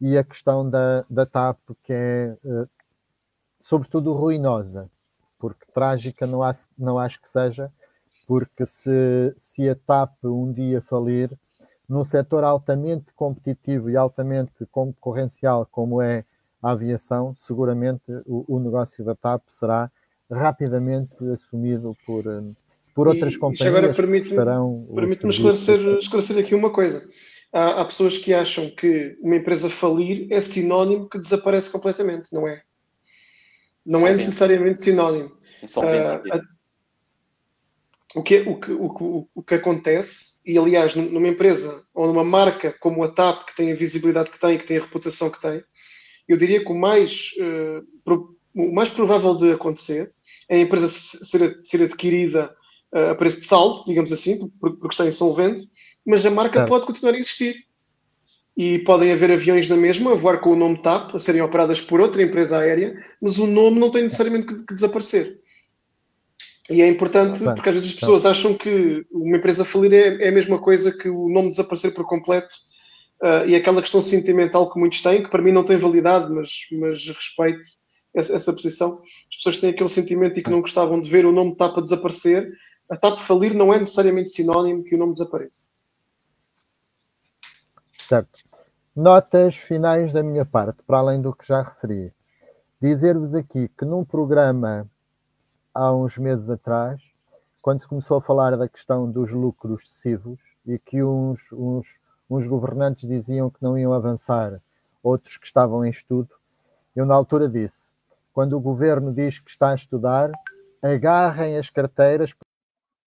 e 0.00 0.16
a 0.18 0.24
questão 0.24 0.68
da, 0.68 1.04
da 1.08 1.24
TAP, 1.24 1.58
que 1.82 1.92
é 1.92 2.36
eh, 2.44 2.66
sobretudo 3.60 4.12
ruinosa, 4.12 4.90
porque 5.38 5.66
trágica 5.72 6.26
não, 6.26 6.42
há, 6.42 6.54
não 6.76 6.98
acho 6.98 7.20
que 7.20 7.28
seja, 7.28 7.72
porque 8.28 8.66
se, 8.66 9.32
se 9.38 9.66
a 9.70 9.74
TAP 9.74 10.22
um 10.24 10.52
dia 10.52 10.82
falir, 10.82 11.30
num 11.88 12.04
setor 12.04 12.44
altamente 12.44 13.06
competitivo 13.16 13.88
e 13.88 13.96
altamente 13.96 14.52
concorrencial 14.70 15.66
como 15.72 16.02
é 16.02 16.26
a 16.62 16.72
aviação, 16.72 17.34
seguramente 17.38 18.02
o, 18.26 18.44
o 18.46 18.60
negócio 18.60 19.02
da 19.02 19.14
TAP 19.14 19.44
será 19.48 19.90
rapidamente 20.30 21.16
assumido 21.32 21.96
por, 22.04 22.26
eh, 22.26 22.44
por 22.94 23.08
outras 23.08 23.32
e, 23.32 23.38
companhias. 23.38 23.74
agora 23.74 23.94
permite-me 23.94 24.36
permite 24.94 25.26
esclarecer, 25.26 25.80
esclarecer 25.98 26.36
aqui 26.36 26.54
uma 26.54 26.68
coisa. 26.68 27.08
Há, 27.50 27.80
há, 27.80 27.84
pessoas 27.86 28.18
que 28.18 28.34
acham 28.34 28.68
que 28.68 29.16
uma 29.22 29.36
empresa 29.36 29.70
falir 29.70 30.30
é 30.30 30.42
sinónimo 30.42 31.08
que 31.08 31.18
desaparece 31.18 31.70
completamente, 31.70 32.30
não 32.30 32.46
é? 32.46 32.60
Não 33.86 34.06
é 34.06 34.12
necessariamente 34.12 34.80
sinónimo. 34.80 35.30
Uh, 35.62 36.57
o, 38.14 38.22
que, 38.22 38.40
o, 38.40 38.58
que, 38.58 38.72
o, 38.72 39.28
o 39.34 39.42
que 39.42 39.54
acontece, 39.54 40.38
e 40.44 40.56
aliás, 40.56 40.94
numa 40.94 41.28
empresa 41.28 41.82
ou 41.94 42.06
numa 42.06 42.24
marca 42.24 42.74
como 42.80 43.02
a 43.02 43.08
TAP, 43.08 43.46
que 43.46 43.56
tem 43.56 43.70
a 43.70 43.76
visibilidade 43.76 44.30
que 44.30 44.40
tem, 44.40 44.56
que 44.56 44.66
tem 44.66 44.78
a 44.78 44.82
reputação 44.82 45.30
que 45.30 45.40
tem, 45.40 45.62
eu 46.26 46.36
diria 46.36 46.64
que 46.64 46.70
o 46.70 46.74
mais, 46.74 47.30
uh, 47.38 48.26
o 48.54 48.72
mais 48.72 48.90
provável 48.90 49.34
de 49.34 49.52
acontecer 49.52 50.12
é 50.48 50.56
a 50.56 50.60
empresa 50.60 50.88
ser, 50.88 51.58
ser 51.62 51.82
adquirida 51.82 52.54
uh, 52.94 53.10
a 53.10 53.14
preço 53.14 53.40
de 53.40 53.46
saldo, 53.46 53.84
digamos 53.84 54.12
assim, 54.12 54.50
porque, 54.60 54.86
está 54.88 55.06
insolvente, 55.06 55.68
mas 56.04 56.24
a 56.24 56.30
marca 56.30 56.66
pode 56.66 56.86
continuar 56.86 57.14
a 57.14 57.18
existir. 57.18 57.56
E 58.56 58.80
podem 58.80 59.12
haver 59.12 59.30
aviões 59.30 59.68
na 59.68 59.76
mesma 59.76 60.10
a 60.10 60.14
voar 60.16 60.40
com 60.40 60.50
o 60.50 60.56
nome 60.56 60.82
TAP, 60.82 61.14
a 61.14 61.18
serem 61.20 61.40
operadas 61.40 61.80
por 61.80 62.00
outra 62.00 62.20
empresa 62.20 62.58
aérea, 62.58 63.00
mas 63.22 63.38
o 63.38 63.46
nome 63.46 63.78
não 63.78 63.88
tem 63.88 64.02
necessariamente 64.02 64.46
que, 64.48 64.66
que 64.66 64.74
desaparecer. 64.74 65.38
E 66.70 66.82
é 66.82 66.88
importante, 66.88 67.38
porque 67.42 67.68
às 67.68 67.74
vezes 67.74 67.90
as 67.90 67.94
pessoas 67.94 68.26
acham 68.26 68.54
que 68.54 69.06
uma 69.10 69.38
empresa 69.38 69.64
falir 69.64 69.92
é, 69.94 70.26
é 70.26 70.28
a 70.28 70.32
mesma 70.32 70.58
coisa 70.58 70.92
que 70.92 71.08
o 71.08 71.28
nome 71.28 71.50
desaparecer 71.50 71.94
por 71.94 72.06
completo 72.06 72.54
Uh, 73.20 73.44
e 73.48 73.56
aquela 73.56 73.82
questão 73.82 74.00
sentimental 74.00 74.70
que 74.70 74.78
muitos 74.78 75.02
têm, 75.02 75.24
que 75.24 75.28
para 75.28 75.42
mim 75.42 75.50
não 75.50 75.64
tem 75.64 75.76
validade, 75.76 76.32
mas, 76.32 76.50
mas 76.70 77.04
respeito 77.08 77.64
essa, 78.14 78.32
essa, 78.32 78.52
posição. 78.52 79.00
As 79.28 79.36
pessoas 79.36 79.58
têm 79.58 79.70
aquele 79.70 79.88
sentimento 79.88 80.38
e 80.38 80.42
que 80.42 80.50
não 80.50 80.60
gostavam 80.60 81.00
de 81.00 81.10
ver 81.10 81.26
o 81.26 81.32
nome 81.32 81.56
TAP 81.56 81.78
a 81.78 81.80
desaparecer. 81.80 82.48
A 82.88 82.96
TAP 82.96 83.18
falir 83.18 83.54
não 83.54 83.74
é 83.74 83.80
necessariamente 83.80 84.30
sinónimo 84.30 84.84
que 84.84 84.94
o 84.94 84.98
nome 84.98 85.14
desapareça. 85.14 85.64
Certo. 88.08 88.38
Notas 88.94 89.56
finais 89.56 90.12
da 90.12 90.22
minha 90.22 90.44
parte, 90.44 90.82
para 90.86 90.98
além 90.98 91.20
do 91.20 91.34
que 91.34 91.46
já 91.46 91.60
referi. 91.60 92.12
Dizer-vos 92.80 93.34
aqui 93.34 93.68
que 93.76 93.84
num 93.84 94.04
programa 94.04 94.88
há 95.74 95.92
uns 95.94 96.18
meses 96.18 96.48
atrás, 96.50 97.00
quando 97.62 97.80
se 97.80 97.88
começou 97.88 98.18
a 98.18 98.22
falar 98.22 98.56
da 98.56 98.68
questão 98.68 99.10
dos 99.10 99.30
lucros 99.30 99.82
excessivos 99.82 100.40
e 100.66 100.78
que 100.78 101.02
uns, 101.02 101.40
uns 101.52 101.98
uns 102.30 102.46
governantes 102.46 103.08
diziam 103.08 103.50
que 103.50 103.62
não 103.62 103.78
iam 103.78 103.92
avançar, 103.92 104.60
outros 105.02 105.36
que 105.36 105.46
estavam 105.46 105.84
em 105.84 105.90
estudo. 105.90 106.28
Eu, 106.94 107.06
na 107.06 107.14
altura, 107.14 107.48
disse: 107.48 107.88
quando 108.32 108.54
o 108.54 108.60
governo 108.60 109.12
diz 109.12 109.40
que 109.40 109.50
está 109.50 109.70
a 109.70 109.74
estudar, 109.74 110.30
agarrem 110.82 111.56
as 111.56 111.70
carteiras 111.70 112.34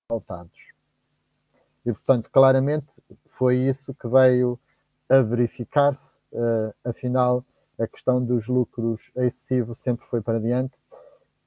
faltados. 0.08 0.74
E, 1.86 1.92
portanto, 1.92 2.30
claramente 2.32 2.88
foi 3.30 3.58
isso 3.58 3.94
que 3.94 4.08
veio 4.08 4.60
a 5.10 5.22
verificar-se. 5.22 6.20
Uh, 6.32 6.74
afinal, 6.86 7.44
a 7.78 7.86
questão 7.86 8.24
dos 8.24 8.48
lucros 8.48 9.12
excessivos 9.16 9.82
sempre 9.82 10.06
foi 10.08 10.22
para 10.22 10.40
diante. 10.40 10.74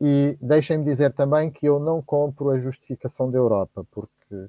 E 0.00 0.36
deixem-me 0.40 0.84
dizer 0.84 1.12
também 1.12 1.50
que 1.50 1.66
eu 1.66 1.78
não 1.78 2.02
compro 2.02 2.50
a 2.50 2.58
justificação 2.58 3.30
da 3.30 3.38
Europa, 3.38 3.86
porque 3.90 4.48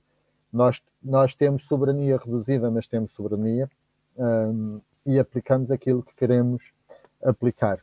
nós, 0.52 0.82
nós 1.04 1.36
temos 1.36 1.64
soberania 1.64 2.18
reduzida, 2.18 2.72
mas 2.72 2.88
temos 2.88 3.12
soberania 3.14 3.70
um, 4.18 4.82
e 5.06 5.20
aplicamos 5.20 5.70
aquilo 5.72 6.02
que 6.02 6.16
queremos 6.16 6.72
aplicar. 7.24 7.80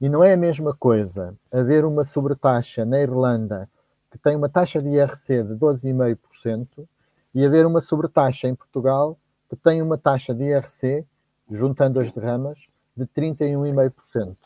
E 0.00 0.08
não 0.08 0.22
é 0.22 0.34
a 0.34 0.36
mesma 0.36 0.74
coisa 0.74 1.34
haver 1.50 1.84
uma 1.84 2.04
sobretaxa 2.04 2.84
na 2.84 3.00
Irlanda 3.00 3.68
que 4.10 4.18
tem 4.18 4.36
uma 4.36 4.48
taxa 4.48 4.80
de 4.80 4.88
IRC 4.88 5.42
de 5.42 5.54
12,5% 5.54 6.86
e 7.34 7.44
haver 7.44 7.66
uma 7.66 7.80
sobretaxa 7.80 8.48
em 8.48 8.54
Portugal 8.54 9.18
que 9.48 9.56
tem 9.56 9.80
uma 9.80 9.96
taxa 9.96 10.34
de 10.34 10.44
IRC, 10.44 11.04
juntando 11.50 12.00
as 12.00 12.12
derramas, 12.12 12.58
de 12.96 13.06
31,5%. 13.06 14.36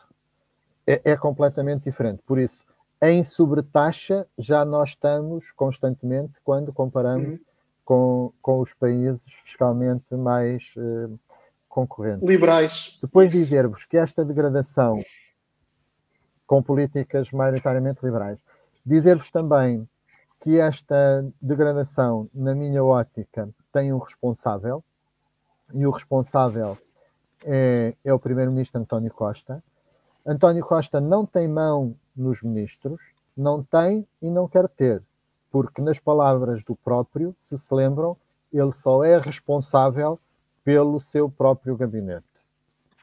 É, 0.91 1.12
é 1.12 1.16
completamente 1.16 1.84
diferente. 1.84 2.22
Por 2.26 2.38
isso, 2.38 2.62
em 3.03 3.22
sobretaxa, 3.22 4.26
já 4.38 4.64
nós 4.64 4.91
estamos 4.91 5.51
constantemente 5.53 6.34
quando 6.45 6.72
comparamos 6.72 7.38
uhum. 7.38 7.45
com, 7.84 8.32
com 8.43 8.61
os 8.61 8.74
países 8.74 9.22
fiscalmente 9.45 10.14
mais 10.14 10.72
uh, 10.76 11.18
concorrentes. 11.68 12.28
Liberais. 12.28 12.99
Depois 13.01 13.30
dizer-vos 13.30 13.84
que 13.84 13.97
esta 13.97 14.24
degradação 14.24 15.03
com 16.47 16.61
políticas 16.62 17.30
maioritariamente 17.30 18.05
liberais, 18.05 18.43
dizer-vos 18.84 19.30
também 19.30 19.88
que 20.41 20.59
esta 20.59 21.24
degradação, 21.41 22.28
na 22.34 22.55
minha 22.55 22.82
ótica, 22.82 23.49
tem 23.72 23.93
um 23.93 23.99
responsável, 23.99 24.82
e 25.72 25.86
o 25.86 25.91
responsável 25.91 26.76
é, 27.45 27.95
é 28.05 28.12
o 28.12 28.18
primeiro-ministro 28.18 28.80
António 28.80 29.12
Costa. 29.12 29.62
António 30.27 30.64
Costa 30.64 31.01
não 31.01 31.25
tem 31.25 31.49
mão 31.49 31.95
nos 32.14 32.43
ministros, 32.43 33.01
não 33.37 33.62
tem 33.62 34.07
e 34.21 34.31
não 34.31 34.47
quer 34.47 34.68
ter, 34.68 35.03
porque, 35.51 35.81
nas 35.81 35.99
palavras 35.99 36.62
do 36.62 36.77
próprio, 36.77 37.35
se 37.41 37.57
se 37.57 37.75
lembram, 37.75 38.16
ele 38.53 38.73
só 38.73 39.03
é 39.03 39.18
responsável 39.18 40.18
pelo 40.62 41.01
seu 41.01 41.31
próprio 41.31 41.77
gabinete. 41.77 42.27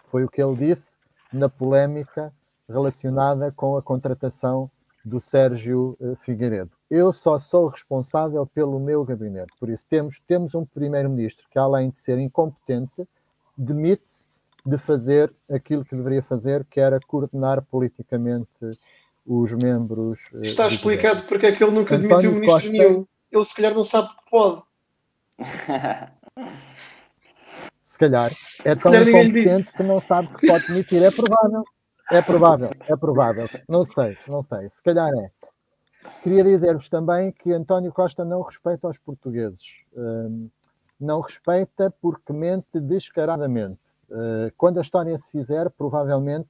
Foi 0.10 0.24
o 0.24 0.30
que 0.30 0.42
ele 0.42 0.56
disse 0.56 0.92
na 1.34 1.50
polémica 1.50 2.32
relacionada 2.70 3.52
com 3.52 3.78
a 3.78 3.82
contratação 3.82 4.70
do 5.04 5.22
Sérgio 5.22 5.94
eh, 6.00 6.16
Figueiredo. 6.22 6.72
Eu 6.90 7.14
só 7.14 7.40
sou 7.40 7.68
responsável 7.68 8.46
pelo 8.46 8.80
meu 8.80 9.04
gabinete. 9.04 9.54
Por 9.60 9.70
isso, 9.70 9.86
temos, 9.90 10.22
temos 10.28 10.54
um 10.54 10.66
primeiro-ministro 10.66 11.46
que, 11.50 11.58
além 11.58 11.90
de 11.90 12.00
ser 12.00 12.18
incompetente, 12.20 13.08
demite-se 13.58 14.27
de 14.68 14.78
fazer 14.78 15.34
aquilo 15.50 15.86
que 15.86 15.96
deveria 15.96 16.22
fazer, 16.22 16.66
que 16.66 16.78
era 16.82 17.00
coordenar 17.00 17.62
politicamente 17.62 18.50
os 19.26 19.54
membros. 19.54 20.20
Eh, 20.36 20.48
Está 20.48 20.68
explicado 20.68 21.24
porque 21.24 21.46
é 21.46 21.54
que 21.54 21.64
ele 21.64 21.72
nunca 21.72 21.96
António 21.96 22.16
admitiu 22.16 22.32
ministro 22.34 22.54
Costa... 22.54 22.72
nenhum. 22.72 23.08
Ele 23.32 23.46
se 23.46 23.56
calhar 23.56 23.74
não 23.74 23.86
sabe 23.86 24.10
que 24.10 24.30
pode. 24.30 24.64
se 27.84 27.98
calhar 27.98 28.32
é 28.66 28.76
tão 28.76 28.94
incompetente 28.94 29.72
que 29.72 29.84
não 29.84 30.02
sabe 30.02 30.28
que 30.36 30.48
pode 30.48 30.68
demitir. 30.68 31.02
É 31.02 31.12
provável. 31.12 31.64
É 32.12 32.22
provável, 32.22 32.72
é 32.82 32.96
provável. 32.96 33.48
Não 33.70 33.86
sei, 33.86 34.18
não 34.28 34.44
sei. 34.44 34.70
Se 34.70 34.84
calhar 34.84 35.10
é. 35.14 35.32
Queria 36.24 36.44
dizer-vos 36.44 36.90
também 36.90 37.32
que 37.32 37.54
António 37.54 37.92
Costa 37.94 38.26
não 38.26 38.42
respeita 38.42 38.88
os 38.88 38.98
portugueses. 38.98 39.64
Hum, 39.96 40.50
não 41.00 41.22
respeita 41.22 41.94
porque 42.02 42.34
mente 42.34 42.80
descaradamente. 42.80 43.80
Uh, 44.10 44.52
quando 44.58 44.78
a 44.78 44.82
história 44.82 45.18
se 45.18 45.32
fizer, 45.32 45.70
provavelmente 45.70 46.48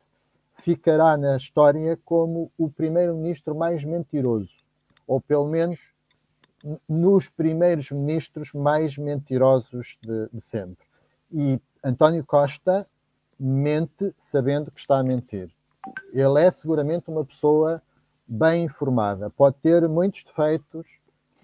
ficará 0.54 1.18
na 1.18 1.38
história 1.38 1.98
como 2.04 2.52
o 2.58 2.70
primeiro-ministro 2.70 3.56
mais 3.56 3.84
mentiroso, 3.84 4.56
ou 5.08 5.22
pelo 5.22 5.48
menos 5.48 5.80
nos 6.88 7.30
primeiros 7.30 7.92
ministros 7.92 8.52
mais 8.54 8.98
mentirosos 8.98 9.98
de, 10.02 10.30
de 10.34 10.42
sempre. 10.42 10.86
E 11.32 11.60
António 11.84 12.26
Costa 12.26 12.88
mente 13.40 14.14
sabendo 14.18 14.72
que 14.72 14.80
está 14.80 14.98
a 14.98 15.04
mentir. 15.04 15.50
Ele 16.12 16.42
é 16.42 16.50
seguramente 16.52 17.10
uma 17.10 17.24
pessoa 17.24 17.82
bem 18.28 18.66
informada. 18.66 19.30
Pode 19.30 19.56
ter 19.62 19.88
muitos 19.88 20.24
defeitos, 20.24 20.86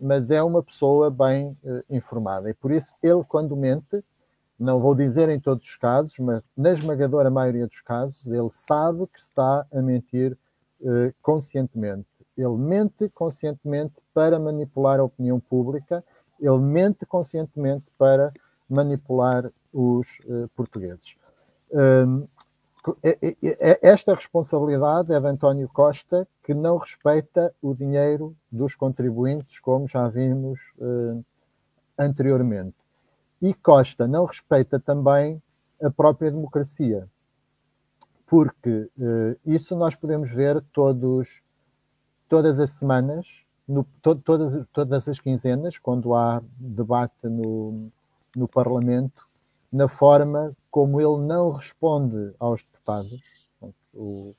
mas 0.02 0.32
é 0.32 0.42
uma 0.42 0.62
pessoa 0.62 1.10
bem 1.10 1.58
uh, 1.64 1.84
informada. 1.90 2.50
E 2.50 2.54
por 2.54 2.72
isso, 2.72 2.94
ele, 3.02 3.24
quando 3.24 3.56
mente, 3.56 4.04
não 4.60 4.80
vou 4.80 4.96
dizer 4.96 5.30
em 5.30 5.40
todos 5.40 5.68
os 5.68 5.76
casos, 5.76 6.18
mas 6.20 6.42
na 6.56 6.72
esmagadora 6.72 7.30
maioria 7.30 7.68
dos 7.68 7.82
casos, 7.82 8.26
ele 8.28 8.50
sabe 8.50 9.08
que 9.08 9.20
está 9.20 9.66
a 9.72 9.82
mentir 9.82 10.38
uh, 10.82 11.14
conscientemente. 11.22 12.08
Ele 12.38 12.58
mente 12.58 13.10
conscientemente 13.10 13.94
para 14.14 14.40
manipular 14.40 15.00
a 15.00 15.04
opinião 15.04 15.40
pública, 15.40 16.04
ele 16.40 16.60
mente 16.60 17.06
conscientemente 17.06 17.86
para 17.98 18.32
manipular 18.70 19.52
os 19.72 20.20
uh, 20.26 20.48
portugueses. 20.56 21.16
Um, 21.72 22.28
é, 23.02 23.18
é, 23.22 23.36
é, 23.42 23.80
esta 23.82 24.14
responsabilidade 24.14 25.14
é 25.14 25.20
de 25.20 25.28
António 25.28 25.70
Costa, 25.70 26.28
que 26.44 26.54
não 26.54 26.78
respeita 26.78 27.54
o 27.62 27.74
dinheiro 27.74 28.36
dos 28.52 28.76
contribuintes, 28.76 29.60
como 29.60 29.88
já 29.88 30.08
vimos 30.10 30.60
uh, 30.78 31.24
anteriormente. 31.98 32.76
E 33.44 33.54
Costa 33.54 34.08
não 34.08 34.24
respeita 34.24 34.80
também 34.80 35.44
a 35.82 35.92
própria 35.92 36.32
democracia, 36.32 37.10
porque 38.26 38.90
uh, 38.98 39.38
isso 39.46 39.76
nós 39.76 39.96
podemos 39.96 40.32
ver 40.32 40.64
todos, 40.72 41.42
todas 42.30 42.58
as 42.58 42.70
semanas, 42.70 43.44
no, 43.68 43.84
to, 44.02 44.16
todas, 44.16 44.66
todas 44.72 45.10
as 45.10 45.20
quinzenas, 45.20 45.78
quando 45.78 46.16
há 46.16 46.42
debate 46.58 47.28
no, 47.28 47.92
no 48.34 48.48
Parlamento, 48.48 49.28
na 49.70 49.90
forma 49.90 50.56
como 50.72 51.02
ele 51.02 51.28
não 51.28 51.52
responde 51.52 52.34
aos 52.40 52.64
deputados. 52.64 53.22
O, 53.94 54.34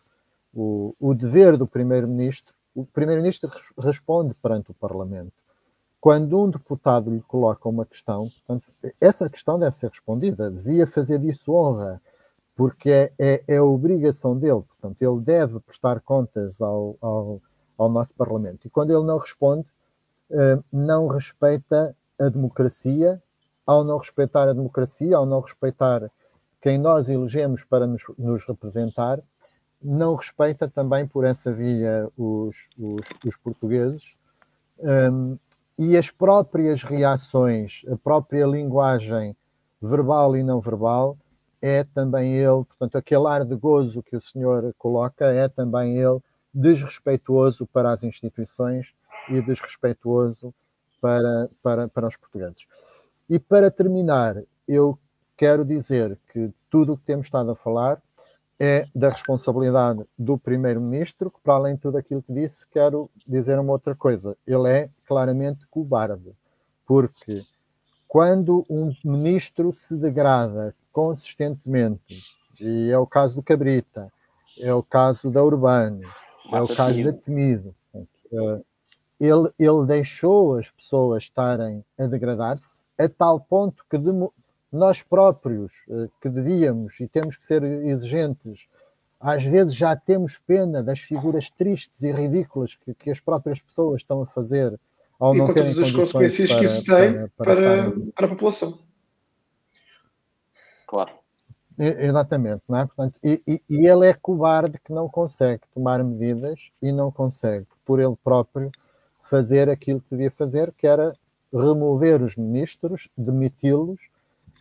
o, 0.55 0.97
o 0.99 1.15
dever 1.15 1.59
do 1.59 1.67
Primeiro-Ministro, 1.67 2.55
o 2.75 2.87
Primeiro-Ministro 2.87 3.53
responde 3.79 4.33
perante 4.33 4.71
o 4.71 4.75
Parlamento. 4.75 5.44
Quando 6.05 6.39
um 6.39 6.51
deputado 6.51 7.11
lhe 7.11 7.23
coloca 7.23 7.67
uma 7.67 7.87
questão, 7.87 8.29
portanto, 8.29 8.71
essa 9.01 9.27
questão 9.27 9.59
deve 9.59 9.75
ser 9.75 9.89
respondida, 9.89 10.51
devia 10.51 10.87
fazer 10.87 11.19
disso 11.19 11.51
honra, 11.55 11.99
porque 12.55 12.91
é, 12.91 13.13
é, 13.19 13.45
é 13.49 13.59
obrigação 13.59 14.39
dele, 14.39 14.61
portanto, 14.69 15.01
ele 15.01 15.21
deve 15.23 15.59
prestar 15.61 16.03
contas 16.03 16.61
ao, 16.61 16.95
ao, 17.01 17.41
ao 17.79 17.89
nosso 17.89 18.13
Parlamento. 18.13 18.67
E 18.67 18.71
quando 18.71 18.91
ele 18.91 19.03
não 19.03 19.17
responde, 19.17 19.67
eh, 20.31 20.59
não 20.71 21.07
respeita 21.07 21.97
a 22.21 22.29
democracia 22.29 23.19
ao 23.67 23.83
não 23.83 23.97
respeitar 23.97 24.47
a 24.47 24.53
democracia, 24.53 25.17
ao 25.17 25.25
não 25.25 25.41
respeitar 25.41 26.11
quem 26.61 26.77
nós 26.77 27.09
elegemos 27.09 27.65
para 27.65 27.87
nos, 27.87 28.03
nos 28.19 28.45
representar, 28.45 29.23
não 29.83 30.17
respeita 30.17 30.69
também 30.69 31.07
por 31.07 31.25
essa 31.25 31.51
via 31.51 32.11
os, 32.15 32.69
os, 32.79 33.09
os 33.25 33.37
portugueses. 33.39 34.15
Um, 34.79 35.39
e 35.79 35.97
as 35.97 36.11
próprias 36.11 36.83
reações, 36.83 37.83
a 37.91 37.97
própria 37.97 38.47
linguagem 38.47 39.37
verbal 39.81 40.37
e 40.37 40.43
não 40.43 40.61
verbal, 40.61 41.17
é 41.61 41.83
também 41.83 42.37
ele, 42.37 42.65
portanto, 42.65 42.97
aquele 42.97 43.27
ar 43.27 43.45
de 43.45 43.55
gozo 43.57 44.03
que 44.03 44.17
o 44.17 44.21
senhor 44.21 44.75
coloca, 44.79 45.27
é 45.27 45.49
também 45.49 45.99
ele 45.99 46.21
desrespeituoso 46.53 47.67
para 47.67 47.91
as 47.91 48.03
instituições 48.03 48.95
e 49.29 49.41
desrespeituoso 49.43 50.55
para, 51.01 51.51
para, 51.63 51.89
para 51.89 52.07
os 52.07 52.17
portugueses. 52.17 52.67
E 53.29 53.39
para 53.39 53.71
terminar, 53.71 54.43
eu 54.69 54.99
quero 55.37 55.65
dizer 55.65 56.19
que 56.33 56.53
tudo 56.71 56.93
o 56.93 56.99
que 56.99 57.05
temos 57.05 57.27
estado 57.27 57.51
a 57.51 57.57
falar 57.57 58.01
é 58.59 58.87
da 58.95 59.11
responsabilidade 59.11 60.05
do 60.19 60.39
Primeiro-Ministro, 60.39 61.31
que, 61.31 61.41
para 61.43 61.55
além 61.55 61.75
de 61.75 61.81
tudo 61.81 61.99
aquilo 61.99 62.23
que 62.23 62.33
disse, 62.33 62.67
quero 62.69 63.11
dizer 63.27 63.59
uma 63.59 63.73
outra 63.73 63.95
coisa. 63.95 64.37
Ele 64.47 64.69
é 64.69 64.91
claramente 65.07 65.67
cobarde, 65.67 66.33
porque 66.87 67.43
quando 68.07 68.65
um 68.71 68.95
ministro 69.05 69.73
se 69.73 69.95
degrada 69.97 70.75
consistentemente, 70.93 72.23
e 72.61 72.91
é 72.91 72.99
o 72.99 73.07
caso 73.07 73.37
do 73.37 73.43
Cabrita, 73.43 74.13
é 74.61 74.73
o 74.73 74.83
caso 74.83 75.31
da 75.31 75.43
Urbano, 75.43 76.03
é 76.53 76.61
o 76.61 76.69
caso 76.69 77.03
da 77.03 77.13
Temido, 77.13 77.75
eh, 77.95 78.61
ele, 79.19 79.51
ele 79.59 79.87
deixou 79.87 80.57
as 80.57 80.71
pessoas 80.71 81.25
estarem 81.25 81.85
a 81.99 82.07
degradar-se, 82.07 82.79
a 82.99 83.09
tal 83.09 83.41
ponto 83.41 83.85
que 83.91 83.99
nós 84.75 85.03
próprios, 85.03 85.73
eh, 85.89 86.09
que 86.21 86.29
devíamos 86.29 86.99
e 87.01 87.07
temos 87.07 87.37
que 87.37 87.45
ser 87.45 87.63
exigentes, 87.63 88.67
às 89.21 89.45
vezes 89.45 89.75
já 89.75 89.95
temos 89.97 90.37
pena 90.39 90.83
das 90.83 91.01
figuras 91.01 91.49
tristes 91.49 92.03
e 92.03 92.13
ridículas 92.13 92.75
que, 92.75 92.93
que 92.95 93.11
as 93.11 93.21
próprias 93.21 93.61
pessoas 93.61 94.03
estão 94.03 94.23
a 94.23 94.27
fazer 94.27 94.79
ao 95.19 95.35
e 95.35 95.39
não 95.39 95.55
terem 95.55 95.73
todas 95.73 95.89
as 95.89 95.95
consequências 95.95 96.51
para, 96.51 96.59
que 96.59 96.65
isso 96.67 96.85
tem 96.85 97.13
para, 97.13 97.29
para, 97.37 97.55
para, 97.55 98.01
para 98.15 98.27
a 98.27 98.29
população. 98.29 98.79
Claro. 100.87 101.13
Exatamente, 101.79 102.63
não 102.69 102.79
é? 102.79 102.87
Portanto, 102.87 103.19
e, 103.23 103.43
e, 103.47 103.63
e, 103.69 103.87
ele 103.87 104.07
é 104.07 104.15
covarde 104.15 104.79
que 104.79 104.93
não 104.93 105.09
consegue 105.09 105.63
tomar 105.73 106.03
medidas 106.05 106.71
e 106.81 106.93
não 106.93 107.11
consegue, 107.11 107.67
por 107.85 107.99
ele 107.99 108.15
próprio, 108.23 108.71
fazer 109.29 109.69
aquilo 109.69 110.01
que 110.01 110.11
devia 110.11 110.31
fazer, 110.31 110.73
que 110.73 110.87
era 110.87 111.17
remover 111.53 112.23
os 112.23 112.37
ministros, 112.37 113.09
demiti-los, 113.17 114.01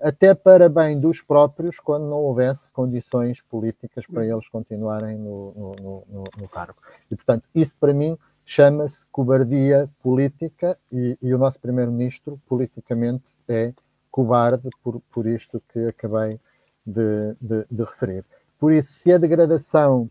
até 0.03 0.35
para 0.35 0.67
bem 0.67 0.99
dos 0.99 1.21
próprios, 1.21 1.79
quando 1.79 2.03
não 2.03 2.17
houvesse 2.17 2.71
condições 2.71 3.41
políticas 3.41 4.05
para 4.05 4.27
eles 4.27 4.47
continuarem 4.49 5.17
no, 5.17 5.53
no, 5.55 6.05
no, 6.09 6.23
no 6.37 6.49
cargo. 6.49 6.77
E, 7.09 7.15
portanto, 7.15 7.45
isso 7.55 7.73
para 7.79 7.93
mim 7.93 8.17
chama-se 8.45 9.05
cobardia 9.11 9.89
política 10.01 10.77
e, 10.91 11.17
e 11.21 11.33
o 11.33 11.37
nosso 11.37 11.59
primeiro-ministro, 11.59 12.39
politicamente, 12.47 13.23
é 13.47 13.73
covarde 14.11 14.69
por, 14.83 15.01
por 15.11 15.25
isto 15.25 15.63
que 15.71 15.87
acabei 15.87 16.39
de, 16.85 17.33
de, 17.39 17.65
de 17.71 17.83
referir. 17.83 18.25
Por 18.59 18.73
isso, 18.73 18.91
se 18.91 19.11
a 19.11 19.17
degradação 19.17 20.09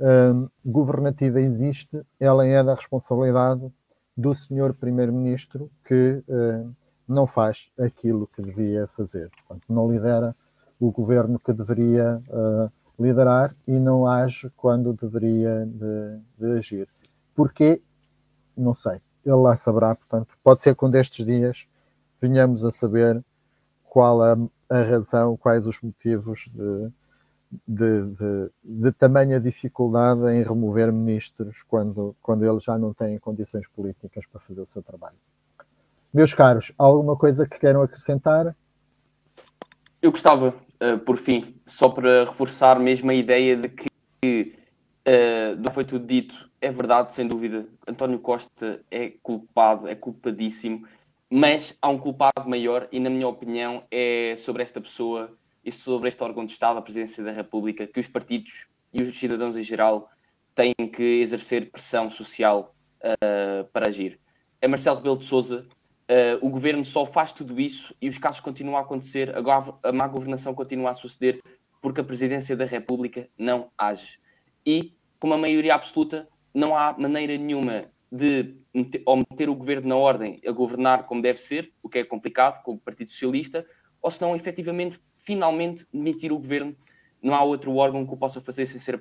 hum, 0.00 0.48
governativa 0.64 1.40
existe, 1.40 2.00
ela 2.18 2.46
é 2.46 2.62
da 2.62 2.74
responsabilidade 2.74 3.70
do 4.16 4.34
senhor 4.34 4.74
primeiro-ministro 4.74 5.68
que 5.84 6.22
uh, 6.28 6.74
não 7.06 7.26
faz 7.26 7.70
aquilo 7.78 8.28
que 8.34 8.42
devia 8.42 8.86
fazer. 8.96 9.30
Portanto, 9.30 9.64
não 9.68 9.90
lidera 9.90 10.34
o 10.80 10.90
governo 10.90 11.38
que 11.38 11.52
deveria 11.52 12.22
uh, 12.28 12.70
liderar 12.98 13.54
e 13.66 13.72
não 13.72 14.06
age 14.06 14.50
quando 14.56 14.92
deveria 14.92 15.66
de, 15.66 16.20
de 16.38 16.58
agir. 16.58 16.88
Porquê? 17.34 17.80
Não 18.56 18.74
sei. 18.74 19.00
Ele 19.24 19.36
lá 19.36 19.56
saberá, 19.56 19.94
portanto, 19.94 20.28
pode 20.42 20.62
ser 20.62 20.76
que 20.76 20.84
um 20.84 20.90
destes 20.90 21.24
dias 21.24 21.66
venhamos 22.20 22.64
a 22.64 22.70
saber 22.70 23.22
qual 23.84 24.22
a, 24.22 24.36
a 24.68 24.82
razão, 24.82 25.36
quais 25.36 25.66
os 25.66 25.80
motivos 25.80 26.46
de, 26.52 26.92
de, 27.66 28.02
de, 28.14 28.50
de, 28.62 28.92
tamanha 28.92 29.40
dificuldade 29.40 30.20
em 30.32 30.42
remover 30.42 30.92
ministros 30.92 31.62
quando, 31.68 32.14
quando 32.22 32.44
eles 32.44 32.62
já 32.62 32.78
não 32.78 32.92
têm 32.92 33.18
condições 33.18 33.68
políticas 33.68 34.24
para 34.26 34.40
fazer 34.40 34.60
o 34.60 34.66
seu 34.66 34.82
trabalho. 34.82 35.16
Meus 36.14 36.32
caros, 36.32 36.72
alguma 36.78 37.16
coisa 37.16 37.44
que 37.44 37.58
queiram 37.58 37.82
acrescentar? 37.82 38.54
Eu 40.00 40.12
gostava, 40.12 40.54
uh, 40.80 40.96
por 41.00 41.16
fim, 41.16 41.56
só 41.66 41.88
para 41.88 42.26
reforçar 42.26 42.78
mesmo 42.78 43.10
a 43.10 43.14
ideia 43.14 43.56
de 43.56 43.68
que 43.68 44.54
uh, 45.08 45.56
não 45.58 45.72
foi 45.72 45.84
tudo 45.84 46.06
dito, 46.06 46.48
é 46.60 46.70
verdade, 46.70 47.12
sem 47.12 47.26
dúvida. 47.26 47.66
António 47.84 48.20
Costa 48.20 48.80
é 48.92 49.12
culpado, 49.24 49.88
é 49.88 49.96
culpadíssimo, 49.96 50.86
mas 51.28 51.76
há 51.82 51.88
um 51.88 51.98
culpado 51.98 52.48
maior 52.48 52.86
e, 52.92 53.00
na 53.00 53.10
minha 53.10 53.26
opinião, 53.26 53.82
é 53.90 54.36
sobre 54.38 54.62
esta 54.62 54.80
pessoa 54.80 55.36
e 55.64 55.72
sobre 55.72 56.08
este 56.08 56.22
órgão 56.22 56.46
de 56.46 56.52
Estado, 56.52 56.78
a 56.78 56.82
Presidência 56.82 57.24
da 57.24 57.32
República, 57.32 57.88
que 57.88 57.98
os 57.98 58.06
partidos 58.06 58.68
e 58.92 59.02
os 59.02 59.18
cidadãos 59.18 59.56
em 59.56 59.64
geral 59.64 60.08
têm 60.54 60.74
que 60.92 61.02
exercer 61.02 61.72
pressão 61.72 62.08
social 62.08 62.72
uh, 63.00 63.64
para 63.72 63.88
agir. 63.88 64.20
é 64.60 64.68
Marcelo 64.68 64.98
Rebelo 64.98 65.18
de 65.18 65.24
Sousa. 65.24 65.66
Uh, 66.10 66.46
o 66.46 66.50
governo 66.50 66.84
só 66.84 67.06
faz 67.06 67.32
tudo 67.32 67.58
isso 67.58 67.94
e 68.00 68.10
os 68.10 68.18
casos 68.18 68.40
continuam 68.40 68.76
a 68.76 68.82
acontecer, 68.82 69.34
a, 69.34 69.88
a 69.88 69.92
má 69.92 70.06
governação 70.06 70.54
continua 70.54 70.90
a 70.90 70.94
suceder 70.94 71.40
porque 71.80 72.00
a 72.00 72.04
presidência 72.04 72.56
da 72.56 72.64
República 72.64 73.28
não 73.38 73.70
age. 73.76 74.18
E, 74.66 74.94
com 75.18 75.26
uma 75.26 75.38
maioria 75.38 75.74
absoluta, 75.74 76.28
não 76.52 76.76
há 76.76 76.94
maneira 76.98 77.36
nenhuma 77.36 77.86
de 78.10 78.54
meter, 78.72 79.02
ou 79.04 79.16
meter 79.16 79.48
o 79.48 79.54
governo 79.54 79.88
na 79.88 79.96
ordem 79.96 80.40
a 80.46 80.50
governar 80.50 81.04
como 81.04 81.20
deve 81.20 81.40
ser, 81.40 81.72
o 81.82 81.88
que 81.88 81.98
é 81.98 82.04
complicado, 82.04 82.62
com 82.62 82.72
o 82.72 82.78
Partido 82.78 83.10
Socialista, 83.10 83.66
ou 84.00 84.10
se 84.10 84.20
não, 84.20 84.36
efetivamente, 84.36 85.00
finalmente 85.18 85.86
demitir 85.92 86.32
o 86.32 86.38
governo. 86.38 86.76
Não 87.20 87.34
há 87.34 87.42
outro 87.42 87.74
órgão 87.74 88.06
que 88.06 88.12
o 88.12 88.16
possa 88.16 88.40
fazer 88.40 88.66
sem 88.66 88.78
ser 88.78 88.94
a 88.94 88.98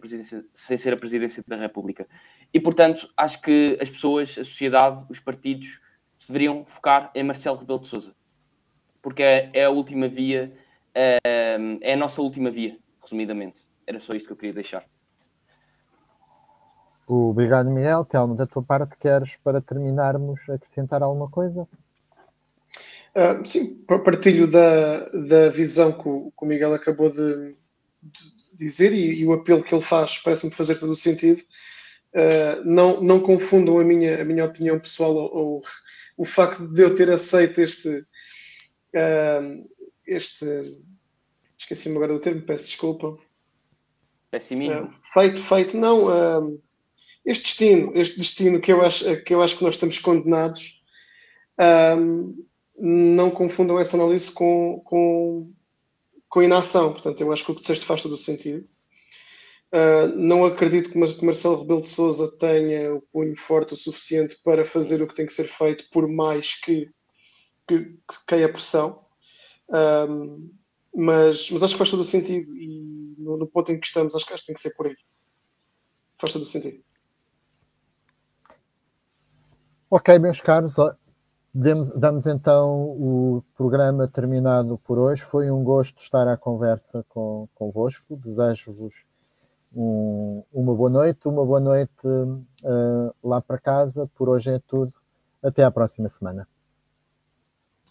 sem 0.53 0.77
ser 0.77 0.93
a 0.93 0.97
presidência 0.97 1.43
da 1.45 1.55
República. 1.55 2.07
E, 2.53 2.59
portanto, 2.59 3.09
acho 3.15 3.39
que 3.41 3.77
as 3.81 3.89
pessoas, 3.89 4.31
a 4.31 4.43
sociedade, 4.43 5.05
os 5.09 5.19
partidos 5.19 5.79
deveriam 6.27 6.65
focar 6.65 7.11
em 7.13 7.23
Marcelo 7.23 7.57
Rebelo 7.57 7.79
de 7.79 7.87
Sousa. 7.87 8.13
Porque 9.01 9.23
é, 9.23 9.49
é 9.53 9.65
a 9.65 9.69
última 9.69 10.07
via, 10.07 10.53
é, 10.93 11.17
é 11.81 11.93
a 11.93 11.97
nossa 11.97 12.21
última 12.21 12.49
via, 12.49 12.77
resumidamente. 13.01 13.61
Era 13.85 13.99
só 13.99 14.13
isto 14.13 14.27
que 14.27 14.33
eu 14.33 14.37
queria 14.37 14.53
deixar. 14.53 14.85
Obrigado, 17.07 17.69
Miguel. 17.69 18.05
Telmo, 18.05 18.35
da 18.35 18.47
tua 18.47 18.63
parte, 18.63 18.95
queres, 18.97 19.35
para 19.43 19.61
terminarmos, 19.61 20.49
acrescentar 20.49 21.03
alguma 21.03 21.29
coisa? 21.29 21.67
Uh, 23.15 23.45
sim, 23.45 23.75
partilho 23.85 24.49
da, 24.49 25.09
da 25.09 25.49
visão 25.49 25.91
que 25.91 26.07
o, 26.07 26.31
que 26.31 26.43
o 26.43 26.47
Miguel 26.47 26.73
acabou 26.73 27.09
de, 27.09 27.55
de 28.01 28.33
dizer 28.53 28.91
e, 28.91 29.19
e, 29.19 29.25
o 29.25 29.33
apelo 29.33 29.63
que 29.63 29.75
ele 29.75 29.83
faz 29.83 30.17
parece-me 30.17 30.51
fazer 30.51 30.79
todo 30.79 30.91
o 30.91 30.95
sentido. 30.95 31.41
Uh, 32.13 32.63
não, 32.63 33.01
não 33.01 33.19
confundam 33.19 33.79
a 33.79 33.83
minha, 33.83 34.21
a 34.21 34.25
minha 34.25 34.45
opinião 34.45 34.79
pessoal 34.79 35.13
ou, 35.13 35.35
ou 35.35 35.63
o 36.17 36.25
facto 36.25 36.67
de 36.67 36.81
eu 36.81 36.95
ter 36.95 37.09
aceito 37.09 37.59
este. 37.59 38.05
Uh, 38.95 39.69
este 40.05 40.45
esqueci-me 41.57 41.95
agora 41.95 42.13
do 42.13 42.19
termo, 42.19 42.41
peço 42.41 42.65
desculpa. 42.65 43.17
Pessimismo. 44.29 44.93
feito, 45.13 45.41
feito, 45.43 45.77
não 45.77 46.09
este 47.25 47.43
destino, 47.43 47.91
este 47.95 48.19
destino 48.19 48.59
que 48.59 48.71
eu 48.71 48.81
acho 48.81 49.23
que, 49.23 49.33
eu 49.33 49.41
acho 49.41 49.57
que 49.57 49.63
nós 49.63 49.75
estamos 49.75 49.97
condenados, 49.99 50.81
um, 51.97 52.45
não 52.77 53.31
confundam 53.31 53.79
essa 53.79 53.95
análise 53.95 54.29
com, 54.31 54.81
com, 54.83 55.51
com 56.27 56.43
inação. 56.43 56.91
Portanto, 56.91 57.21
eu 57.21 57.31
acho 57.31 57.45
que 57.45 57.51
o 57.51 57.55
que 57.55 57.61
disseste 57.61 57.85
faz 57.85 58.01
todo 58.01 58.15
o 58.15 58.17
sentido. 58.17 58.67
Uh, 59.73 60.15
não 60.15 60.45
acredito 60.45 60.91
que 60.91 61.25
Marcelo 61.25 61.61
Rebelo 61.61 61.81
de 61.81 61.89
Sousa 61.89 62.31
tenha 62.37 62.93
o 62.93 63.01
punho 63.11 63.35
forte 63.35 63.73
o 63.73 63.77
suficiente 63.77 64.37
para 64.43 64.63
fazer 64.63 65.01
o 65.01 65.07
que 65.07 65.15
tem 65.15 65.25
que 65.25 65.33
ser 65.33 65.47
feito, 65.47 65.83
por 65.91 66.07
mais 66.07 66.53
que, 66.61 66.91
que, 67.67 67.79
que 67.79 68.25
caia 68.27 68.51
pressão. 68.51 69.03
Um, 69.69 70.53
mas, 70.93 71.49
mas 71.49 71.63
acho 71.63 71.73
que 71.73 71.79
faz 71.79 71.89
todo 71.89 72.01
o 72.01 72.05
sentido 72.05 72.55
e 72.55 73.15
no, 73.17 73.35
no 73.35 73.47
ponto 73.47 73.71
em 73.71 73.79
que 73.79 73.87
estamos, 73.87 74.13
acho 74.13 74.27
que, 74.27 74.33
acho 74.33 74.43
que 74.43 74.47
tem 74.47 74.55
que 74.55 74.61
ser 74.61 74.75
por 74.75 74.85
aí. 74.85 74.95
Faz 76.21 76.31
todo 76.31 76.43
o 76.43 76.45
sentido. 76.45 76.83
Ok, 79.89 80.19
meus 80.19 80.39
caros, 80.39 80.75
damos, 81.51 81.89
damos 81.99 82.27
então 82.27 82.91
o 82.91 83.43
programa 83.57 84.07
terminado 84.07 84.77
por 84.83 84.99
hoje. 84.99 85.23
Foi 85.23 85.49
um 85.49 85.63
gosto 85.63 85.99
estar 85.99 86.27
à 86.27 86.37
conversa 86.37 87.03
com, 87.09 87.49
convosco. 87.55 88.15
Desejo-vos 88.17 88.93
um, 89.75 90.43
uma 90.53 90.73
boa 90.75 90.89
noite, 90.89 91.27
uma 91.27 91.45
boa 91.45 91.59
noite 91.59 92.07
uh, 92.07 93.15
lá 93.23 93.41
para 93.41 93.57
casa. 93.57 94.09
Por 94.15 94.29
hoje 94.29 94.51
é 94.51 94.59
tudo. 94.59 94.93
Até 95.41 95.63
à 95.63 95.71
próxima 95.71 96.09
semana. 96.09 96.47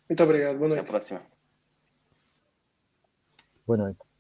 Muito 0.09 0.23
obrigado. 0.23 0.59
Boa 0.59 0.69
noite. 0.69 0.81
Até 0.81 0.89
à 0.89 0.93
próxima. 0.93 1.23
Boa 3.67 3.77
noite. 3.77 4.12